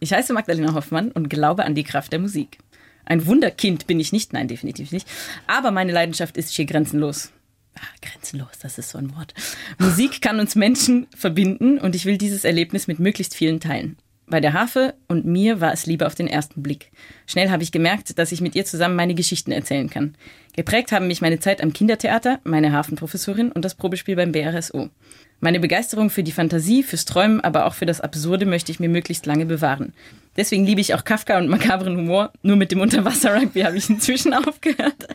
ich 0.00 0.12
heiße 0.12 0.32
Magdalena 0.32 0.74
Hoffmann 0.74 1.10
und 1.10 1.28
glaube 1.28 1.64
an 1.64 1.74
die 1.74 1.84
Kraft 1.84 2.12
der 2.12 2.18
Musik. 2.20 2.58
Ein 3.04 3.26
Wunderkind 3.26 3.86
bin 3.86 3.98
ich 3.98 4.12
nicht, 4.12 4.32
nein, 4.32 4.48
definitiv 4.48 4.92
nicht. 4.92 5.08
Aber 5.46 5.70
meine 5.70 5.92
Leidenschaft 5.92 6.36
ist 6.36 6.54
schier 6.54 6.66
grenzenlos. 6.66 7.32
Ah, 7.74 7.86
grenzenlos, 8.02 8.58
das 8.60 8.78
ist 8.78 8.90
so 8.90 8.98
ein 8.98 9.14
Wort. 9.16 9.34
Musik 9.78 10.20
kann 10.20 10.40
uns 10.40 10.54
Menschen 10.54 11.06
verbinden 11.16 11.78
und 11.78 11.94
ich 11.94 12.04
will 12.04 12.18
dieses 12.18 12.44
Erlebnis 12.44 12.86
mit 12.86 12.98
möglichst 12.98 13.34
vielen 13.34 13.60
teilen. 13.60 13.96
Bei 14.26 14.40
der 14.40 14.52
Harfe 14.52 14.94
und 15.06 15.24
mir 15.24 15.62
war 15.62 15.72
es 15.72 15.86
Liebe 15.86 16.06
auf 16.06 16.14
den 16.14 16.28
ersten 16.28 16.62
Blick. 16.62 16.90
Schnell 17.26 17.50
habe 17.50 17.62
ich 17.62 17.72
gemerkt, 17.72 18.18
dass 18.18 18.30
ich 18.30 18.42
mit 18.42 18.54
ihr 18.54 18.66
zusammen 18.66 18.94
meine 18.94 19.14
Geschichten 19.14 19.52
erzählen 19.52 19.88
kann. 19.88 20.16
Geprägt 20.54 20.92
haben 20.92 21.06
mich 21.06 21.22
meine 21.22 21.40
Zeit 21.40 21.62
am 21.62 21.72
Kindertheater, 21.72 22.40
meine 22.44 22.72
Hafenprofessorin 22.72 23.50
und 23.50 23.64
das 23.64 23.74
Probespiel 23.74 24.16
beim 24.16 24.32
BRSO. 24.32 24.90
Meine 25.40 25.60
Begeisterung 25.60 26.10
für 26.10 26.24
die 26.24 26.32
Fantasie, 26.32 26.82
fürs 26.82 27.04
Träumen, 27.04 27.40
aber 27.40 27.66
auch 27.66 27.74
für 27.74 27.86
das 27.86 28.00
Absurde 28.00 28.44
möchte 28.44 28.72
ich 28.72 28.80
mir 28.80 28.88
möglichst 28.88 29.24
lange 29.24 29.46
bewahren. 29.46 29.92
Deswegen 30.38 30.64
liebe 30.64 30.80
ich 30.80 30.94
auch 30.94 31.02
Kafka 31.02 31.36
und 31.36 31.48
makabren 31.48 31.96
Humor. 31.96 32.32
Nur 32.42 32.54
mit 32.54 32.70
dem 32.70 32.80
Unterwasser-Rugby 32.80 33.62
habe 33.62 33.76
ich 33.76 33.90
inzwischen 33.90 34.32
aufgehört. 34.34 35.08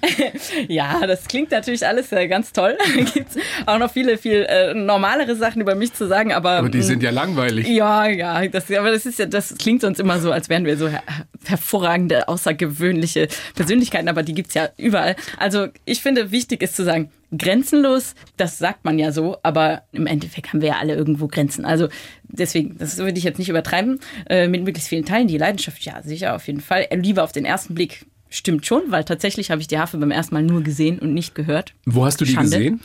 ja, 0.68 1.06
das 1.06 1.28
klingt 1.28 1.52
natürlich 1.52 1.86
alles 1.86 2.10
äh, 2.10 2.26
ganz 2.26 2.52
toll. 2.52 2.76
Da 2.76 3.02
gibt's 3.14 3.36
auch 3.66 3.78
noch 3.78 3.92
viele, 3.92 4.18
viel 4.18 4.44
äh, 4.48 4.74
normalere 4.74 5.36
Sachen 5.36 5.62
über 5.62 5.76
mich 5.76 5.94
zu 5.94 6.08
sagen, 6.08 6.32
aber. 6.32 6.50
Aber 6.58 6.70
die 6.70 6.78
mh, 6.78 6.84
sind 6.84 7.02
ja 7.04 7.10
langweilig. 7.10 7.68
ja, 7.68 8.08
ja, 8.08 8.48
das, 8.48 8.68
aber 8.72 8.90
das 8.90 9.06
ist 9.06 9.20
ja, 9.20 9.26
das 9.26 9.56
klingt 9.56 9.82
sonst 9.82 10.00
immer 10.00 10.18
so, 10.18 10.32
als 10.32 10.48
wären 10.48 10.64
wir 10.64 10.76
so 10.76 10.88
her 10.88 11.04
hervorragende, 11.46 12.26
außergewöhnliche 12.26 13.28
Persönlichkeiten, 13.54 14.08
aber 14.08 14.22
die 14.22 14.34
gibt's 14.34 14.54
ja 14.54 14.70
überall. 14.76 15.14
Also 15.38 15.68
ich 15.84 16.00
finde, 16.00 16.30
wichtig 16.32 16.62
ist 16.62 16.74
zu 16.74 16.84
sagen, 16.84 17.10
grenzenlos, 17.36 18.14
das 18.36 18.58
sagt 18.58 18.84
man 18.84 18.98
ja 18.98 19.12
so, 19.12 19.36
aber 19.42 19.82
im 19.92 20.06
Endeffekt 20.06 20.52
haben 20.52 20.60
wir 20.60 20.68
ja 20.68 20.78
alle 20.78 20.94
irgendwo 20.94 21.26
Grenzen. 21.28 21.64
Also 21.64 21.88
deswegen, 22.28 22.76
das 22.78 22.98
würde 22.98 23.18
ich 23.18 23.24
jetzt 23.24 23.38
nicht 23.38 23.48
übertreiben. 23.48 24.00
Äh, 24.28 24.48
mit 24.48 24.63
möglichst 24.64 24.88
vielen 24.88 25.04
Teilen, 25.04 25.28
die 25.28 25.38
Leidenschaft, 25.38 25.82
ja, 25.84 26.02
sicher, 26.02 26.34
auf 26.34 26.46
jeden 26.46 26.60
Fall. 26.60 26.86
Liebe 26.92 27.22
auf 27.22 27.32
den 27.32 27.44
ersten 27.44 27.74
Blick. 27.74 28.06
Stimmt 28.30 28.66
schon, 28.66 28.82
weil 28.88 29.04
tatsächlich 29.04 29.50
habe 29.52 29.60
ich 29.60 29.68
die 29.68 29.78
Harfe 29.78 29.96
beim 29.98 30.10
ersten 30.10 30.34
Mal 30.34 30.42
nur 30.42 30.62
gesehen 30.62 30.98
und 30.98 31.14
nicht 31.14 31.34
gehört. 31.36 31.72
Wo 31.86 32.04
hast 32.04 32.20
du 32.20 32.24
die 32.24 32.32
Schande. 32.32 32.50
gesehen? 32.56 32.80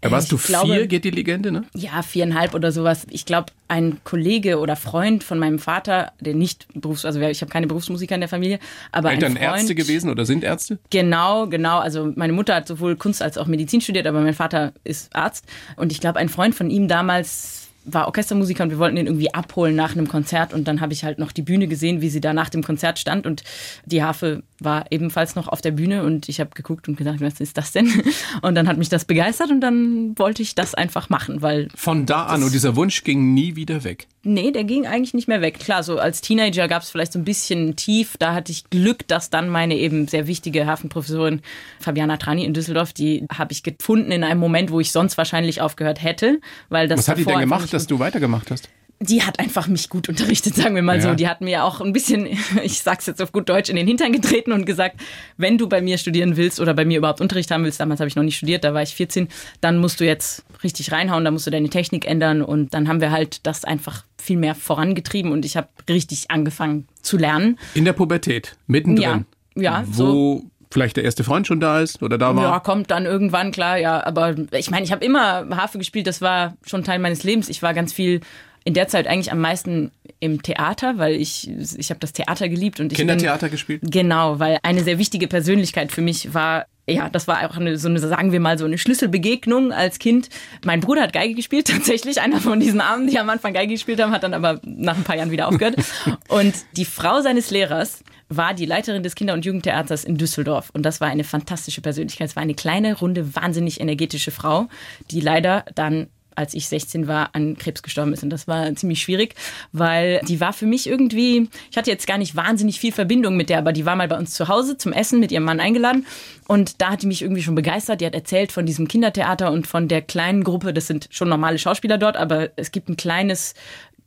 Da 0.00 0.08
Äh, 0.08 0.12
warst 0.12 0.30
du 0.30 0.36
ich 0.36 0.44
glaube- 0.44 0.72
vier, 0.74 0.86
geht 0.86 1.04
die 1.04 1.10
Legende, 1.10 1.50
ne? 1.50 1.64
Ja, 1.74 2.02
viereinhalb 2.02 2.54
oder 2.54 2.70
sowas. 2.70 3.04
Ich 3.10 3.24
glaube, 3.26 3.46
ein 3.66 3.98
Kollege 4.04 4.58
oder 4.60 4.76
Freund 4.76 5.24
von 5.24 5.38
meinem 5.40 5.58
Vater, 5.58 6.12
der 6.20 6.34
nicht 6.34 6.66
Berufs-, 6.74 7.04
also 7.04 7.20
ich 7.20 7.40
habe 7.40 7.50
keine 7.50 7.66
Berufsmusiker 7.66 8.14
in 8.14 8.20
der 8.20 8.28
Familie, 8.28 8.60
aber 8.92 9.10
Eltern 9.10 9.32
ein 9.36 9.38
Freund, 9.42 9.58
Ärzte 9.60 9.74
gewesen 9.74 10.08
oder 10.10 10.24
sind 10.24 10.44
Ärzte? 10.44 10.78
Genau, 10.90 11.48
genau. 11.48 11.78
Also 11.78 12.12
meine 12.14 12.32
Mutter 12.32 12.54
hat 12.54 12.68
sowohl 12.68 12.94
Kunst 12.96 13.22
als 13.22 13.38
auch 13.38 13.46
Medizin 13.46 13.80
studiert, 13.80 14.06
aber 14.06 14.20
mein 14.20 14.34
Vater 14.34 14.72
ist 14.84 15.14
Arzt. 15.16 15.44
Und 15.76 15.90
ich 15.90 16.00
glaube, 16.00 16.18
ein 16.20 16.28
Freund 16.28 16.54
von 16.54 16.70
ihm 16.70 16.86
damals 16.86 17.67
war 17.90 18.06
Orchestermusiker 18.06 18.64
und 18.64 18.70
wir 18.70 18.78
wollten 18.78 18.96
ihn 18.96 19.06
irgendwie 19.06 19.32
abholen 19.34 19.76
nach 19.76 19.92
einem 19.92 20.08
Konzert 20.08 20.54
und 20.54 20.68
dann 20.68 20.80
habe 20.80 20.92
ich 20.92 21.04
halt 21.04 21.18
noch 21.18 21.32
die 21.32 21.42
Bühne 21.42 21.68
gesehen, 21.68 22.00
wie 22.00 22.08
sie 22.08 22.20
da 22.20 22.32
nach 22.32 22.48
dem 22.48 22.62
Konzert 22.62 22.98
stand 22.98 23.26
und 23.26 23.42
die 23.84 24.02
Harfe 24.02 24.42
war 24.60 24.86
ebenfalls 24.90 25.34
noch 25.36 25.48
auf 25.48 25.60
der 25.60 25.70
Bühne 25.70 26.02
und 26.02 26.28
ich 26.28 26.40
habe 26.40 26.50
geguckt 26.54 26.88
und 26.88 26.96
gesagt, 26.96 27.20
was 27.20 27.40
ist 27.40 27.56
das 27.56 27.72
denn? 27.72 27.88
Und 28.42 28.54
dann 28.54 28.68
hat 28.68 28.76
mich 28.76 28.88
das 28.88 29.04
begeistert 29.04 29.50
und 29.50 29.60
dann 29.60 30.18
wollte 30.18 30.42
ich 30.42 30.54
das 30.54 30.74
einfach 30.74 31.08
machen, 31.08 31.42
weil 31.42 31.68
Von 31.74 32.06
da 32.06 32.26
an 32.26 32.42
und 32.42 32.52
dieser 32.52 32.76
Wunsch 32.76 33.04
ging 33.04 33.34
nie 33.34 33.56
wieder 33.56 33.84
weg. 33.84 34.06
Nee, 34.22 34.50
der 34.50 34.64
ging 34.64 34.86
eigentlich 34.86 35.14
nicht 35.14 35.28
mehr 35.28 35.40
weg. 35.40 35.58
Klar, 35.58 35.82
so 35.82 35.98
als 35.98 36.20
Teenager 36.20 36.68
gab 36.68 36.82
es 36.82 36.90
vielleicht 36.90 37.12
so 37.12 37.18
ein 37.18 37.24
bisschen 37.24 37.76
tief. 37.76 38.16
Da 38.18 38.34
hatte 38.34 38.52
ich 38.52 38.68
Glück, 38.68 39.06
dass 39.08 39.30
dann 39.30 39.48
meine 39.48 39.76
eben 39.76 40.06
sehr 40.06 40.26
wichtige 40.26 40.66
Hafenprofessorin 40.66 41.40
Fabiana 41.80 42.16
Trani 42.16 42.44
in 42.44 42.52
Düsseldorf, 42.52 42.92
die 42.92 43.26
habe 43.32 43.52
ich 43.52 43.62
gefunden 43.62 44.12
in 44.12 44.24
einem 44.24 44.40
Moment, 44.40 44.70
wo 44.70 44.80
ich 44.80 44.92
sonst 44.92 45.16
wahrscheinlich 45.16 45.60
aufgehört 45.60 46.02
hätte. 46.02 46.40
Weil 46.68 46.88
das 46.88 46.98
Was 46.98 47.08
hat 47.08 47.18
die 47.18 47.24
denn 47.24 47.38
gemacht, 47.38 47.72
dass 47.82 47.86
du 47.86 47.98
weitergemacht 47.98 48.50
hast? 48.50 48.68
die 49.00 49.22
hat 49.22 49.38
einfach 49.38 49.68
mich 49.68 49.88
gut 49.90 50.08
unterrichtet, 50.08 50.56
sagen 50.56 50.74
wir 50.74 50.82
mal 50.82 50.96
Ja. 50.96 51.02
so. 51.02 51.14
Die 51.14 51.28
hat 51.28 51.40
mir 51.40 51.62
auch 51.64 51.80
ein 51.80 51.92
bisschen, 51.92 52.26
ich 52.64 52.80
sag's 52.80 53.06
jetzt 53.06 53.22
auf 53.22 53.30
gut 53.30 53.48
Deutsch, 53.48 53.70
in 53.70 53.76
den 53.76 53.86
Hintern 53.86 54.10
getreten 54.12 54.50
und 54.50 54.64
gesagt, 54.66 55.00
wenn 55.36 55.56
du 55.56 55.68
bei 55.68 55.80
mir 55.80 55.98
studieren 55.98 56.36
willst 56.36 56.58
oder 56.58 56.74
bei 56.74 56.84
mir 56.84 56.98
überhaupt 56.98 57.20
Unterricht 57.20 57.50
haben 57.52 57.62
willst, 57.62 57.78
damals 57.78 58.00
habe 58.00 58.08
ich 58.08 58.16
noch 58.16 58.24
nicht 58.24 58.36
studiert, 58.38 58.64
da 58.64 58.74
war 58.74 58.82
ich 58.82 58.96
14, 58.96 59.28
dann 59.60 59.78
musst 59.78 60.00
du 60.00 60.04
jetzt 60.04 60.44
richtig 60.64 60.90
reinhauen, 60.90 61.24
da 61.24 61.30
musst 61.30 61.46
du 61.46 61.50
deine 61.52 61.68
Technik 61.70 62.06
ändern 62.08 62.42
und 62.42 62.74
dann 62.74 62.88
haben 62.88 63.00
wir 63.00 63.12
halt 63.12 63.46
das 63.46 63.64
einfach 63.64 64.04
viel 64.20 64.36
mehr 64.36 64.56
vorangetrieben 64.56 65.30
und 65.30 65.44
ich 65.44 65.56
habe 65.56 65.68
richtig 65.88 66.32
angefangen 66.32 66.88
zu 67.00 67.16
lernen. 67.18 67.56
In 67.74 67.84
der 67.84 67.92
Pubertät, 67.92 68.56
mittendrin. 68.66 69.26
Ja, 69.54 69.62
ja, 69.62 69.84
Wo 69.86 70.42
vielleicht 70.70 70.96
der 70.96 71.04
erste 71.04 71.24
Freund 71.24 71.46
schon 71.46 71.60
da 71.60 71.80
ist 71.80 72.02
oder 72.02 72.18
da 72.18 72.34
war. 72.36 72.42
Ja, 72.44 72.60
kommt 72.60 72.90
dann 72.90 73.06
irgendwann, 73.06 73.52
klar, 73.52 73.78
ja. 73.78 74.04
Aber 74.04 74.34
ich 74.52 74.70
meine, 74.70 74.84
ich 74.84 74.92
habe 74.92 75.04
immer 75.04 75.46
Harfe 75.56 75.78
gespielt, 75.78 76.06
das 76.06 76.20
war 76.20 76.54
schon 76.66 76.84
Teil 76.84 76.98
meines 76.98 77.22
Lebens. 77.24 77.48
Ich 77.48 77.62
war 77.62 77.74
ganz 77.74 77.92
viel 77.92 78.20
in 78.64 78.74
der 78.74 78.88
Zeit 78.88 79.06
eigentlich 79.06 79.32
am 79.32 79.40
meisten 79.40 79.92
im 80.20 80.42
Theater, 80.42 80.98
weil 80.98 81.14
ich, 81.14 81.48
ich 81.78 81.90
habe 81.90 82.00
das 82.00 82.12
Theater 82.12 82.48
geliebt 82.48 82.80
und 82.80 82.92
ich 82.92 82.98
bin- 82.98 83.08
Kindertheater 83.08 83.48
gespielt? 83.48 83.80
Genau, 83.84 84.38
weil 84.40 84.58
eine 84.62 84.82
sehr 84.84 84.98
wichtige 84.98 85.26
Persönlichkeit 85.26 85.90
für 85.92 86.02
mich 86.02 86.34
war, 86.34 86.66
ja, 86.88 87.08
das 87.08 87.28
war 87.28 87.48
auch 87.48 87.56
eine, 87.56 87.76
so 87.76 87.88
eine, 87.88 87.98
sagen 87.98 88.32
wir 88.32 88.40
mal, 88.40 88.58
so 88.58 88.64
eine 88.64 88.78
Schlüsselbegegnung 88.78 89.72
als 89.72 89.98
Kind. 89.98 90.28
Mein 90.64 90.80
Bruder 90.80 91.02
hat 91.02 91.12
Geige 91.12 91.34
gespielt, 91.34 91.66
tatsächlich. 91.72 92.20
Einer 92.20 92.40
von 92.40 92.60
diesen 92.60 92.80
Armen, 92.80 93.06
die 93.06 93.18
am 93.18 93.28
Anfang 93.30 93.52
Geige 93.52 93.74
gespielt 93.74 94.00
haben, 94.00 94.12
hat 94.12 94.22
dann 94.22 94.34
aber 94.34 94.60
nach 94.64 94.96
ein 94.96 95.04
paar 95.04 95.16
Jahren 95.16 95.30
wieder 95.30 95.48
aufgehört. 95.48 95.76
Und 96.28 96.54
die 96.76 96.84
Frau 96.84 97.20
seines 97.20 97.50
Lehrers 97.50 98.02
war 98.28 98.54
die 98.54 98.66
Leiterin 98.66 99.02
des 99.02 99.14
Kinder- 99.14 99.32
und 99.32 99.46
Jugendtheaters 99.46 100.04
in 100.04 100.18
Düsseldorf. 100.18 100.68
Und 100.74 100.82
das 100.82 101.00
war 101.00 101.08
eine 101.08 101.24
fantastische 101.24 101.80
Persönlichkeit. 101.80 102.28
Es 102.28 102.36
war 102.36 102.42
eine 102.42 102.54
kleine, 102.54 102.98
runde, 102.98 103.34
wahnsinnig 103.34 103.80
energetische 103.80 104.30
Frau, 104.30 104.68
die 105.10 105.20
leider 105.20 105.64
dann 105.74 106.08
als 106.38 106.54
ich 106.54 106.68
16 106.68 107.08
war, 107.08 107.30
an 107.34 107.56
Krebs 107.56 107.82
gestorben 107.82 108.12
ist. 108.12 108.22
Und 108.22 108.30
das 108.30 108.46
war 108.46 108.72
ziemlich 108.76 109.02
schwierig, 109.02 109.34
weil 109.72 110.20
die 110.28 110.40
war 110.40 110.52
für 110.52 110.66
mich 110.66 110.86
irgendwie, 110.86 111.48
ich 111.70 111.76
hatte 111.76 111.90
jetzt 111.90 112.06
gar 112.06 112.16
nicht 112.16 112.36
wahnsinnig 112.36 112.78
viel 112.78 112.92
Verbindung 112.92 113.36
mit 113.36 113.50
der, 113.50 113.58
aber 113.58 113.72
die 113.72 113.84
war 113.84 113.96
mal 113.96 114.06
bei 114.06 114.16
uns 114.16 114.34
zu 114.34 114.46
Hause 114.46 114.78
zum 114.78 114.92
Essen 114.92 115.18
mit 115.18 115.32
ihrem 115.32 115.42
Mann 115.42 115.58
eingeladen. 115.58 116.06
Und 116.46 116.80
da 116.80 116.90
hat 116.90 117.02
die 117.02 117.08
mich 117.08 117.22
irgendwie 117.22 117.42
schon 117.42 117.56
begeistert. 117.56 118.00
Die 118.00 118.06
hat 118.06 118.14
erzählt 118.14 118.52
von 118.52 118.66
diesem 118.66 118.86
Kindertheater 118.86 119.50
und 119.50 119.66
von 119.66 119.88
der 119.88 120.00
kleinen 120.00 120.44
Gruppe. 120.44 120.72
Das 120.72 120.86
sind 120.86 121.08
schon 121.10 121.28
normale 121.28 121.58
Schauspieler 121.58 121.98
dort, 121.98 122.16
aber 122.16 122.50
es 122.56 122.70
gibt 122.70 122.88
ein 122.88 122.96
kleines 122.96 123.54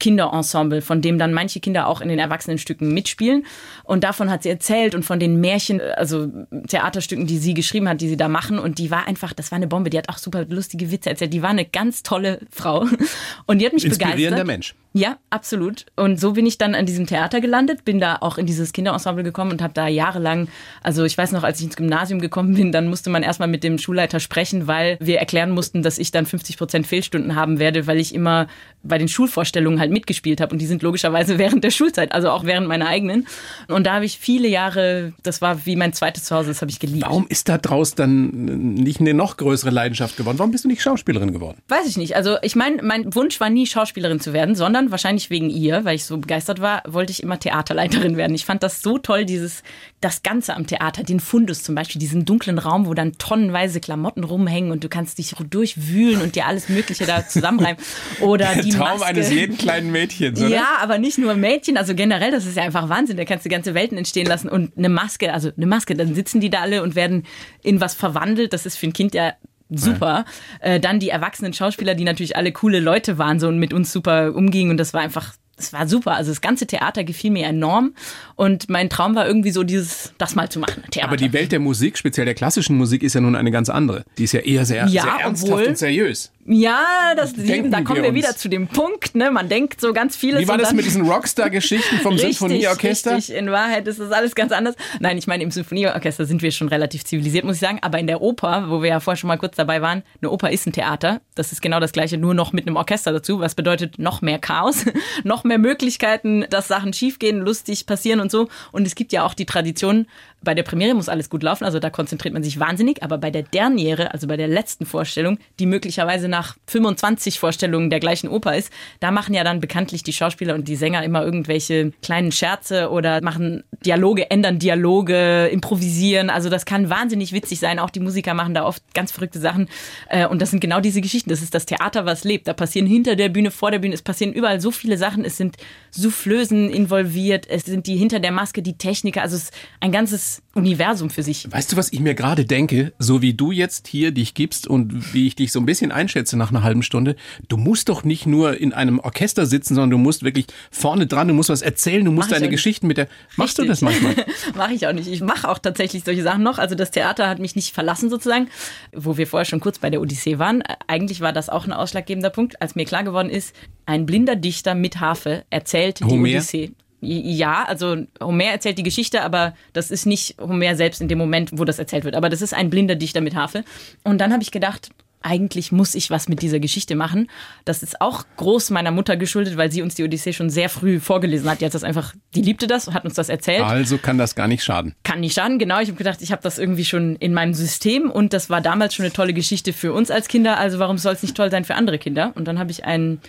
Kinderensemble, 0.01 0.81
von 0.81 1.01
dem 1.01 1.19
dann 1.19 1.31
manche 1.31 1.59
Kinder 1.59 1.87
auch 1.87 2.01
in 2.01 2.09
den 2.09 2.17
Erwachsenenstücken 2.17 2.91
mitspielen. 2.91 3.45
Und 3.83 4.03
davon 4.03 4.31
hat 4.31 4.43
sie 4.43 4.49
erzählt 4.49 4.95
und 4.95 5.03
von 5.03 5.19
den 5.19 5.39
Märchen, 5.39 5.79
also 5.79 6.27
Theaterstücken, 6.67 7.27
die 7.27 7.37
sie 7.37 7.53
geschrieben 7.53 7.87
hat, 7.87 8.01
die 8.01 8.09
sie 8.09 8.17
da 8.17 8.27
machen. 8.27 8.57
Und 8.57 8.79
die 8.79 8.89
war 8.89 9.07
einfach, 9.07 9.31
das 9.31 9.51
war 9.51 9.57
eine 9.57 9.67
Bombe. 9.67 9.91
Die 9.91 9.97
hat 9.97 10.09
auch 10.09 10.17
super 10.17 10.45
lustige 10.45 10.91
Witze 10.91 11.11
erzählt. 11.11 11.33
Die 11.33 11.43
war 11.43 11.51
eine 11.51 11.65
ganz 11.65 12.01
tolle 12.01 12.39
Frau. 12.49 12.87
Und 13.45 13.59
die 13.59 13.65
hat 13.65 13.73
mich 13.73 13.85
Inspirierender 13.85 14.43
begeistert. 14.43 14.47
Mensch. 14.47 14.75
Ja, 14.93 15.19
absolut. 15.29 15.85
Und 15.95 16.19
so 16.19 16.33
bin 16.33 16.45
ich 16.45 16.57
dann 16.57 16.75
an 16.75 16.85
diesem 16.85 17.07
Theater 17.07 17.39
gelandet, 17.39 17.85
bin 17.85 18.01
da 18.01 18.17
auch 18.19 18.37
in 18.37 18.45
dieses 18.45 18.73
Kinderensemble 18.73 19.23
gekommen 19.23 19.51
und 19.51 19.61
habe 19.61 19.73
da 19.73 19.87
jahrelang, 19.87 20.49
also 20.83 21.05
ich 21.05 21.17
weiß 21.17 21.31
noch, 21.31 21.43
als 21.43 21.59
ich 21.59 21.65
ins 21.67 21.77
Gymnasium 21.77 22.19
gekommen 22.19 22.55
bin, 22.55 22.73
dann 22.73 22.87
musste 22.89 23.09
man 23.09 23.23
erstmal 23.23 23.47
mit 23.47 23.63
dem 23.63 23.77
Schulleiter 23.77 24.19
sprechen, 24.19 24.67
weil 24.67 24.97
wir 24.99 25.19
erklären 25.19 25.51
mussten, 25.51 25.81
dass 25.81 25.97
ich 25.97 26.11
dann 26.11 26.25
50 26.25 26.57
Prozent 26.57 26.87
Fehlstunden 26.87 27.35
haben 27.35 27.57
werde, 27.57 27.87
weil 27.87 27.99
ich 27.99 28.13
immer 28.13 28.47
bei 28.83 28.97
den 28.97 29.07
Schulvorstellungen 29.07 29.79
halt 29.79 29.90
halt 29.91 29.99
mitgespielt 30.01 30.41
habe. 30.41 30.54
Und 30.54 30.60
die 30.60 30.65
sind 30.65 30.82
logischerweise 30.82 31.38
während 31.38 31.63
der 31.63 31.71
Schulzeit, 31.71 32.12
also 32.13 32.30
auch 32.30 32.45
während 32.45 32.67
meiner 32.67 32.88
eigenen. 32.88 33.27
Und 33.67 33.86
da 33.86 33.95
habe 33.95 34.06
ich 34.06 34.17
viele 34.17 34.47
Jahre, 34.47 35.13
das 35.23 35.41
war 35.41 35.65
wie 35.65 35.75
mein 35.75 35.93
zweites 35.93 36.23
Zuhause, 36.23 36.49
das 36.49 36.62
habe 36.62 36.71
ich 36.71 36.80
geliebt. 36.80 37.06
Warum 37.06 37.27
ist 37.27 37.49
da 37.49 37.58
draus 37.58 37.95
dann 37.95 38.30
nicht 38.73 38.99
eine 38.99 39.13
noch 39.13 39.38
größere 39.38 39.69
Leidenschaft 39.69 40.17
geworden? 40.17 40.39
Warum 40.39 40.51
bist 40.51 40.63
du 40.63 40.67
nicht 40.67 40.82
Schauspielerin 40.82 41.34
geworden? 41.34 41.58
Weiß 41.67 41.86
ich 41.88 41.97
nicht. 41.97 42.15
Also 42.15 42.38
ich 42.41 42.56
meine, 42.56 42.82
mein 42.82 43.13
Wunsch 43.13 43.39
war 43.39 43.49
nie 43.49 43.67
Schauspielerin 43.67 44.19
zu 44.19 44.34
werden, 44.34 44.56
sondern 44.56 44.91
wahrscheinlich 44.91 45.30
wegen 45.30 45.49
ihr, 45.49 45.86
weil 45.86 45.95
ich 45.95 46.06
so 46.06 46.17
begeistert 46.17 46.62
war, 46.62 46.84
wollte 46.88 47.12
ich 47.12 47.21
immer 47.21 47.39
Theaterleiterin 47.39 48.17
werden. 48.17 48.34
Ich 48.34 48.45
fand 48.45 48.63
das 48.63 48.82
so 48.82 48.97
toll, 48.97 49.25
dieses, 49.25 49.63
das 49.99 50.23
Ganze 50.23 50.56
am 50.56 50.67
Theater, 50.67 51.04
den 51.04 51.19
Fundus 51.19 51.63
zum 51.63 51.75
Beispiel, 51.75 51.99
diesen 51.99 52.25
dunklen 52.25 52.58
Raum, 52.58 52.86
wo 52.88 52.93
dann 52.93 53.17
tonnenweise 53.17 53.80
Klamotten 53.80 54.23
rumhängen 54.23 54.71
und 54.71 54.84
du 54.84 54.89
kannst 54.89 55.17
dich 55.17 55.36
durchwühlen 55.49 56.21
und 56.21 56.36
dir 56.36 56.45
alles 56.45 56.69
Mögliche 56.69 57.06
da 57.06 57.27
zusammenreiben. 57.27 57.84
Oder 58.21 58.56
die 58.56 58.69
Traum 58.69 58.99
Maske. 58.99 59.06
eines 59.06 59.32
jeden 59.32 59.58
kleinen 59.58 59.80
Mädchens, 59.89 60.39
oder? 60.39 60.49
Ja, 60.49 60.67
aber 60.81 60.97
nicht 60.97 61.17
nur 61.17 61.33
Mädchen, 61.35 61.77
also 61.77 61.95
generell, 61.95 62.31
das 62.31 62.45
ist 62.45 62.57
ja 62.57 62.63
einfach 62.63 62.89
Wahnsinn. 62.89 63.17
Da 63.17 63.25
kannst 63.25 63.45
du 63.45 63.49
ganze 63.49 63.73
Welten 63.73 63.97
entstehen 63.97 64.27
lassen 64.27 64.49
und 64.49 64.77
eine 64.77 64.89
Maske, 64.89 65.33
also 65.33 65.49
eine 65.55 65.65
Maske, 65.65 65.95
dann 65.95 66.13
sitzen 66.13 66.41
die 66.41 66.49
da 66.49 66.59
alle 66.59 66.83
und 66.83 66.95
werden 66.95 67.23
in 67.63 67.81
was 67.81 67.95
verwandelt. 67.95 68.53
Das 68.53 68.65
ist 68.65 68.77
für 68.77 68.87
ein 68.87 68.93
Kind 68.93 69.13
ja 69.13 69.33
super. 69.69 70.25
Äh, 70.59 70.79
dann 70.79 70.99
die 70.99 71.09
erwachsenen 71.09 71.53
Schauspieler, 71.53 71.95
die 71.95 72.03
natürlich 72.03 72.35
alle 72.35 72.51
coole 72.51 72.79
Leute 72.79 73.17
waren 73.17 73.39
so 73.39 73.47
und 73.47 73.57
mit 73.57 73.73
uns 73.73 73.91
super 73.91 74.35
umgingen 74.35 74.71
und 74.71 74.77
das 74.77 74.93
war 74.93 75.01
einfach 75.01 75.33
es 75.61 75.73
war 75.73 75.87
super. 75.87 76.15
Also 76.15 76.31
das 76.31 76.41
ganze 76.41 76.65
Theater 76.67 77.03
gefiel 77.03 77.31
mir 77.31 77.45
enorm 77.45 77.93
und 78.35 78.69
mein 78.69 78.89
Traum 78.89 79.15
war 79.15 79.27
irgendwie 79.27 79.51
so 79.51 79.63
dieses, 79.63 80.13
das 80.17 80.35
mal 80.35 80.49
zu 80.49 80.59
machen. 80.59 80.83
Theater. 80.91 81.07
Aber 81.07 81.17
die 81.17 81.33
Welt 81.33 81.51
der 81.51 81.59
Musik, 81.59 81.97
speziell 81.97 82.25
der 82.25 82.33
klassischen 82.33 82.77
Musik, 82.77 83.03
ist 83.03 83.13
ja 83.13 83.21
nun 83.21 83.35
eine 83.35 83.51
ganz 83.51 83.69
andere. 83.69 84.03
Die 84.17 84.23
ist 84.23 84.31
ja 84.31 84.39
eher 84.39 84.65
sehr, 84.65 84.87
Ja, 84.87 85.03
sehr 85.03 85.11
ernsthaft 85.21 85.51
obwohl- 85.53 85.67
und 85.67 85.77
seriös. 85.77 86.31
Ja, 86.53 87.13
das, 87.15 87.33
Denken 87.33 87.71
da 87.71 87.81
kommen 87.81 88.03
wir 88.03 88.09
wir, 88.09 88.13
wieder 88.13 88.35
zu 88.35 88.49
dem 88.49 88.67
Punkt. 88.67 89.15
Ne? 89.15 89.31
Man 89.31 89.47
denkt 89.47 89.79
so 89.79 89.93
ganz 89.93 90.17
vieles. 90.17 90.41
Wie 90.41 90.47
war 90.49 90.57
das 90.57 90.73
mit 90.73 90.85
diesen 90.85 91.07
Rockstar-Geschichten 91.07 91.99
vom 91.99 92.13
Richtig, 92.15 92.39
Sinfonieorchester? 92.39 93.15
Richtig, 93.15 93.35
in 93.35 93.51
Wahrheit 93.51 93.87
ist 93.87 93.99
das 93.99 94.11
alles 94.11 94.35
ganz 94.35 94.51
anders. 94.51 94.75
Nein, 94.99 95.17
ich 95.17 95.27
meine, 95.27 95.43
im 95.43 95.51
Symphonieorchester 95.51 96.25
sind 96.25 96.41
wir 96.41 96.51
schon 96.51 96.67
relativ 96.67 97.05
zivilisiert, 97.05 97.45
muss 97.45 97.55
ich 97.55 97.61
sagen. 97.61 97.79
Aber 97.81 97.99
in 97.99 98.07
der 98.07 98.21
Oper, 98.21 98.65
wo 98.67 98.81
wir 98.81 98.89
ja 98.89 98.99
vorher 98.99 99.17
schon 99.17 99.29
mal 99.29 99.37
kurz 99.37 99.55
dabei 99.55 99.81
waren, 99.81 100.03
eine 100.21 100.29
Oper 100.29 100.51
ist 100.51 100.67
ein 100.67 100.73
Theater. 100.73 101.21
Das 101.35 101.53
ist 101.53 101.61
genau 101.61 101.79
das 101.79 101.93
Gleiche, 101.93 102.17
nur 102.17 102.33
noch 102.33 102.51
mit 102.51 102.67
einem 102.67 102.75
Orchester 102.75 103.13
dazu. 103.13 103.39
Was 103.39 103.55
bedeutet 103.55 103.97
noch 103.97 104.21
mehr 104.21 104.37
Chaos, 104.37 104.85
noch 105.23 105.45
mehr 105.45 105.57
Möglichkeiten, 105.57 106.45
dass 106.49 106.67
Sachen 106.67 106.91
schiefgehen, 106.91 107.39
lustig 107.39 107.85
passieren 107.85 108.19
und 108.19 108.29
so. 108.29 108.49
Und 108.73 108.85
es 108.85 108.95
gibt 108.95 109.13
ja 109.13 109.23
auch 109.23 109.33
die 109.33 109.45
Tradition, 109.45 110.05
bei 110.43 110.55
der 110.55 110.63
Premiere 110.63 110.95
muss 110.95 111.07
alles 111.07 111.29
gut 111.29 111.43
laufen, 111.43 111.65
also 111.65 111.77
da 111.77 111.91
konzentriert 111.91 112.33
man 112.33 112.43
sich 112.43 112.59
wahnsinnig. 112.59 113.03
Aber 113.03 113.19
bei 113.19 113.29
der 113.29 113.43
Derniere, 113.43 114.11
also 114.11 114.27
bei 114.27 114.37
der 114.37 114.47
letzten 114.47 114.85
Vorstellung, 114.85 115.37
die 115.59 115.67
möglicherweise 115.67 116.27
nach 116.27 116.40
25 116.67 117.39
Vorstellungen 117.39 117.89
der 117.89 117.99
gleichen 117.99 118.27
Oper 118.30 118.56
ist, 118.56 118.71
da 118.99 119.12
machen 119.12 119.34
ja 119.34 119.43
dann 119.43 119.60
bekanntlich 119.60 120.04
die 120.04 120.13
Schauspieler 120.13 120.56
und 120.56 120.67
die 120.67 120.75
Sänger 120.75 121.04
immer 121.04 121.23
irgendwelche 121.23 121.91
kleinen 122.01 122.32
Scherze 122.32 122.89
oder 122.89 123.21
machen 123.21 123.63
Dialoge, 123.86 124.30
ändern 124.30 124.60
Dialoge, 124.60 125.47
improvisieren. 125.47 126.30
Also 126.30 126.49
das 126.49 126.65
kann 126.65 126.89
wahnsinnig 126.89 127.34
witzig 127.34 127.60
sein. 127.60 127.80
Auch 127.80 127.89
die 127.89 127.99
Musiker 127.99 128.34
machen 128.34 128.54
da 128.54 128.65
oft 128.65 128.84
ganz 128.93 129.12
verrückte 129.12 129.39
Sachen. 129.39 129.67
Äh, 130.10 130.27
Und 130.27 130.41
das 130.41 130.51
sind 130.51 130.60
genau 130.60 130.80
diese 130.80 131.01
Geschichten. 131.01 131.30
Das 131.30 131.41
ist 131.41 131.54
das 131.54 131.65
Theater, 131.65 132.06
was 132.06 132.23
lebt. 132.23 132.47
Da 132.47 132.54
passieren 132.54 132.88
hinter 132.88 133.15
der 133.15 133.30
Bühne, 133.30 133.51
vor 133.51 133.71
der 133.71 133.80
Bühne, 133.80 133.93
es 133.93 134.01
passieren 134.01 134.34
überall 134.34 134.62
so 134.62 134.71
viele 134.71 134.97
Sachen. 134.97 135.25
Es 135.25 135.38
sind 135.38 135.58
Soufflösen 135.91 136.69
involviert, 136.69 137.47
es 137.49 137.63
sind 137.63 137.88
die 137.88 137.97
hinter 137.97 138.19
der 138.19 138.32
Maske, 138.32 138.62
die 138.62 138.77
Techniker. 138.77 139.21
Also 139.21 139.36
es 139.36 139.43
ist 139.43 139.54
ein 139.80 139.91
ganzes 139.91 140.41
Universum 140.53 141.09
für 141.09 141.23
sich. 141.23 141.49
Weißt 141.49 141.71
du, 141.71 141.77
was 141.77 141.93
ich 141.93 142.01
mir 142.01 142.13
gerade 142.13 142.43
denke? 142.43 142.91
So 142.99 143.21
wie 143.21 143.33
du 143.33 143.51
jetzt 143.51 143.87
hier 143.87 144.11
dich 144.11 144.33
gibst 144.33 144.67
und 144.67 145.13
wie 145.13 145.27
ich 145.27 145.35
dich 145.35 145.51
so 145.51 145.59
ein 145.59 145.65
bisschen 145.65 145.91
einschätze 145.91 146.37
nach 146.37 146.49
einer 146.49 146.61
halben 146.61 146.83
Stunde, 146.83 147.15
du 147.47 147.55
musst 147.55 147.87
doch 147.87 148.03
nicht 148.03 148.25
nur 148.25 148.57
in 148.57 148.73
einem 148.73 148.99
Orchester 148.99 149.45
sitzen, 149.45 149.75
sondern 149.75 149.91
du 149.91 149.97
musst 149.97 150.23
wirklich 150.23 150.47
vorne 150.69 151.07
dran, 151.07 151.29
du 151.29 151.33
musst 151.33 151.49
was 151.49 151.61
erzählen, 151.61 152.03
du 152.03 152.11
musst 152.11 152.29
Mach 152.29 152.37
deine. 152.37 152.49
Geschichten 152.49 152.87
mit 152.87 152.97
der. 152.97 153.07
Machst 153.37 153.57
du 153.59 153.63
das 153.63 153.81
manchmal? 153.81 154.13
mache 154.55 154.73
ich 154.73 154.85
auch 154.85 154.93
nicht. 154.93 155.07
Ich 155.07 155.21
mache 155.21 155.47
auch 155.47 155.57
tatsächlich 155.57 156.03
solche 156.03 156.23
Sachen 156.23 156.43
noch. 156.43 156.59
Also 156.59 156.75
das 156.75 156.91
Theater 156.91 157.29
hat 157.29 157.39
mich 157.39 157.55
nicht 157.55 157.73
verlassen 157.73 158.09
sozusagen, 158.09 158.49
wo 158.93 159.17
wir 159.17 159.27
vorher 159.27 159.45
schon 159.45 159.61
kurz 159.61 159.79
bei 159.79 159.89
der 159.89 160.01
Odyssee 160.01 160.37
waren. 160.37 160.63
Eigentlich 160.87 161.21
war 161.21 161.31
das 161.31 161.47
auch 161.47 161.65
ein 161.65 161.71
ausschlaggebender 161.71 162.29
Punkt, 162.29 162.61
als 162.61 162.75
mir 162.75 162.85
klar 162.85 163.03
geworden 163.03 163.29
ist, 163.29 163.55
ein 163.85 164.05
blinder 164.05 164.35
Dichter 164.35 164.75
mit 164.75 164.99
Harfe 164.99 165.43
erzählt 165.49 166.01
die 166.01 166.03
Homer? 166.05 166.23
Odyssee. 166.23 166.71
Ja, 167.01 167.63
also 167.63 167.97
Homer 168.21 168.45
erzählt 168.45 168.77
die 168.77 168.83
Geschichte, 168.83 169.23
aber 169.23 169.55
das 169.73 169.89
ist 169.91 170.05
nicht 170.05 170.35
Homer 170.39 170.75
selbst 170.75 171.01
in 171.01 171.07
dem 171.07 171.17
Moment, 171.17 171.49
wo 171.53 171.65
das 171.65 171.79
erzählt 171.79 172.03
wird. 172.03 172.15
Aber 172.15 172.29
das 172.29 172.41
ist 172.41 172.53
ein 172.53 172.69
blinder 172.69 172.95
Dichter 172.95 173.21
mit 173.21 173.35
Harfe. 173.35 173.63
Und 174.03 174.19
dann 174.19 174.31
habe 174.31 174.43
ich 174.43 174.51
gedacht, 174.51 174.89
eigentlich 175.23 175.71
muss 175.71 175.95
ich 175.95 176.09
was 176.09 176.27
mit 176.27 176.41
dieser 176.41 176.59
Geschichte 176.59 176.95
machen. 176.95 177.29
Das 177.65 177.83
ist 177.83 178.01
auch 178.01 178.23
groß 178.37 178.71
meiner 178.71 178.91
Mutter 178.91 179.17
geschuldet, 179.17 179.57
weil 179.57 179.71
sie 179.71 179.81
uns 179.81 179.95
die 179.95 180.03
Odyssee 180.03 180.33
schon 180.33 180.49
sehr 180.49 180.69
früh 180.69 180.99
vorgelesen 180.99 181.49
hat. 181.49 181.61
Die 181.61 181.65
hat 181.65 181.73
das 181.73 181.83
einfach, 181.83 182.13
die 182.35 182.41
liebte 182.41 182.67
das, 182.67 182.87
hat 182.87 183.05
uns 183.05 183.13
das 183.13 183.29
erzählt 183.29 183.61
Also 183.61 183.97
kann 183.97 184.17
das 184.17 184.35
gar 184.35 184.47
nicht 184.47 184.63
schaden. 184.63 184.95
kann 185.03 185.19
nicht 185.19 185.33
schaden, 185.35 185.59
genau. 185.59 185.79
Ich 185.79 185.89
habe 185.89 185.97
gedacht, 185.97 186.21
ich 186.21 186.31
habe 186.31 186.41
das 186.41 186.57
irgendwie 186.57 186.85
schon 186.85 187.15
in 187.17 187.33
meinem 187.33 187.53
System 187.53 188.09
und 188.09 188.33
das 188.33 188.49
war 188.49 188.61
damals 188.61 188.95
schon 188.95 189.05
eine 189.05 189.13
tolle 189.13 189.33
Geschichte 189.33 189.73
für 189.73 189.93
uns 189.93 190.09
als 190.09 190.27
Kinder. 190.27 190.57
Also 190.57 190.79
warum 190.79 190.97
soll 190.97 191.13
es 191.13 191.21
nicht 191.21 191.35
toll 191.35 191.51
sein 191.51 191.65
für 191.65 191.75
andere 191.75 191.99
Kinder? 191.99 192.31
Und 192.35 192.45
dann 192.45 192.57
habe 192.57 192.71
ich 192.71 192.85
ein 192.85 193.19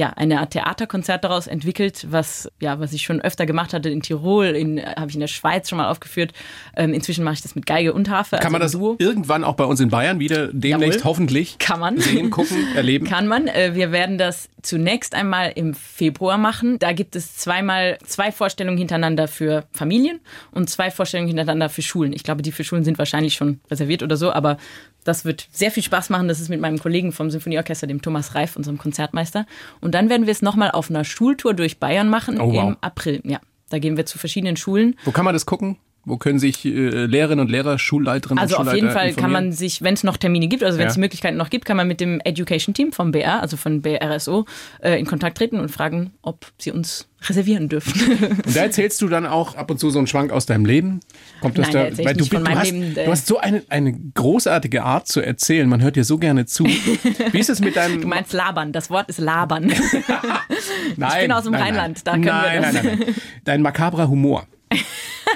ja, 0.00 0.14
eine 0.16 0.40
Art 0.40 0.52
Theaterkonzert 0.52 1.24
daraus 1.24 1.46
entwickelt, 1.46 2.06
was, 2.08 2.50
ja, 2.58 2.80
was 2.80 2.94
ich 2.94 3.02
schon 3.02 3.20
öfter 3.20 3.44
gemacht 3.44 3.74
hatte 3.74 3.90
in 3.90 4.00
Tirol, 4.00 4.46
in, 4.46 4.78
äh, 4.78 4.94
habe 4.96 5.10
ich 5.10 5.14
in 5.14 5.20
der 5.20 5.26
Schweiz 5.26 5.68
schon 5.68 5.76
mal 5.76 5.90
aufgeführt. 5.90 6.32
Ähm, 6.74 6.94
inzwischen 6.94 7.22
mache 7.22 7.34
ich 7.34 7.42
das 7.42 7.54
mit 7.54 7.66
Geige 7.66 7.92
und 7.92 8.08
Harfe. 8.08 8.38
Kann 8.38 8.50
man 8.50 8.62
das 8.62 8.74
also 8.74 8.94
Duo. 8.94 8.96
irgendwann 8.98 9.44
auch 9.44 9.56
bei 9.56 9.64
uns 9.64 9.78
in 9.78 9.90
Bayern 9.90 10.18
wieder 10.18 10.46
demnächst 10.54 11.00
Jawohl. 11.00 11.10
hoffentlich 11.10 11.58
Kann 11.58 11.80
man. 11.80 11.98
sehen, 12.00 12.30
gucken, 12.30 12.56
erleben? 12.74 13.06
Kann 13.06 13.26
man. 13.26 13.46
Äh, 13.46 13.74
Wir 13.74 13.92
werden 13.92 14.16
das 14.16 14.48
zunächst 14.62 15.14
einmal 15.14 15.52
im 15.54 15.74
Februar 15.74 16.38
machen. 16.38 16.78
Da 16.78 16.92
gibt 16.92 17.14
es 17.14 17.36
zweimal 17.36 17.98
zwei 18.06 18.32
Vorstellungen 18.32 18.78
hintereinander 18.78 19.28
für 19.28 19.66
Familien 19.70 20.20
und 20.50 20.70
zwei 20.70 20.90
Vorstellungen 20.90 21.28
hintereinander 21.28 21.68
für 21.68 21.82
Schulen. 21.82 22.14
Ich 22.14 22.22
glaube, 22.24 22.40
die 22.40 22.52
für 22.52 22.64
Schulen 22.64 22.84
sind 22.84 22.96
wahrscheinlich 22.96 23.34
schon 23.34 23.60
reserviert 23.70 24.02
oder 24.02 24.16
so, 24.16 24.32
aber 24.32 24.56
das 25.04 25.24
wird 25.24 25.48
sehr 25.50 25.70
viel 25.70 25.82
Spaß 25.82 26.10
machen. 26.10 26.28
Das 26.28 26.40
ist 26.40 26.48
mit 26.48 26.60
meinem 26.60 26.78
Kollegen 26.78 27.12
vom 27.12 27.30
Symphonieorchester, 27.30 27.86
dem 27.86 28.02
Thomas 28.02 28.34
Reif, 28.34 28.56
unserem 28.56 28.78
Konzertmeister. 28.78 29.46
Und 29.80 29.94
dann 29.94 30.08
werden 30.10 30.26
wir 30.26 30.32
es 30.32 30.42
nochmal 30.42 30.70
auf 30.70 30.90
einer 30.90 31.04
Schultour 31.04 31.54
durch 31.54 31.78
Bayern 31.78 32.08
machen 32.08 32.40
Oh, 32.40 32.52
wow. 32.52 32.68
im 32.70 32.76
April. 32.80 33.20
Ja, 33.24 33.40
da 33.70 33.78
gehen 33.78 33.96
wir 33.96 34.06
zu 34.06 34.18
verschiedenen 34.18 34.56
Schulen. 34.56 34.96
Wo 35.04 35.10
kann 35.10 35.24
man 35.24 35.34
das 35.34 35.46
gucken? 35.46 35.78
Wo 36.10 36.16
können 36.16 36.40
sich 36.40 36.64
äh, 36.64 36.68
Lehrerinnen 37.06 37.44
und 37.46 37.50
Lehrer, 37.50 37.78
Schulleiterinnen 37.78 38.42
Also 38.42 38.56
und 38.56 38.62
auf 38.62 38.74
Schulleiter 38.74 38.84
jeden 38.84 38.90
Fall 38.92 39.12
kann 39.14 39.30
man 39.30 39.52
sich, 39.52 39.82
wenn 39.82 39.94
es 39.94 40.02
noch 40.02 40.16
Termine 40.16 40.48
gibt, 40.48 40.64
also 40.64 40.76
wenn 40.76 40.88
es 40.88 40.94
Ja. 40.94 40.96
die 40.96 41.00
Möglichkeiten 41.00 41.36
noch 41.36 41.50
gibt, 41.50 41.64
kann 41.64 41.76
man 41.76 41.86
mit 41.86 42.00
dem 42.00 42.20
Education 42.24 42.74
Team 42.74 42.90
vom 42.90 43.12
BR, 43.12 43.40
also 43.40 43.56
von 43.56 43.80
BRSO, 43.80 44.44
äh, 44.82 44.98
in 44.98 45.06
Kontakt 45.06 45.38
treten 45.38 45.60
und 45.60 45.70
fragen, 45.70 46.12
ob 46.22 46.46
sie 46.58 46.72
uns 46.72 47.06
reservieren 47.28 47.68
dürfen. 47.68 47.92
Und 48.46 48.56
da 48.56 48.62
erzählst 48.62 49.00
du 49.02 49.08
dann 49.08 49.26
auch 49.26 49.54
ab 49.54 49.70
und 49.70 49.78
zu 49.78 49.90
so 49.90 49.98
einen 49.98 50.06
Schwank 50.06 50.32
aus 50.32 50.46
deinem 50.46 50.64
Leben? 50.64 51.00
Kommt 51.42 51.58
das 51.58 51.70
Nein, 51.70 51.94
da 51.94 52.04
Weil 52.04 52.14
du, 52.14 52.24
du, 52.24 52.40
meinem 52.40 52.58
hast, 52.58 52.70
Leben, 52.70 52.96
äh. 52.96 53.04
du 53.04 53.10
hast 53.10 53.26
so 53.26 53.38
eine, 53.38 53.62
eine 53.68 53.92
großartige 53.92 54.82
Art 54.82 55.06
zu 55.06 55.20
erzählen. 55.20 55.68
Man 55.68 55.82
hört 55.82 55.96
dir 55.96 56.04
so 56.04 56.16
gerne 56.16 56.46
zu. 56.46 56.64
Wie 56.64 57.38
ist 57.38 57.50
es 57.50 57.60
mit 57.60 57.76
deinem. 57.76 58.00
Du 58.00 58.08
meinst 58.08 58.32
labern, 58.32 58.72
das 58.72 58.88
Wort 58.88 59.10
ist 59.10 59.18
labern. 59.18 59.64
nein, 60.96 61.10
ich 61.12 61.20
bin 61.20 61.32
aus 61.32 61.44
dem 61.44 61.52
nein, 61.52 61.62
Rheinland, 61.62 62.00
nein. 62.04 62.04
da 62.04 62.12
können 62.12 62.24
wir 62.24 62.32
nein, 62.32 62.62
das. 62.62 62.72
Nein, 62.72 62.84
nein, 62.84 62.98
nein. 63.06 63.14
Dein 63.44 63.62
makabrer 63.62 64.08
Humor. 64.08 64.46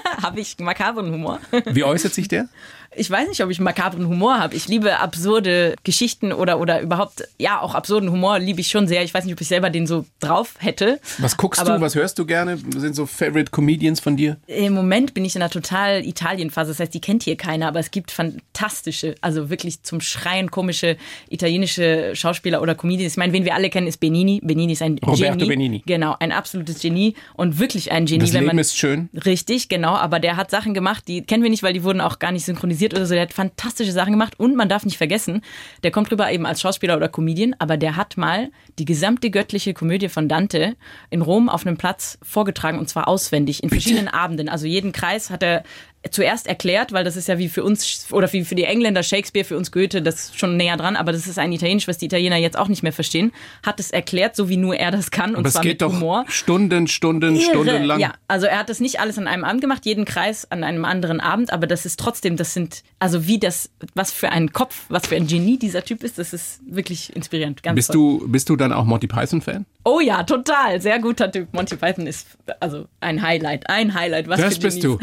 Habe 0.23 0.41
ich 0.41 0.59
makabren 0.59 1.11
Humor? 1.13 1.41
Wie 1.67 1.85
äußert 1.85 2.15
sich 2.15 2.29
der? 2.29 2.49
Ich 2.97 3.11
weiß 3.11 3.29
nicht, 3.29 3.43
ob 3.43 3.51
ich 3.51 3.61
makabren 3.61 4.07
Humor 4.09 4.39
habe. 4.39 4.55
Ich 4.55 4.69
liebe 4.69 4.99
absurde 4.99 5.75
Geschichten 5.85 6.33
oder, 6.33 6.61
oder 6.61 6.81
überhaupt, 6.81 7.29
ja, 7.39 7.61
auch 7.61 7.75
absurden 7.75 8.11
Humor 8.11 8.39
liebe 8.39 8.61
ich 8.61 8.69
schon 8.69 8.87
sehr. 8.89 9.03
Ich 9.05 9.13
weiß 9.15 9.25
nicht, 9.25 9.35
ob 9.35 9.41
ich 9.41 9.49
selber 9.49 9.71
den 9.71 9.87
so 9.87 10.05
drauf 10.21 10.55
hätte. 10.59 11.01
Was 11.19 11.37
guckst 11.37 11.61
Aber- 11.61 11.77
du? 11.77 11.81
Was 11.81 11.95
hörst 11.95 12.19
du 12.19 12.27
gerne? 12.27 12.57
Sind 12.77 12.95
so 12.95 13.07
Favorite 13.07 13.51
Comedians 13.51 14.01
von 14.01 14.17
dir? 14.17 14.37
Im 14.47 14.73
Moment 14.75 15.15
bin 15.15 15.25
ich 15.25 15.35
in 15.37 15.43
einer 15.43 15.51
total 15.51 16.05
Italien-Phase. 16.05 16.71
Das 16.71 16.81
heißt, 16.81 16.95
die 16.95 17.01
kennt 17.01 17.23
hier 17.25 17.37
keiner, 17.37 17.69
aber 17.69 17.81
es 17.81 17.91
gibt 17.91 18.11
fantastische, 18.11 19.15
also 19.21 19.51
wirklich 19.51 19.83
zum 19.83 20.01
Schreien 20.01 20.51
komische 20.51 20.97
italienische 21.29 22.13
Schauspieler 22.15 22.63
oder 22.63 22.75
Comedians. 22.75 23.13
Ich 23.15 23.17
meine, 23.17 23.33
wen 23.33 23.45
wir 23.45 23.55
alle 23.55 23.71
kennen, 23.71 23.87
ist 23.87 23.99
Benini. 24.01 24.41
Benini 24.43 24.73
ist 24.73 24.83
ein 24.83 24.99
Roberto 24.99 25.39
Genie. 25.39 25.49
Benigni. 25.49 25.83
Genau, 25.87 26.17
ein 26.21 26.33
absolutes 26.33 26.81
Genie 26.81 27.15
und 27.35 27.59
wirklich 27.59 27.93
ein 27.93 28.07
Genie. 28.07 28.21
Das 28.21 28.33
Leben 28.33 28.47
man, 28.47 28.59
ist 28.59 28.77
schön. 28.77 29.09
Richtig, 29.25 29.69
genau. 29.69 29.95
Aber 29.95 30.21
der 30.21 30.37
hat 30.37 30.51
Sachen 30.51 30.75
gemacht, 30.75 31.05
die 31.09 31.23
kennen 31.23 31.43
wir 31.43 31.51
nicht, 31.51 31.63
weil 31.63 31.73
die 31.73 31.83
wurden 31.85 32.01
auch 32.01 32.19
gar 32.19 32.33
nicht 32.33 32.45
synchronisiert 32.45 32.84
oder 32.93 33.07
so. 33.07 33.15
Der 33.15 33.23
hat 33.23 33.33
fantastische 33.33 33.93
Sachen 33.93 34.13
gemacht 34.13 34.35
und 34.39 34.57
man 34.57 34.69
darf 34.69 34.85
nicht 34.85 34.99
vergessen, 34.99 35.43
der 35.83 35.91
kommt 35.91 36.11
rüber 36.11 36.31
eben 36.31 36.45
als 36.45 36.61
Schauspieler 36.61 36.97
oder 36.97 37.09
Comedian, 37.09 37.57
aber 37.59 37.77
der 37.77 37.97
hat 37.97 38.17
mal 38.17 38.51
die 38.79 38.85
gesamte 38.85 39.31
göttliche 39.31 39.73
Komödie 39.73 40.09
von 40.09 40.29
Dante 40.29 40.77
in 41.11 41.23
Rom 41.23 41.49
auf 41.49 41.67
einem 41.67 41.79
Platz 41.79 42.19
vorgetragen 42.23 42.79
und 42.79 42.89
zwar 42.89 43.09
auswendig 43.09 43.63
in 43.63 43.71
verschiedenen 43.71 44.09
Abenden. 44.09 44.49
Also 44.49 44.67
jeden 44.67 44.93
Kreis 44.93 45.31
hat 45.31 45.43
er 45.43 45.63
zuerst 46.11 46.47
erklärt, 46.47 46.93
weil 46.93 47.05
das 47.05 47.17
ist 47.17 47.29
ja 47.29 47.39
wie 47.39 47.49
für 47.49 47.65
uns 47.65 48.07
oder 48.11 48.33
wie 48.33 48.45
für 48.45 48.55
die 48.55 48.65
Engländer 48.65 49.03
Shakespeare, 49.03 49.45
für 49.45 49.57
uns 49.57 49.73
Goethe, 49.73 50.03
das 50.03 50.27
ist 50.27 50.39
schon 50.39 50.57
näher 50.57 50.77
dran, 50.77 50.97
aber 50.97 51.13
das 51.13 51.27
ist 51.27 51.39
ein 51.39 51.53
Italienisch, 51.53 51.89
was 51.89 51.99
die 51.99 52.07
Italiener 52.07 52.37
jetzt 52.37 52.59
auch 52.59 52.69
nicht 52.69 52.83
mehr 52.83 52.93
verstehen, 52.93 53.33
hat 53.65 53.81
es 53.81 53.91
erklärt, 53.91 54.37
so 54.37 54.49
wie 54.49 54.57
nur 54.57 54.77
er 54.77 54.91
das 54.91 55.11
kann 55.11 55.31
und 55.31 55.41
Aber 55.41 55.51
zwar 55.51 55.63
es 55.63 55.63
geht 55.63 55.81
mit 55.81 55.83
doch 55.83 55.93
Humor. 55.95 56.25
Stunden, 56.29 56.87
Stunden, 56.89 57.37
Irre. 57.37 57.45
Stunden 57.45 57.85
lang. 57.85 58.01
Ja, 58.01 58.13
also 58.29 58.47
er 58.47 58.59
hat 58.59 58.69
das 58.69 58.81
nicht 58.81 59.01
alles 59.01 59.19
an 59.19 59.27
einem 59.27 59.45
Abend 59.45 59.61
gemacht, 59.61 59.87
jeden 59.87 60.05
Kreis 60.05 60.51
an 60.51 60.65
einem 60.65 60.85
anderen 60.85 61.21
Abend, 61.21 61.53
aber 61.53 61.67
das 61.67 61.87
ist 61.87 61.99
trotzdem, 61.99 62.37
das 62.37 62.55
sind, 62.55 62.83
also 62.99 63.27
wie 63.27 63.39
das, 63.39 63.71
was 63.95 64.13
für 64.13 64.31
ein 64.31 64.53
Kopf, 64.53 64.85
was 64.89 65.07
für 65.07 65.17
ein 65.17 65.27
Genie 65.27 65.59
dieser 65.59 65.85
Typ 65.85 66.03
ist, 66.05 66.19
das 66.19 66.33
ist 66.33 66.61
wirklich 66.67 67.15
inspirierend. 67.17 67.63
Ganz 67.63 67.77
Bist 67.77 67.93
toll. 67.93 68.21
du, 68.21 68.29
bist 68.29 68.49
du 68.49 68.57
dann 68.57 68.73
auch 68.73 68.85
Monty 68.85 69.07
Python-Fan? 69.07 69.67
Oh 69.85 70.01
ja, 70.01 70.23
total, 70.23 70.81
sehr 70.81 70.99
guter 70.99 71.31
Typ. 71.31 71.53
Monty 71.53 71.77
Python 71.77 72.07
ist 72.07 72.27
also 72.61 72.87
ein 73.01 73.21
Highlight, 73.21 73.69
ein 73.69 73.93
Highlight. 73.93 74.29
Was 74.29 74.41
Das 74.41 74.59
bist 74.59 74.81
Genies. 74.81 74.99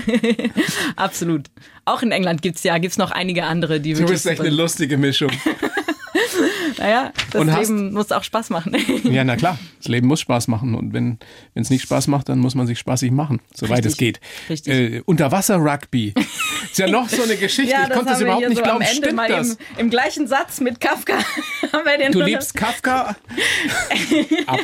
Absolut. 0.96 1.48
Auch 1.86 2.02
in 2.02 2.12
England 2.12 2.42
gibt's 2.42 2.64
ja, 2.64 2.78
gibt's 2.78 2.98
noch 2.98 3.12
einige 3.12 3.44
andere, 3.44 3.80
die 3.80 3.94
Du 3.94 4.06
bist 4.06 4.26
echt 4.26 4.42
eine 4.42 4.50
lustige 4.50 4.98
Mischung. 4.98 5.32
Naja, 6.82 7.14
das 7.32 7.42
Und 7.42 7.48
Leben 7.56 7.94
muss 7.94 8.12
auch 8.12 8.24
Spaß 8.24 8.50
machen. 8.50 8.76
ja, 9.04 9.24
na 9.24 9.36
klar. 9.36 9.60
Das 9.82 9.88
Leben 9.88 10.08
muss 10.08 10.20
Spaß 10.20 10.48
machen. 10.48 10.76
Und 10.76 10.94
wenn 10.94 11.18
es 11.56 11.72
nicht 11.72 11.82
Spaß 11.82 12.08
macht, 12.08 12.30
dann 12.30 12.38
muss 12.38 12.54
man 12.54 12.68
sich 12.68 12.78
spaßig 12.78 13.12
machen, 13.12 13.40
soweit 13.52 13.84
es 13.84 13.98
geht. 13.98 14.20
Richtig. 14.48 14.74
Äh, 14.74 15.02
Unterwasser-Rugby. 15.06 16.14
Ist 16.72 16.78
ja 16.78 16.88
noch 16.88 17.10
so 17.10 17.24
eine 17.24 17.36
Geschichte. 17.36 17.76
ich 17.84 17.90
konnte 17.90 18.06
das 18.12 18.20
wir 18.20 18.28
überhaupt 18.28 18.48
nicht 18.48 18.58
so 18.58 18.64
glauben. 18.64 18.84
am 18.84 18.88
Ende 18.88 18.96
Stimmt 18.96 19.16
mal 19.16 19.28
das? 19.28 19.50
Im, 19.52 19.58
Im 19.78 19.90
gleichen 19.90 20.28
Satz 20.28 20.60
mit 20.60 20.80
Kafka 20.80 21.14
haben 21.74 21.86
wir 21.86 21.98
den 21.98 22.12
Du 22.12 22.22
liebst 22.22 22.56
Kafka, 22.56 23.16
Ab 24.46 24.60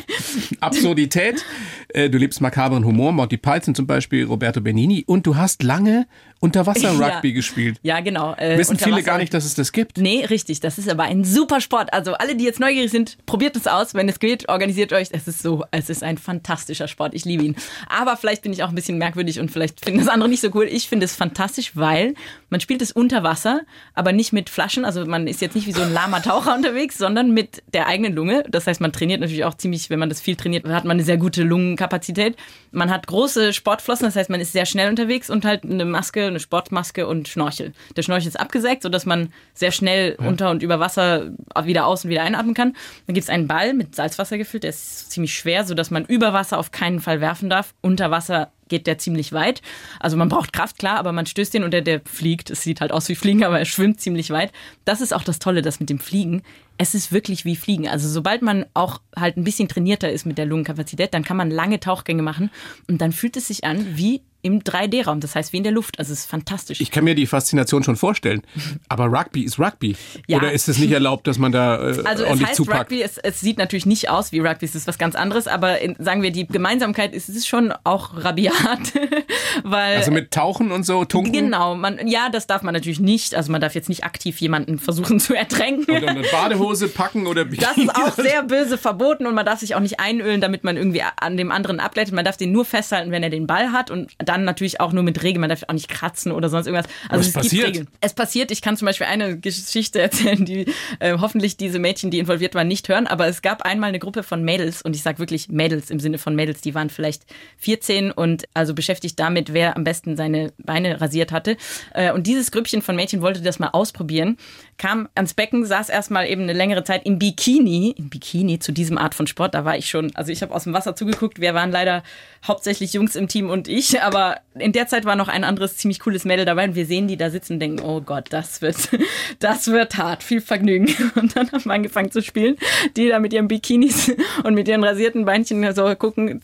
Absurdität, 0.60 1.44
äh, 1.88 2.08
du 2.08 2.18
liebst 2.18 2.40
makabren 2.40 2.84
Humor, 2.84 3.12
Monty 3.12 3.36
Python 3.36 3.74
zum 3.74 3.86
Beispiel, 3.86 4.24
Roberto 4.24 4.60
Benini 4.60 5.04
und 5.06 5.26
du 5.26 5.36
hast 5.36 5.62
lange 5.62 6.06
Unterwasser-Rugby 6.40 7.28
Ja. 7.28 7.34
gespielt. 7.34 7.78
Ja, 7.82 8.00
genau. 8.00 8.34
Äh, 8.34 8.58
Wissen 8.58 8.78
viele 8.78 9.02
gar 9.02 9.18
nicht, 9.18 9.34
dass 9.34 9.44
es 9.44 9.54
das 9.54 9.72
gibt. 9.72 9.98
Nee, 9.98 10.24
richtig. 10.24 10.60
Das 10.60 10.78
ist 10.78 10.88
aber 10.88 11.04
ein 11.04 11.24
super 11.24 11.60
Sport. 11.60 11.92
Also 11.92 12.14
alle, 12.14 12.36
die 12.36 12.44
jetzt 12.44 12.60
neugierig 12.60 12.90
sind, 12.90 13.18
probiert 13.26 13.56
es 13.56 13.66
aus. 13.66 13.94
Wenn 13.94 14.08
es 14.08 14.18
geht, 14.20 14.48
organisiert 14.48 14.92
euch. 14.92 15.08
Es 15.10 15.26
ist 15.28 15.42
so, 15.42 15.64
es 15.70 15.90
ist 15.90 16.02
ein 16.02 16.18
fantastischer 16.18 16.88
Sport. 16.88 17.14
Ich 17.14 17.24
liebe 17.24 17.44
ihn. 17.44 17.56
Aber 17.88 18.16
vielleicht 18.16 18.42
bin 18.42 18.52
ich 18.52 18.62
auch 18.62 18.68
ein 18.68 18.74
bisschen 18.74 18.98
merkwürdig 18.98 19.40
und 19.40 19.50
vielleicht 19.50 19.84
finden 19.84 20.00
das 20.00 20.08
andere 20.08 20.28
nicht 20.28 20.40
so 20.40 20.50
cool. 20.54 20.64
Ich 20.70 20.88
finde 20.88 21.04
es 21.06 21.16
fantastisch, 21.16 21.72
weil 21.74 22.14
man 22.50 22.60
spielt 22.60 22.82
es 22.82 22.92
unter 22.92 23.22
Wasser, 23.22 23.62
aber 23.94 24.12
nicht 24.12 24.32
mit 24.32 24.48
Flaschen. 24.50 24.84
Also 24.84 25.04
man 25.06 25.26
ist 25.26 25.40
jetzt 25.40 25.54
nicht 25.54 25.66
wie 25.66 25.72
so 25.72 25.82
ein 25.82 25.92
lahmer 25.92 26.22
Taucher 26.22 26.54
unterwegs, 26.56 26.98
sondern 26.98 27.32
mit 27.32 27.62
der 27.74 27.86
eigenen 27.88 28.14
Lunge. 28.14 28.44
Das 28.48 28.66
heißt, 28.66 28.80
man 28.80 28.92
trainiert 28.92 29.20
natürlich 29.20 29.44
auch 29.44 29.54
ziemlich, 29.54 29.90
wenn 29.90 29.98
man 29.98 30.08
das 30.08 30.20
viel 30.20 30.36
trainiert, 30.36 30.66
hat 30.68 30.84
man 30.84 30.96
eine 30.96 31.04
sehr 31.04 31.16
gute 31.16 31.42
Lungenkapazität. 31.42 32.36
Man 32.70 32.90
hat 32.90 33.06
große 33.06 33.52
Sportflossen, 33.52 34.04
das 34.04 34.16
heißt, 34.16 34.30
man 34.30 34.40
ist 34.40 34.52
sehr 34.52 34.66
schnell 34.66 34.88
unterwegs 34.88 35.30
und 35.30 35.44
halt 35.44 35.64
eine 35.64 35.84
Maske, 35.84 36.27
eine 36.28 36.40
Sportmaske 36.40 37.06
und 37.06 37.28
Schnorchel. 37.28 37.72
Der 37.96 38.02
Schnorchel 38.02 38.28
ist 38.28 38.40
abgesägt, 38.40 38.82
sodass 38.82 39.06
man 39.06 39.32
sehr 39.54 39.72
schnell 39.72 40.14
unter 40.18 40.50
und 40.50 40.62
über 40.62 40.80
Wasser 40.80 41.30
wieder 41.62 41.86
aus 41.86 42.04
und 42.04 42.10
wieder 42.10 42.22
einatmen 42.22 42.54
kann. 42.54 42.74
Dann 43.06 43.14
gibt 43.14 43.24
es 43.24 43.30
einen 43.30 43.48
Ball 43.48 43.74
mit 43.74 43.94
Salzwasser 43.94 44.38
gefüllt, 44.38 44.62
der 44.62 44.70
ist 44.70 45.10
ziemlich 45.10 45.34
schwer, 45.34 45.64
sodass 45.64 45.90
man 45.90 46.04
über 46.04 46.32
Wasser 46.32 46.58
auf 46.58 46.70
keinen 46.70 47.00
Fall 47.00 47.20
werfen 47.20 47.50
darf. 47.50 47.74
Unter 47.80 48.10
Wasser 48.10 48.50
geht 48.68 48.86
der 48.86 48.98
ziemlich 48.98 49.32
weit. 49.32 49.62
Also 50.00 50.16
man 50.16 50.28
braucht 50.28 50.52
Kraft, 50.52 50.78
klar, 50.78 50.98
aber 50.98 51.12
man 51.12 51.26
stößt 51.26 51.54
den 51.54 51.64
und 51.64 51.72
der, 51.72 51.82
der 51.82 52.00
fliegt. 52.04 52.50
Es 52.50 52.62
sieht 52.62 52.80
halt 52.80 52.92
aus 52.92 53.08
wie 53.08 53.14
Fliegen, 53.14 53.44
aber 53.44 53.58
er 53.58 53.64
schwimmt 53.64 54.00
ziemlich 54.00 54.30
weit. 54.30 54.52
Das 54.84 55.00
ist 55.00 55.12
auch 55.12 55.22
das 55.22 55.38
Tolle, 55.38 55.62
das 55.62 55.80
mit 55.80 55.90
dem 55.90 55.98
Fliegen. 55.98 56.42
Es 56.76 56.94
ist 56.94 57.10
wirklich 57.12 57.44
wie 57.44 57.56
Fliegen. 57.56 57.88
Also 57.88 58.08
sobald 58.08 58.42
man 58.42 58.64
auch 58.74 59.00
halt 59.16 59.36
ein 59.36 59.44
bisschen 59.44 59.68
trainierter 59.68 60.10
ist 60.10 60.26
mit 60.26 60.38
der 60.38 60.46
Lungenkapazität, 60.46 61.12
dann 61.12 61.24
kann 61.24 61.36
man 61.36 61.50
lange 61.50 61.80
Tauchgänge 61.80 62.22
machen 62.22 62.50
und 62.88 63.00
dann 63.00 63.12
fühlt 63.12 63.36
es 63.36 63.48
sich 63.48 63.64
an 63.64 63.96
wie 63.96 64.22
im 64.42 64.60
3D-Raum. 64.60 65.20
Das 65.20 65.34
heißt 65.34 65.52
wie 65.52 65.58
in 65.58 65.62
der 65.62 65.72
Luft. 65.72 65.98
Also 65.98 66.12
es 66.12 66.20
ist 66.20 66.30
fantastisch. 66.30 66.80
Ich 66.80 66.90
kann 66.90 67.04
mir 67.04 67.14
die 67.14 67.26
Faszination 67.26 67.82
schon 67.82 67.96
vorstellen. 67.96 68.42
Aber 68.88 69.06
Rugby 69.06 69.42
ist 69.42 69.58
Rugby. 69.58 69.96
Ja. 70.26 70.38
Oder 70.38 70.52
ist 70.52 70.68
es 70.68 70.78
nicht 70.78 70.92
erlaubt, 70.92 71.26
dass 71.26 71.38
man 71.38 71.52
da 71.52 71.76
äh, 71.76 72.02
Also 72.04 72.22
es 72.22 72.28
ordentlich 72.28 72.48
heißt 72.48 72.56
zupackt? 72.56 72.80
Rugby, 72.82 73.02
es, 73.02 73.18
es 73.18 73.40
sieht 73.40 73.58
natürlich 73.58 73.86
nicht 73.86 74.08
aus 74.10 74.32
wie 74.32 74.40
Rugby, 74.40 74.64
es 74.64 74.74
ist 74.74 74.86
was 74.86 74.98
ganz 74.98 75.14
anderes, 75.14 75.48
aber 75.48 75.80
in, 75.80 75.96
sagen 75.98 76.22
wir, 76.22 76.30
die 76.30 76.46
Gemeinsamkeit 76.46 77.14
ist, 77.14 77.28
es 77.28 77.36
ist 77.36 77.48
schon 77.48 77.72
auch 77.84 78.24
rabiat, 78.24 78.57
weil 79.64 79.96
Also 79.96 80.10
mit 80.10 80.30
Tauchen 80.30 80.70
und 80.72 80.84
so, 80.84 81.04
Tunken 81.04 81.32
Genau, 81.32 81.74
man, 81.74 82.06
ja, 82.06 82.28
das 82.30 82.46
darf 82.46 82.62
man 82.62 82.74
natürlich 82.74 83.00
nicht. 83.00 83.34
Also 83.34 83.52
man 83.52 83.60
darf 83.60 83.74
jetzt 83.74 83.88
nicht 83.88 84.04
aktiv 84.04 84.40
jemanden 84.40 84.78
versuchen 84.78 85.20
zu 85.20 85.34
ertränken. 85.34 85.94
und 85.94 86.04
eine 86.04 86.22
Badehose 86.22 86.88
packen 86.88 87.26
oder 87.26 87.44
Das 87.58 87.76
ist 87.76 87.94
auch 87.94 88.12
sehr 88.14 88.42
böse 88.42 88.78
verboten 88.78 89.26
und 89.26 89.34
man 89.34 89.46
darf 89.46 89.60
sich 89.60 89.74
auch 89.74 89.80
nicht 89.80 90.00
einölen, 90.00 90.40
damit 90.40 90.64
man 90.64 90.76
irgendwie 90.76 91.02
an 91.16 91.36
dem 91.36 91.50
anderen 91.50 91.80
ableitet. 91.80 92.14
Man 92.14 92.24
darf 92.24 92.36
den 92.36 92.52
nur 92.52 92.64
festhalten, 92.64 93.10
wenn 93.10 93.22
er 93.22 93.30
den 93.30 93.46
Ball 93.46 93.72
hat 93.72 93.90
und 93.90 94.12
dann 94.18 94.44
natürlich 94.44 94.80
auch 94.80 94.92
nur 94.92 95.02
mit 95.02 95.22
Regeln. 95.22 95.40
Man 95.40 95.50
darf 95.50 95.62
auch 95.68 95.72
nicht 95.72 95.88
kratzen 95.88 96.32
oder 96.32 96.48
sonst 96.48 96.66
irgendwas. 96.66 96.90
Also 97.08 97.20
Was 97.20 97.26
es 97.28 97.32
passiert? 97.32 97.52
gibt 97.64 97.76
Regeln. 97.76 97.88
Es 98.00 98.14
passiert, 98.14 98.50
ich 98.50 98.62
kann 98.62 98.76
zum 98.76 98.86
Beispiel 98.86 99.06
eine 99.06 99.38
Geschichte 99.38 100.00
erzählen, 100.02 100.44
die 100.44 100.66
äh, 101.00 101.16
hoffentlich 101.18 101.56
diese 101.56 101.78
Mädchen, 101.78 102.10
die 102.10 102.18
involviert 102.18 102.54
waren, 102.54 102.68
nicht 102.68 102.88
hören. 102.88 103.06
Aber 103.06 103.26
es 103.26 103.42
gab 103.42 103.62
einmal 103.62 103.88
eine 103.88 103.98
Gruppe 103.98 104.22
von 104.22 104.42
Mädels 104.42 104.82
und 104.82 104.94
ich 104.96 105.02
sage 105.02 105.18
wirklich 105.18 105.48
Mädels 105.48 105.90
im 105.90 106.00
Sinne 106.00 106.18
von 106.18 106.34
Mädels, 106.34 106.60
die 106.60 106.74
waren 106.74 106.90
vielleicht 106.90 107.22
14 107.58 108.10
und 108.10 108.44
also 108.54 108.74
beschäftigt 108.74 109.18
damit, 109.18 109.52
wer 109.52 109.76
am 109.76 109.84
besten 109.84 110.16
seine 110.16 110.52
Beine 110.58 111.00
rasiert 111.00 111.32
hatte. 111.32 111.56
Äh, 111.94 112.12
und 112.12 112.26
dieses 112.26 112.50
Grüppchen 112.50 112.82
von 112.82 112.96
Mädchen 112.96 113.22
wollte 113.22 113.40
das 113.40 113.58
mal 113.58 113.68
ausprobieren, 113.68 114.36
kam 114.78 115.08
ans 115.14 115.34
Becken, 115.34 115.64
saß 115.64 115.88
erstmal 115.88 116.28
eben 116.28 116.42
eine 116.42 116.52
längere 116.52 116.84
Zeit 116.84 117.04
im 117.06 117.18
Bikini, 117.18 117.94
im 117.96 118.10
Bikini 118.10 118.58
zu 118.58 118.72
diesem 118.72 118.98
Art 118.98 119.14
von 119.14 119.26
Sport. 119.26 119.54
Da 119.54 119.64
war 119.64 119.76
ich 119.76 119.88
schon, 119.88 120.14
also 120.14 120.32
ich 120.32 120.42
habe 120.42 120.54
aus 120.54 120.64
dem 120.64 120.72
Wasser 120.72 120.96
zugeguckt. 120.96 121.40
Wir 121.40 121.54
waren 121.54 121.70
leider 121.70 122.02
hauptsächlich 122.46 122.92
Jungs 122.92 123.16
im 123.16 123.28
Team 123.28 123.50
und 123.50 123.68
ich, 123.68 124.02
aber 124.02 124.38
in 124.58 124.72
der 124.72 124.88
Zeit 124.88 125.04
war 125.04 125.16
noch 125.16 125.28
ein 125.28 125.44
anderes 125.44 125.76
ziemlich 125.76 126.00
cooles 126.00 126.24
Mädel 126.24 126.44
dabei 126.44 126.64
und 126.64 126.74
wir 126.74 126.86
sehen 126.86 127.08
die 127.08 127.16
da 127.16 127.30
sitzen 127.30 127.54
und 127.54 127.60
denken, 127.60 127.80
oh 127.80 128.00
Gott, 128.00 128.26
das 128.30 128.62
wird, 128.62 128.76
das 129.38 129.68
wird 129.68 129.96
hart, 129.96 130.22
viel 130.22 130.40
Vergnügen. 130.40 130.88
Und 131.14 131.36
dann 131.36 131.50
haben 131.50 131.64
wir 131.64 131.72
angefangen 131.72 132.10
zu 132.10 132.22
spielen. 132.22 132.56
Die 132.96 133.08
da 133.08 133.18
mit 133.18 133.32
ihren 133.32 133.48
Bikinis 133.48 134.12
und 134.44 134.54
mit 134.54 134.68
ihren 134.68 134.84
rasierten 134.84 135.24
Beinchen 135.24 135.74
so 135.74 135.94
gucken, 135.96 136.42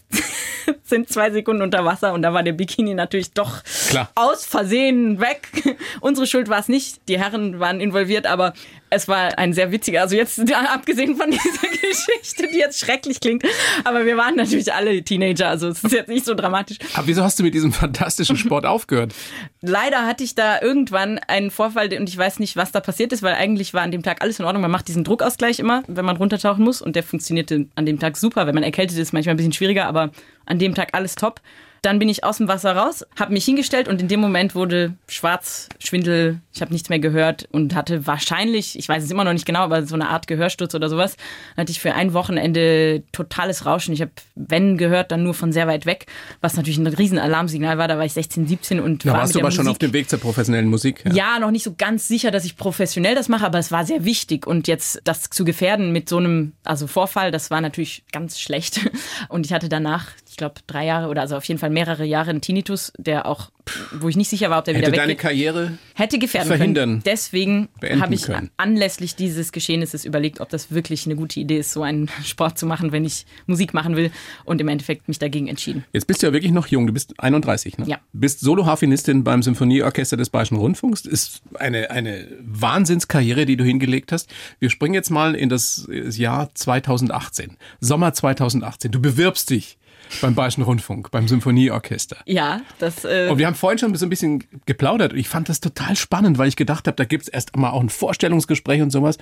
sind 0.85 1.09
zwei 1.09 1.31
Sekunden 1.31 1.63
unter 1.63 1.85
Wasser 1.85 2.13
und 2.13 2.23
da 2.23 2.33
war 2.33 2.43
der 2.43 2.53
Bikini 2.53 2.95
natürlich 2.95 3.33
doch 3.33 3.63
Klar. 3.89 4.11
aus 4.15 4.45
Versehen 4.45 5.21
weg. 5.21 5.49
Unsere 6.01 6.27
Schuld 6.27 6.49
war 6.49 6.59
es 6.59 6.69
nicht. 6.69 7.09
Die 7.09 7.19
Herren 7.19 7.61
waren 7.61 7.81
involviert, 7.81 8.27
aber 8.27 8.55
es 8.91 9.09
war 9.09 9.39
ein 9.39 9.53
sehr 9.53 9.73
witziger, 9.73 10.03
also 10.03 10.15
jetzt 10.17 10.39
abgesehen 10.73 11.17
von 11.17 11.31
dieser 11.31 11.69
Geschichte, 11.69 12.49
die 12.53 12.59
jetzt 12.59 12.79
schrecklich 12.79 13.21
klingt, 13.21 13.43
aber 13.83 14.07
wir 14.07 14.17
waren 14.17 14.37
natürlich 14.37 14.73
alle 14.73 15.03
Teenager, 15.03 15.49
also 15.49 15.69
es 15.69 15.83
ist 15.83 15.93
jetzt 15.93 16.09
nicht 16.09 16.25
so 16.25 16.35
dramatisch. 16.35 16.79
Aber 16.95 17.07
wieso 17.07 17.23
hast 17.23 17.39
du 17.39 17.43
mit 17.43 17.55
diesem 17.55 17.73
fantastischen 17.73 18.37
Sport 18.37 18.67
aufgehört? 18.67 19.13
Leider 19.61 20.07
hatte 20.07 20.23
ich 20.23 20.35
da 20.35 20.61
irgendwann 20.61 21.19
einen 21.19 21.51
Vorfall 21.51 21.93
und 21.95 22.09
ich 22.09 22.17
weiß 22.17 22.39
nicht, 22.39 22.57
was 22.57 22.73
da 22.73 22.81
passiert 22.81 23.13
ist, 23.13 23.23
weil 23.23 23.35
eigentlich 23.35 23.75
war 23.75 23.83
an 23.83 23.91
dem 23.91 24.03
Tag 24.03 24.23
alles 24.23 24.39
in 24.39 24.45
Ordnung. 24.45 24.63
Man 24.63 24.71
macht 24.71 24.89
diesen 24.89 25.05
Druckausgleich 25.05 25.59
immer, 25.59 25.83
wenn 25.87 26.05
man 26.05 26.17
runtertauchen 26.17 26.65
muss 26.65 26.81
und 26.81 26.97
der 26.97 27.03
funktionierte 27.03 27.67
an 27.75 27.87
dem 27.87 27.99
Tag 27.99 28.17
super. 28.17 28.47
Wenn 28.47 28.55
man 28.55 28.65
erkältet 28.65 28.99
ist, 28.99 29.13
manchmal 29.13 29.35
ein 29.35 29.37
bisschen 29.39 29.53
schwieriger, 29.53 29.87
aber 29.87 30.11
an 30.47 30.59
dem 30.59 30.75
Tag 30.75 30.91
alles 30.93 31.15
top. 31.15 31.41
Dann 31.85 31.99
bin 31.99 32.09
ich 32.09 32.25
aus 32.25 32.39
dem 32.39 32.49
Wasser 32.49 32.75
raus, 32.75 33.05
habe 33.21 33.35
mich 33.35 33.45
hingestellt 33.45 33.89
und 33.89 34.01
in 34.01 34.09
dem 34.09 34.19
Moment 34.19 34.55
wurde 34.55 34.95
schwarz, 35.07 35.69
Schwindel, 35.79 36.41
ich 36.55 36.63
habe 36.63 36.73
nichts 36.73 36.89
mehr 36.89 36.99
gehört 36.99 37.47
und 37.53 37.75
hatte 37.75 38.07
wahrscheinlich, 38.07 38.79
ich 38.79 38.89
weiß 38.89 39.05
es 39.05 39.11
immer 39.11 39.23
noch 39.23 39.35
nicht 39.35 39.45
genau, 39.45 39.61
aber 39.61 39.85
so 39.85 39.95
eine 39.95 40.09
Art 40.09 40.27
Gehörsturz 40.27 40.75
oder 40.75 40.89
sowas. 40.89 41.17
Dann 41.55 41.65
hatte 41.65 41.73
ich 41.73 41.81
für 41.81 41.93
ein 41.93 42.15
Wochenende 42.15 43.03
totales 43.13 43.67
Rauschen. 43.67 43.93
Ich 43.93 44.01
habe 44.01 44.13
wenn 44.35 44.79
gehört, 44.79 45.13
dann 45.13 45.25
nur 45.25 45.35
von 45.35 45.53
sehr 45.53 45.67
weit 45.67 45.85
weg, 45.85 46.07
was 46.41 46.57
natürlich 46.57 46.79
ein 46.79 46.87
riesen 46.87 47.19
Alarmsignal 47.19 47.77
war. 47.77 47.87
Da 47.87 47.99
war 47.99 48.07
ich 48.07 48.15
16, 48.15 48.47
17 48.47 48.81
und 48.81 49.05
Da 49.05 49.13
war 49.13 49.21
warst 49.21 49.35
du 49.35 49.41
aber 49.41 49.51
schon 49.51 49.69
auf 49.69 49.77
dem 49.77 49.93
Weg 49.93 50.09
zur 50.09 50.21
professionellen 50.21 50.69
Musik. 50.69 51.05
ja, 51.13 51.39
noch 51.39 51.51
nicht 51.51 51.65
so 51.65 51.75
ganz 51.77 52.09
sicher, 52.09 52.31
dass 52.31 52.47
ich 52.47 52.57
professionell 52.57 53.15
das 53.15 53.29
mache, 53.29 53.45
aber 53.45 53.59
es 53.59 53.71
war 53.71 53.85
sehr 53.85 54.07
wichtig. 54.07 54.47
Und 54.47 54.69
jetzt 54.69 55.03
das 55.05 55.29
zu 55.29 55.45
gefährden 55.45 55.93
mit 55.93 56.09
so 56.09 56.17
einem 56.17 56.53
also 56.65 56.87
Vorfall, 56.87 57.31
das 57.31 57.51
war 57.51 57.61
natürlich 57.61 58.05
ganz 58.11 58.41
schlecht. 58.41 58.81
Und 59.29 59.45
ich 59.45 59.53
hatte 59.53 59.69
danach, 59.69 60.07
ich 60.35 60.39
glaube, 60.39 60.57
drei 60.67 60.85
Jahre 60.85 61.07
oder 61.07 61.21
also 61.21 61.37
auf 61.37 61.45
jeden 61.45 61.61
Fall 61.61 61.71
mehrere 61.71 62.05
Jahre 62.05 62.31
einen 62.31 62.41
Tinnitus, 62.41 62.93
der 62.99 63.27
auch, 63.27 63.53
wo 63.93 64.09
ich 64.09 64.17
nicht 64.17 64.29
sicher 64.29 64.51
war, 64.51 64.59
ob 64.59 64.65
der 64.65 64.75
Hätte 64.75 64.89
wieder 64.89 64.97
deine 64.97 65.13
weggeht. 65.13 65.23
Karriere 65.23 65.79
Hätte 65.95 66.19
gefährden 66.19 66.49
verhindern, 66.49 66.89
können. 66.89 67.03
Deswegen 67.07 67.69
habe 68.01 68.15
ich 68.15 68.25
können. 68.25 68.51
anlässlich 68.57 69.15
dieses 69.15 69.53
Geschehnisses 69.53 70.05
überlegt, 70.05 70.41
ob 70.41 70.49
das 70.49 70.73
wirklich 70.73 71.07
eine 71.07 71.15
gute 71.15 71.39
Idee 71.39 71.59
ist, 71.59 71.73
so 71.73 71.85
einen 71.85 72.11
Sport 72.25 72.59
zu 72.59 72.67
machen, 72.67 72.91
wenn 72.91 73.05
ich 73.05 73.27
Musik 73.47 73.75
machen 73.75 73.95
will. 73.95 74.11
Und 74.45 74.61
im 74.61 74.67
Endeffekt 74.67 75.07
mich 75.07 75.21
dagegen 75.21 75.47
entschieden. 75.47 75.85
Jetzt 75.93 76.09
bist 76.09 76.21
du 76.21 76.27
ja 76.27 76.33
wirklich 76.33 76.51
noch 76.51 76.67
jung, 76.67 76.89
du 76.89 76.93
bist 76.93 77.15
31, 77.19 77.79
ne? 77.79 77.87
Ja. 77.87 78.01
Bist 78.13 78.41
Soloharfenistin 78.41 79.23
beim 79.23 79.41
Symphonieorchester 79.41 80.17
des 80.17 80.31
Bayerischen 80.31 80.57
Rundfunks. 80.57 81.03
Ist 81.03 81.43
eine, 81.61 81.93
eine 81.93 82.27
Wahnsinnskarriere, 82.41 83.47
die 83.47 83.57
du 83.57 83.63
hingelegt 83.63 84.11
hast. 84.11 84.29
Wir 84.59 84.69
springen 84.69 84.95
jetzt 84.95 85.11
mal 85.11 85.37
in 85.37 85.49
das 85.49 85.89
Jahr 85.89 86.53
2018. 86.53 87.57
Sommer 87.79 88.13
2018. 88.13 88.91
Du 88.91 89.01
bewirbst 89.01 89.51
dich 89.51 89.79
beim 90.21 90.35
Bayerischen 90.35 90.63
Rundfunk, 90.63 91.11
beim 91.11 91.29
Symphonieorchester. 91.29 92.17
Ja, 92.27 92.61
das. 92.79 93.05
Äh 93.05 93.29
Und 93.31 93.39
wir 93.39 93.47
haben 93.47 93.55
vorhin 93.55 93.79
schon 93.79 93.95
so 93.95 94.07
ein 94.07 94.11
bisschen 94.11 94.45
geplaudert 94.67 95.13
und 95.13 95.19
ich 95.19 95.29
fand 95.29 95.49
das 95.49 95.61
total 95.61 95.97
spannend, 95.97 96.39
weil 96.39 96.49
ich 96.49 96.57
gedacht 96.57 96.87
habe, 96.87 96.97
da 96.97 97.05
gibt 97.05 97.25
es 97.25 97.29
erst 97.29 97.57
mal 97.57 97.71
auch 97.71 97.81
ein 97.81 97.89
Vorstellungsgespräch 97.89 98.83
und 98.83 98.91
sowas. 98.91 99.19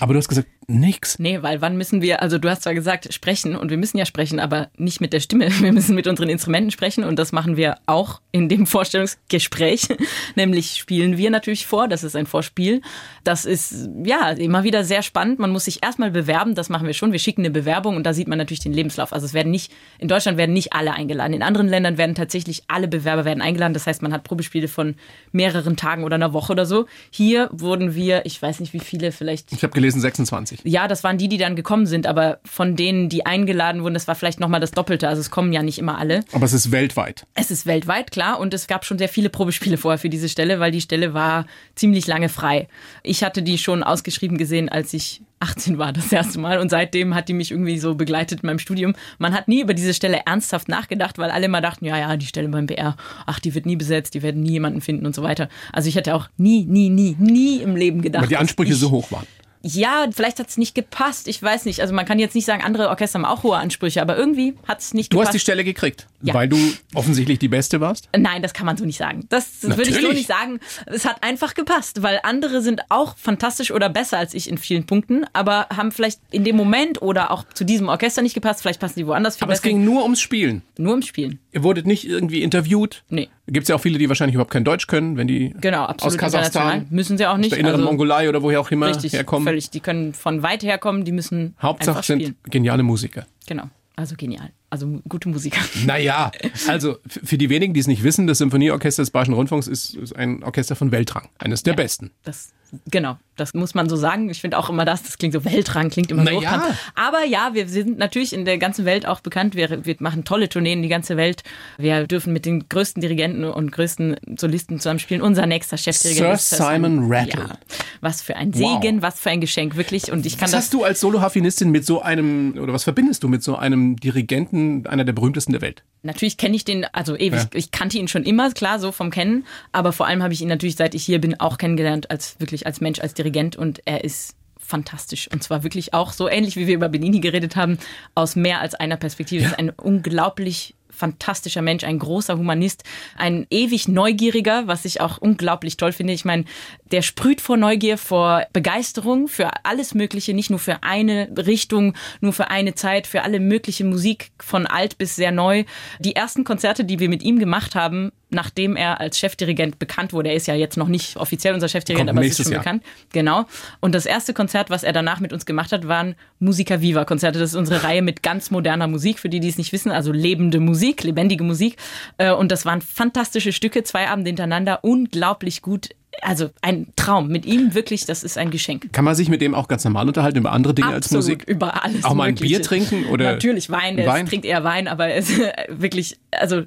Aber 0.00 0.12
du 0.12 0.18
hast 0.18 0.28
gesagt, 0.28 0.48
nix. 0.70 1.18
Nee, 1.18 1.42
weil 1.42 1.60
wann 1.60 1.76
müssen 1.76 2.00
wir, 2.00 2.22
also 2.22 2.38
du 2.38 2.48
hast 2.48 2.62
zwar 2.62 2.74
gesagt, 2.74 3.12
sprechen 3.12 3.56
und 3.56 3.70
wir 3.70 3.76
müssen 3.76 3.98
ja 3.98 4.06
sprechen, 4.06 4.40
aber 4.40 4.70
nicht 4.76 5.00
mit 5.00 5.12
der 5.12 5.20
Stimme. 5.20 5.50
Wir 5.60 5.72
müssen 5.72 5.94
mit 5.94 6.06
unseren 6.06 6.28
Instrumenten 6.28 6.70
sprechen 6.70 7.04
und 7.04 7.18
das 7.18 7.32
machen 7.32 7.56
wir 7.56 7.78
auch 7.86 8.20
in 8.32 8.48
dem 8.48 8.66
Vorstellungsgespräch. 8.66 9.88
Nämlich 10.36 10.76
spielen 10.76 11.16
wir 11.16 11.30
natürlich 11.30 11.66
vor, 11.66 11.88
das 11.88 12.04
ist 12.04 12.16
ein 12.16 12.26
Vorspiel. 12.26 12.80
Das 13.24 13.44
ist 13.44 13.88
ja 14.04 14.30
immer 14.30 14.64
wieder 14.64 14.84
sehr 14.84 15.02
spannend. 15.02 15.38
Man 15.38 15.50
muss 15.50 15.64
sich 15.64 15.82
erstmal 15.82 16.10
bewerben, 16.10 16.54
das 16.54 16.68
machen 16.68 16.86
wir 16.86 16.94
schon. 16.94 17.12
Wir 17.12 17.18
schicken 17.18 17.42
eine 17.42 17.50
Bewerbung 17.50 17.96
und 17.96 18.04
da 18.04 18.14
sieht 18.14 18.28
man 18.28 18.38
natürlich 18.38 18.60
den 18.60 18.72
Lebenslauf. 18.72 19.12
Also 19.12 19.26
es 19.26 19.34
werden 19.34 19.50
nicht, 19.50 19.72
in 19.98 20.08
Deutschland 20.10 20.38
werden 20.38 20.52
nicht 20.52 20.72
alle 20.72 20.92
eingeladen. 20.92 21.32
In 21.32 21.42
anderen 21.42 21.68
Ländern 21.68 21.98
werden 21.98 22.14
tatsächlich 22.14 22.64
alle 22.68 22.88
Bewerber 22.88 23.24
werden 23.24 23.40
eingeladen. 23.40 23.74
Das 23.74 23.86
heißt, 23.86 24.02
man 24.02 24.12
hat 24.12 24.24
Probespiele 24.24 24.68
von 24.68 24.96
mehreren 25.32 25.76
Tagen 25.76 26.04
oder 26.04 26.16
einer 26.16 26.32
Woche 26.32 26.52
oder 26.52 26.66
so. 26.66 26.86
Hier 27.10 27.48
wurden 27.52 27.94
wir, 27.94 28.26
ich 28.26 28.40
weiß 28.40 28.60
nicht 28.60 28.72
wie 28.72 28.80
viele, 28.80 29.12
vielleicht 29.12 29.52
Ich 29.52 29.62
habe 29.62 29.72
gelesen 29.72 30.00
26. 30.00 30.60
ja, 30.64 30.88
das 30.88 31.04
waren 31.04 31.18
die, 31.18 31.28
die 31.28 31.38
dann 31.38 31.54
gekommen 31.56 31.86
sind, 31.86 32.06
aber 32.06 32.40
von 32.44 32.76
denen, 32.76 33.08
die 33.08 33.24
eingeladen 33.24 33.82
wurden, 33.82 33.94
das 33.94 34.08
war 34.08 34.14
vielleicht 34.14 34.40
nochmal 34.40 34.60
das 34.60 34.72
Doppelte. 34.72 35.08
Also 35.08 35.20
es 35.20 35.30
kommen 35.30 35.52
ja 35.52 35.62
nicht 35.62 35.78
immer 35.78 35.98
alle. 35.98 36.24
Aber 36.32 36.44
es 36.44 36.52
ist 36.52 36.72
weltweit. 36.72 37.26
Es 37.34 37.50
ist 37.50 37.66
weltweit, 37.66 38.10
klar, 38.10 38.40
und 38.40 38.52
es 38.52 38.66
gab 38.66 38.84
schon 38.84 38.98
sehr 38.98 39.08
viele 39.08 39.30
Probespiele 39.30 39.76
vorher 39.76 39.98
für 39.98 40.10
diese 40.10 40.28
Stelle, 40.28 40.60
weil 40.60 40.72
die 40.72 40.80
Stelle 40.80 41.14
war 41.14 41.46
ziemlich 41.74 42.06
lange 42.06 42.28
frei. 42.28 42.68
Ich 43.02 43.22
hatte 43.22 43.42
die 43.42 43.58
schon 43.58 43.82
ausgeschrieben 43.82 44.38
gesehen, 44.38 44.68
als 44.68 44.92
ich 44.92 45.22
18 45.40 45.78
war 45.78 45.92
das 45.92 46.12
erste 46.12 46.38
Mal 46.38 46.58
und 46.58 46.70
seitdem 46.70 47.14
hat 47.14 47.28
die 47.28 47.32
mich 47.32 47.50
irgendwie 47.50 47.78
so 47.78 47.94
begleitet 47.94 48.42
in 48.42 48.46
meinem 48.46 48.58
Studium. 48.58 48.94
Man 49.18 49.32
hat 49.34 49.48
nie 49.48 49.62
über 49.62 49.74
diese 49.74 49.94
Stelle 49.94 50.20
ernsthaft 50.26 50.68
nachgedacht, 50.68 51.18
weil 51.18 51.30
alle 51.30 51.46
immer 51.46 51.60
dachten, 51.60 51.86
ja, 51.86 51.98
ja, 51.98 52.16
die 52.16 52.26
Stelle 52.26 52.48
beim 52.48 52.66
BR, 52.66 52.96
ach, 53.26 53.40
die 53.40 53.54
wird 53.54 53.66
nie 53.66 53.76
besetzt, 53.76 54.14
die 54.14 54.22
werden 54.22 54.42
nie 54.42 54.52
jemanden 54.52 54.80
finden 54.80 55.06
und 55.06 55.14
so 55.14 55.22
weiter. 55.22 55.48
Also 55.72 55.88
ich 55.88 55.96
hätte 55.96 56.14
auch 56.14 56.28
nie, 56.36 56.64
nie, 56.64 56.90
nie, 56.90 57.16
nie 57.18 57.62
im 57.62 57.74
Leben 57.74 58.02
gedacht. 58.02 58.22
Weil 58.22 58.28
die 58.28 58.36
Ansprüche 58.36 58.74
so 58.74 58.90
hoch 58.90 59.10
waren. 59.10 59.26
Ja, 59.62 60.06
vielleicht 60.12 60.38
hat 60.38 60.48
es 60.48 60.56
nicht 60.56 60.74
gepasst. 60.74 61.28
Ich 61.28 61.42
weiß 61.42 61.64
nicht. 61.66 61.80
Also 61.80 61.92
man 61.94 62.06
kann 62.06 62.18
jetzt 62.18 62.34
nicht 62.34 62.44
sagen, 62.46 62.62
andere 62.62 62.88
Orchester 62.88 63.18
haben 63.18 63.24
auch 63.26 63.42
hohe 63.42 63.56
Ansprüche, 63.56 64.00
aber 64.00 64.16
irgendwie 64.16 64.54
hat 64.66 64.80
es 64.80 64.94
nicht 64.94 65.12
Du 65.12 65.16
gepasst. 65.16 65.28
hast 65.28 65.34
die 65.34 65.40
Stelle 65.40 65.64
gekriegt, 65.64 66.06
Ja. 66.22 66.32
weil 66.34 66.48
du 66.48 66.56
offensichtlich 66.94 67.38
die 67.38 67.48
Beste 67.48 67.80
warst. 67.80 68.08
Nein, 68.16 68.42
das 68.42 68.54
kann 68.54 68.66
man 68.66 68.76
so 68.76 68.84
nicht 68.84 68.96
sagen. 68.98 69.26
Das 69.28 69.62
würde 69.62 69.82
ich 69.90 70.00
so 70.00 70.12
nicht 70.12 70.26
sagen. 70.28 70.60
Es 70.86 71.04
hat 71.04 71.22
einfach 71.22 71.54
gepasst, 71.54 72.02
weil 72.02 72.20
andere 72.22 72.62
sind 72.62 72.80
auch 72.88 73.16
fantastisch 73.16 73.70
oder 73.70 73.88
besser 73.88 74.18
als 74.18 74.34
ich 74.34 74.48
in 74.48 74.56
vielen 74.58 74.86
Punkten, 74.86 75.24
aber 75.32 75.66
haben 75.74 75.92
vielleicht 75.92 76.20
in 76.30 76.44
dem 76.44 76.56
Moment 76.56 77.02
oder 77.02 77.30
auch 77.30 77.44
zu 77.52 77.64
diesem 77.64 77.88
Orchester 77.88 78.22
nicht 78.22 78.34
gepasst. 78.34 78.62
Vielleicht 78.62 78.80
passen 78.80 78.98
die 78.98 79.06
woanders 79.06 79.36
viel 79.36 79.44
Aber 79.44 79.52
es 79.52 79.60
besser. 79.60 79.70
ging 79.74 79.84
nur 79.84 80.02
ums 80.04 80.20
Spielen. 80.20 80.62
nur 80.78 80.94
im 80.94 81.02
Spielen. 81.02 81.38
Ihr 81.52 81.62
wurdet 81.62 81.86
nicht 81.86 82.06
irgendwie 82.06 82.42
interviewt. 82.42 83.02
Nee. 83.10 83.28
Gibt 83.52 83.64
es 83.64 83.68
ja 83.68 83.74
auch 83.74 83.80
viele, 83.80 83.98
die 83.98 84.08
wahrscheinlich 84.08 84.34
überhaupt 84.34 84.52
kein 84.52 84.64
Deutsch 84.64 84.86
können, 84.86 85.16
wenn 85.16 85.26
die 85.26 85.54
Genau, 85.60 85.84
absolut 85.84 86.14
aus 86.14 86.18
Kasachstan. 86.18 86.86
Müssen 86.90 87.18
sie 87.18 87.26
auch 87.26 87.32
aus 87.34 87.38
nicht. 87.38 87.52
der 87.52 87.58
inneren 87.58 87.76
Also, 87.80 87.86
Mongolei 87.86 88.28
oder 88.28 88.42
woher 88.42 88.60
auch 88.60 88.70
immer 88.70 88.86
Richtig, 88.88 89.12
herkommen. 89.12 89.46
völlig. 89.46 89.70
Die 89.70 89.80
können 89.80 90.14
von 90.14 90.42
weit 90.42 90.62
herkommen, 90.62 91.04
die 91.04 91.12
müssen 91.12 91.54
Hauptsache 91.60 91.90
einfach 91.98 92.04
spielen. 92.04 92.20
sind 92.20 92.44
geniale 92.50 92.82
Musiker. 92.82 93.26
Genau. 93.46 93.64
Also 93.96 94.14
genial. 94.16 94.50
Also 94.70 95.00
gute 95.08 95.28
Musiker. 95.28 95.60
Naja, 95.84 96.30
also 96.68 96.96
für 97.06 97.36
die 97.36 97.48
wenigen, 97.50 97.74
die 97.74 97.80
es 97.80 97.86
nicht 97.88 98.02
wissen, 98.04 98.26
das 98.26 98.38
Symphonieorchester 98.38 99.02
des 99.02 99.10
Bayerischen 99.10 99.34
Rundfunks 99.34 99.66
ist, 99.66 99.94
ist 99.96 100.14
ein 100.14 100.42
Orchester 100.44 100.76
von 100.76 100.92
Weltrang, 100.92 101.28
eines 101.38 101.62
der 101.62 101.72
besten. 101.74 102.12
Das, 102.22 102.52
genau, 102.90 103.18
das 103.36 103.54
muss 103.54 103.74
man 103.74 103.88
so 103.88 103.96
sagen. 103.96 104.28
Ich 104.30 104.40
finde 104.40 104.58
auch 104.58 104.68
immer 104.70 104.84
das, 104.84 105.02
das 105.02 105.18
klingt 105.18 105.32
so 105.34 105.44
Weltrang, 105.44 105.90
klingt 105.90 106.10
immer 106.10 106.22
Na 106.22 106.32
so 106.32 106.42
ja. 106.42 106.76
Aber 106.94 107.24
ja, 107.24 107.50
wir 107.54 107.66
sind 107.68 107.98
natürlich 107.98 108.32
in 108.32 108.44
der 108.44 108.58
ganzen 108.58 108.84
Welt 108.84 109.06
auch 109.06 109.20
bekannt. 109.20 109.54
Wir, 109.56 109.84
wir 109.84 109.96
machen 109.98 110.24
tolle 110.24 110.48
Tourneen 110.48 110.78
in 110.78 110.82
die 110.82 110.88
ganze 110.88 111.16
Welt. 111.16 111.42
Wir 111.78 112.06
dürfen 112.06 112.32
mit 112.32 112.44
den 112.46 112.68
größten 112.68 113.00
Dirigenten 113.00 113.44
und 113.44 113.72
größten 113.72 114.16
Solisten 114.38 114.78
zusammenspielen. 114.78 115.22
Unser 115.22 115.46
nächster 115.46 115.78
Chefdirigent 115.78 116.38
Sir 116.40 116.56
ist 116.58 116.62
Simon 116.62 117.10
Rattle. 117.10 117.40
Ja, 117.40 117.58
was 118.00 118.22
für 118.22 118.36
ein 118.36 118.54
Wow. 118.54 118.80
Segen, 118.82 119.02
was 119.02 119.18
für 119.18 119.30
ein 119.30 119.40
Geschenk, 119.40 119.76
wirklich. 119.76 120.12
Und 120.12 120.26
ich 120.26 120.34
kann 120.36 120.44
Was 120.46 120.50
das 120.52 120.60
hast 120.64 120.74
du 120.74 120.84
als 120.84 121.00
Solo-Harfenistin 121.00 121.70
mit 121.70 121.84
so 121.86 122.02
einem, 122.02 122.56
oder 122.60 122.72
was 122.72 122.84
verbindest 122.84 123.22
du 123.22 123.28
mit 123.28 123.42
so 123.42 123.56
einem 123.56 123.96
Dirigenten, 123.96 124.59
einer 124.86 125.04
der 125.04 125.12
berühmtesten 125.12 125.52
der 125.52 125.60
Welt? 125.60 125.82
Natürlich 126.02 126.36
kenne 126.36 126.56
ich 126.56 126.64
den, 126.64 126.84
also 126.92 127.14
ewig, 127.16 127.40
Ja. 127.40 127.48
ich 127.54 127.70
kannte 127.70 127.98
ihn 127.98 128.08
schon 128.08 128.24
immer, 128.24 128.50
klar, 128.52 128.78
so 128.78 128.90
vom 128.92 129.10
Kennen, 129.10 129.44
aber 129.72 129.92
vor 129.92 130.06
allem 130.06 130.22
habe 130.22 130.32
ich 130.32 130.40
ihn 130.40 130.48
natürlich, 130.48 130.76
seit 130.76 130.94
ich 130.94 131.04
hier 131.04 131.20
bin, 131.20 131.38
auch 131.38 131.58
kennengelernt, 131.58 132.10
als 132.10 132.40
wirklich 132.40 132.66
als 132.66 132.80
Mensch, 132.80 133.00
als 133.00 133.14
Dirigent 133.14 133.56
und 133.56 133.80
er 133.84 134.02
ist 134.04 134.34
fantastisch. 134.58 135.28
Und 135.32 135.42
zwar 135.42 135.62
wirklich 135.64 135.92
auch 135.94 136.12
so 136.12 136.28
ähnlich, 136.28 136.56
wie 136.56 136.66
wir 136.66 136.74
über 136.74 136.88
Benini 136.88 137.20
geredet 137.20 137.56
haben, 137.56 137.78
aus 138.14 138.36
mehr 138.36 138.60
als 138.60 138.74
einer 138.74 138.96
Perspektive. 138.96 139.42
Er 139.44 139.50
ist 139.50 139.58
ein 139.58 139.70
unglaublich 139.70 140.74
fantastischer 141.00 141.62
Mensch, 141.62 141.82
ein 141.82 141.98
großer 141.98 142.38
Humanist, 142.38 142.84
ein 143.16 143.46
ewig 143.50 143.88
Neugieriger, 143.88 144.66
was 144.66 144.84
ich 144.84 145.00
auch 145.00 145.18
unglaublich 145.18 145.76
toll 145.76 145.92
finde. 145.92 146.12
Ich 146.12 146.24
meine, 146.24 146.44
der 146.92 147.02
sprüht 147.02 147.40
vor 147.40 147.56
Neugier, 147.56 147.98
vor 147.98 148.46
Begeisterung 148.52 149.26
für 149.26 149.50
alles 149.64 149.94
Mögliche, 149.94 150.34
nicht 150.34 150.50
nur 150.50 150.58
für 150.58 150.82
eine 150.82 151.28
Richtung, 151.36 151.94
nur 152.20 152.32
für 152.32 152.50
eine 152.50 152.74
Zeit, 152.74 153.06
für 153.06 153.22
alle 153.22 153.40
mögliche 153.40 153.84
Musik 153.84 154.30
von 154.38 154.66
alt 154.66 154.98
bis 154.98 155.16
sehr 155.16 155.32
neu. 155.32 155.64
Die 155.98 156.14
ersten 156.14 156.44
Konzerte, 156.44 156.84
die 156.84 156.98
wir 156.98 157.08
mit 157.08 157.22
ihm 157.22 157.38
gemacht 157.38 157.74
haben, 157.74 158.12
nachdem 158.30 158.76
er 158.76 159.00
als 159.00 159.18
Chefdirigent 159.18 159.78
bekannt 159.78 160.12
wurde, 160.12 160.30
er 160.30 160.34
ist 160.36 160.46
ja 160.46 160.54
jetzt 160.54 160.76
noch 160.76 160.88
nicht 160.88 161.16
offiziell 161.16 161.54
unser 161.54 161.68
Chefdirigent, 161.68 162.08
Kommt 162.08 162.18
aber 162.18 162.26
es 162.26 162.38
ist 162.38 162.44
schon 162.44 162.52
Jahr. 162.52 162.62
bekannt. 162.62 162.82
Genau. 163.12 163.46
Und 163.80 163.94
das 163.94 164.06
erste 164.06 164.32
Konzert, 164.34 164.70
was 164.70 164.82
er 164.82 164.92
danach 164.92 165.20
mit 165.20 165.32
uns 165.32 165.46
gemacht 165.46 165.72
hat, 165.72 165.86
waren 165.88 166.14
Musica 166.38 166.80
Viva 166.80 167.04
Konzerte. 167.04 167.38
Das 167.38 167.50
ist 167.50 167.56
unsere 167.56 167.82
Reihe 167.84 168.02
mit 168.02 168.22
ganz 168.22 168.50
moderner 168.50 168.86
Musik, 168.86 169.18
für 169.18 169.28
die, 169.28 169.40
die 169.40 169.48
es 169.48 169.58
nicht 169.58 169.72
wissen, 169.72 169.90
also 169.92 170.12
lebende 170.12 170.60
Musik, 170.60 171.02
lebendige 171.02 171.44
Musik. 171.44 171.76
Äh, 172.18 172.32
Und 172.32 172.50
das 172.52 172.64
waren 172.64 172.80
fantastische 172.80 173.52
Stücke, 173.52 173.82
zwei 173.82 174.08
Abende 174.08 174.28
hintereinander, 174.30 174.80
unglaublich 174.82 175.62
gut. 175.62 175.88
Also 176.22 176.50
ein 176.60 176.88
Traum. 176.96 177.28
Mit 177.28 177.46
ihm 177.46 177.72
wirklich, 177.74 178.04
das 178.04 178.24
ist 178.24 178.36
ein 178.36 178.50
Geschenk. 178.50 178.92
Kann 178.92 179.04
man 179.04 179.14
sich 179.14 179.28
mit 179.28 179.40
dem 179.40 179.54
auch 179.54 179.68
ganz 179.68 179.84
normal 179.84 180.06
unterhalten 180.08 180.38
über 180.38 180.52
andere 180.52 180.74
Dinge 180.74 180.88
als 180.88 181.06
Absolut, 181.06 181.24
Musik? 181.24 181.44
über 181.46 181.84
alles 181.84 182.04
Auch 182.04 182.14
mal 182.14 182.24
ein 182.24 182.34
Mögliche. 182.34 182.56
Bier 182.56 182.62
trinken 182.64 183.06
oder 183.06 183.32
Natürlich 183.32 183.70
Wein, 183.70 183.96
er 183.96 184.06
Wein? 184.08 184.26
trinkt 184.26 184.44
eher 184.44 184.64
Wein, 184.64 184.88
aber 184.88 185.08
es 185.14 185.30
ist 185.30 185.40
wirklich, 185.68 186.18
also 186.32 186.64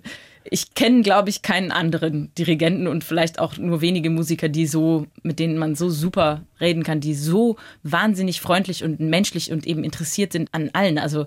ich 0.50 0.74
kenne, 0.76 1.02
glaube 1.02 1.30
ich, 1.30 1.41
keinen 1.41 1.72
anderen 1.72 2.34
Dirigenten 2.36 2.88
und 2.88 3.04
vielleicht 3.04 3.39
auch 3.39 3.58
nur 3.58 3.82
wenige 3.82 4.10
Musiker, 4.10 4.50
die 4.50 4.66
so, 4.68 5.06
mit 5.24 5.39
denen 5.39 5.58
man 5.58 5.76
so 5.76 5.89
super 5.89 6.44
reden 6.60 6.84
kann, 6.84 7.00
die 7.00 7.14
so 7.16 7.58
wahnsinnig 7.84 8.41
freundlich 8.41 8.84
und 8.84 9.00
menschlich 9.00 9.52
und 9.52 9.66
eben 9.68 9.84
interessiert 9.84 10.34
sind 10.34 10.50
an 10.54 10.70
allen. 10.74 10.98
Also 10.98 11.26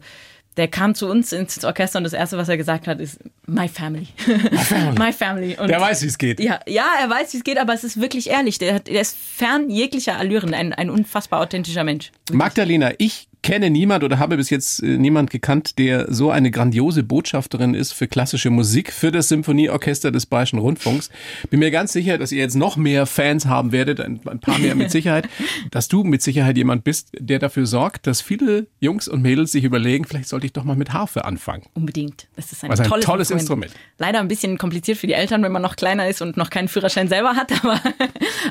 der 0.56 0.68
kam 0.68 0.94
zu 0.94 1.06
uns 1.06 1.32
ins 1.32 1.62
Orchester 1.64 1.98
und 1.98 2.04
das 2.04 2.14
erste, 2.14 2.38
was 2.38 2.48
er 2.48 2.56
gesagt 2.56 2.86
hat, 2.86 2.98
ist 2.98 3.18
My 3.46 3.68
family. 3.68 4.06
My 4.50 4.56
family. 4.58 4.98
My 5.06 5.12
family. 5.12 5.56
Und 5.58 5.68
Der 5.68 5.80
weiß, 5.80 6.02
wie 6.02 6.06
es 6.06 6.16
geht. 6.16 6.40
ja, 6.40 6.60
ja, 6.66 6.86
er 7.00 7.10
weiß, 7.10 7.34
wie 7.34 7.36
es 7.38 7.44
geht, 7.44 7.58
aber 7.58 7.74
es 7.74 7.84
ist 7.84 8.00
wirklich 8.00 8.30
ehrlich. 8.30 8.56
Der, 8.58 8.76
hat- 8.76 8.86
der 8.86 9.02
ist 9.02 9.16
fern 9.18 9.68
jeglicher 9.68 10.16
Allüren, 10.16 10.54
ein, 10.54 10.72
ein 10.72 10.88
unfassbar 10.88 11.40
authentischer 11.40 11.84
Mensch. 11.84 12.10
Magdalena, 12.32 12.92
ich 12.96 13.28
kenne 13.46 13.70
niemand 13.70 14.02
oder 14.02 14.18
habe 14.18 14.36
bis 14.36 14.50
jetzt 14.50 14.82
äh, 14.82 14.98
niemand 14.98 15.30
gekannt, 15.30 15.78
der 15.78 16.12
so 16.12 16.32
eine 16.32 16.50
grandiose 16.50 17.04
Botschafterin 17.04 17.74
ist 17.74 17.92
für 17.92 18.08
klassische 18.08 18.50
Musik, 18.50 18.92
für 18.92 19.12
das 19.12 19.28
Symphonieorchester 19.28 20.10
des 20.10 20.26
Bayerischen 20.26 20.58
Rundfunks. 20.58 21.10
Bin 21.48 21.60
mir 21.60 21.70
ganz 21.70 21.92
sicher, 21.92 22.18
dass 22.18 22.32
ihr 22.32 22.40
jetzt 22.40 22.56
noch 22.56 22.76
mehr 22.76 23.06
Fans 23.06 23.46
haben 23.46 23.70
werdet, 23.70 24.00
ein, 24.00 24.18
ein 24.26 24.40
paar 24.40 24.58
mehr 24.58 24.74
mit 24.74 24.90
Sicherheit, 24.90 25.28
dass 25.70 25.86
du 25.86 26.02
mit 26.02 26.22
Sicherheit 26.22 26.56
jemand 26.56 26.82
bist, 26.82 27.10
der 27.20 27.38
dafür 27.38 27.66
sorgt, 27.66 28.08
dass 28.08 28.20
viele 28.20 28.66
Jungs 28.80 29.06
und 29.06 29.22
Mädels 29.22 29.52
sich 29.52 29.62
überlegen, 29.62 30.06
vielleicht 30.06 30.28
sollte 30.28 30.46
ich 30.46 30.52
doch 30.52 30.64
mal 30.64 30.74
mit 30.74 30.92
Harfe 30.92 31.24
anfangen. 31.24 31.62
Unbedingt. 31.74 32.26
Das 32.34 32.50
ist 32.50 32.64
ein, 32.64 32.70
Was 32.70 32.80
ein 32.80 32.88
tolles, 32.88 33.04
tolles 33.04 33.30
Instrument. 33.30 33.72
Leider 33.98 34.18
ein 34.18 34.26
bisschen 34.26 34.58
kompliziert 34.58 34.98
für 34.98 35.06
die 35.06 35.12
Eltern, 35.12 35.44
wenn 35.44 35.52
man 35.52 35.62
noch 35.62 35.76
kleiner 35.76 36.08
ist 36.08 36.20
und 36.20 36.36
noch 36.36 36.50
keinen 36.50 36.66
Führerschein 36.66 37.06
selber 37.06 37.36
hat, 37.36 37.52
aber, 37.64 37.80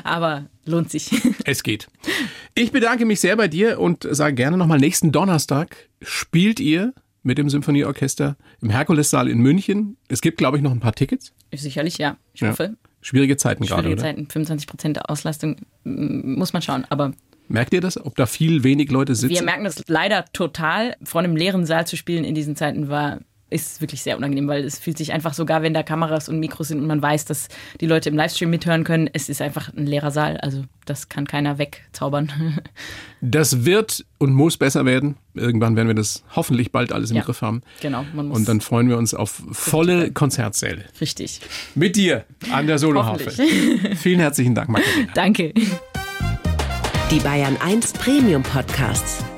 aber 0.04 0.46
lohnt 0.66 0.90
sich. 0.90 1.10
Es 1.44 1.62
geht. 1.62 1.88
Ich 2.54 2.72
bedanke 2.72 3.04
mich 3.04 3.20
sehr 3.20 3.36
bei 3.36 3.48
dir 3.48 3.78
und 3.80 4.06
sage 4.10 4.34
gerne 4.34 4.56
nochmal, 4.56 4.78
nächsten 4.78 5.12
Donnerstag 5.12 5.76
spielt 6.02 6.60
ihr 6.60 6.92
mit 7.22 7.38
dem 7.38 7.48
Symphonieorchester 7.50 8.36
im 8.60 8.70
Herkulessaal 8.70 9.28
in 9.28 9.38
München. 9.38 9.96
Es 10.08 10.20
gibt, 10.20 10.38
glaube 10.38 10.56
ich, 10.56 10.62
noch 10.62 10.70
ein 10.72 10.80
paar 10.80 10.94
Tickets. 10.94 11.32
Sicherlich, 11.54 11.98
ja. 11.98 12.16
Ich 12.34 12.40
Ja. 12.40 12.50
hoffe. 12.50 12.76
Schwierige 13.00 13.36
Zeiten 13.36 13.64
gerade, 13.64 13.82
Schwierige? 13.82 14.02
Zeiten, 14.02 14.26
25 14.28 14.66
Prozent 14.66 14.96
der 14.96 15.10
Auslastung, 15.10 15.56
muss 15.84 16.52
man 16.52 16.62
schauen. 16.62 16.84
Aber 16.88 17.12
Merkt 17.48 17.72
ihr 17.74 17.80
das, 17.80 17.96
ob 18.04 18.16
da 18.16 18.26
viel 18.26 18.64
wenig 18.64 18.90
Leute 18.90 19.14
sitzen? 19.14 19.32
wir 19.34 19.42
merken 19.42 19.62
das 19.64 19.82
leider 19.86 20.24
total. 20.32 20.96
Vor 21.04 21.20
einem 21.20 21.36
leeren 21.36 21.64
Saal 21.64 21.86
zu 21.86 21.96
spielen 21.96 22.24
in 22.24 22.34
diesen 22.34 22.56
Zeiten 22.56 22.88
war 22.88 23.20
ist 23.48 23.80
wirklich 23.80 24.02
sehr 24.02 24.16
unangenehm, 24.16 24.48
weil 24.48 24.64
es 24.64 24.78
fühlt 24.78 24.98
sich 24.98 25.12
einfach 25.12 25.32
sogar, 25.32 25.62
wenn 25.62 25.72
da 25.72 25.82
Kameras 25.84 26.28
und 26.28 26.40
Mikros 26.40 26.68
sind 26.68 26.80
und 26.80 26.86
man 26.88 27.00
weiß, 27.00 27.26
dass 27.26 27.48
die 27.80 27.86
Leute 27.86 28.08
im 28.08 28.16
Livestream 28.16 28.50
mithören 28.50 28.82
können, 28.82 29.08
es 29.12 29.28
ist 29.28 29.40
einfach 29.40 29.72
ein 29.72 29.86
leerer 29.86 30.10
Saal. 30.10 30.36
Also 30.38 30.64
das 30.84 31.08
kann 31.08 31.26
keiner 31.26 31.58
wegzaubern. 31.58 32.32
Das 33.22 33.64
wird 33.64 34.04
und 34.18 34.34
muss 34.34 34.56
besser 34.58 34.84
werden. 34.84 35.16
Irgendwann 35.34 35.74
werden 35.74 35.88
wir 35.88 35.94
das 35.94 36.22
hoffentlich 36.36 36.70
bald 36.70 36.92
alles 36.92 37.10
im 37.10 37.16
Ja. 37.16 37.22
Griff 37.24 37.40
haben. 37.40 37.62
Genau, 37.80 38.04
man 38.14 38.28
muss 38.28 38.38
Und 38.38 38.46
dann 38.48 38.60
freuen 38.60 38.88
wir 38.88 38.98
uns 38.98 39.14
auf 39.14 39.42
volle 39.52 40.12
Konzertsäle. 40.12 40.84
richtig. 41.00 41.40
Mit 41.74 41.96
dir 41.96 42.24
an 42.52 42.66
der 42.66 42.78
Soloharfe. 42.78 43.30
Vielen 43.96 44.20
herzlichen 44.20 44.54
Dank, 44.54 44.68
Magdalena. 44.68 45.12
Danke. 45.14 45.52
Die 47.10 47.18
Bayern 47.20 47.56
1 47.60 47.94
Premium 47.94 48.42
Podcasts. 48.42 49.24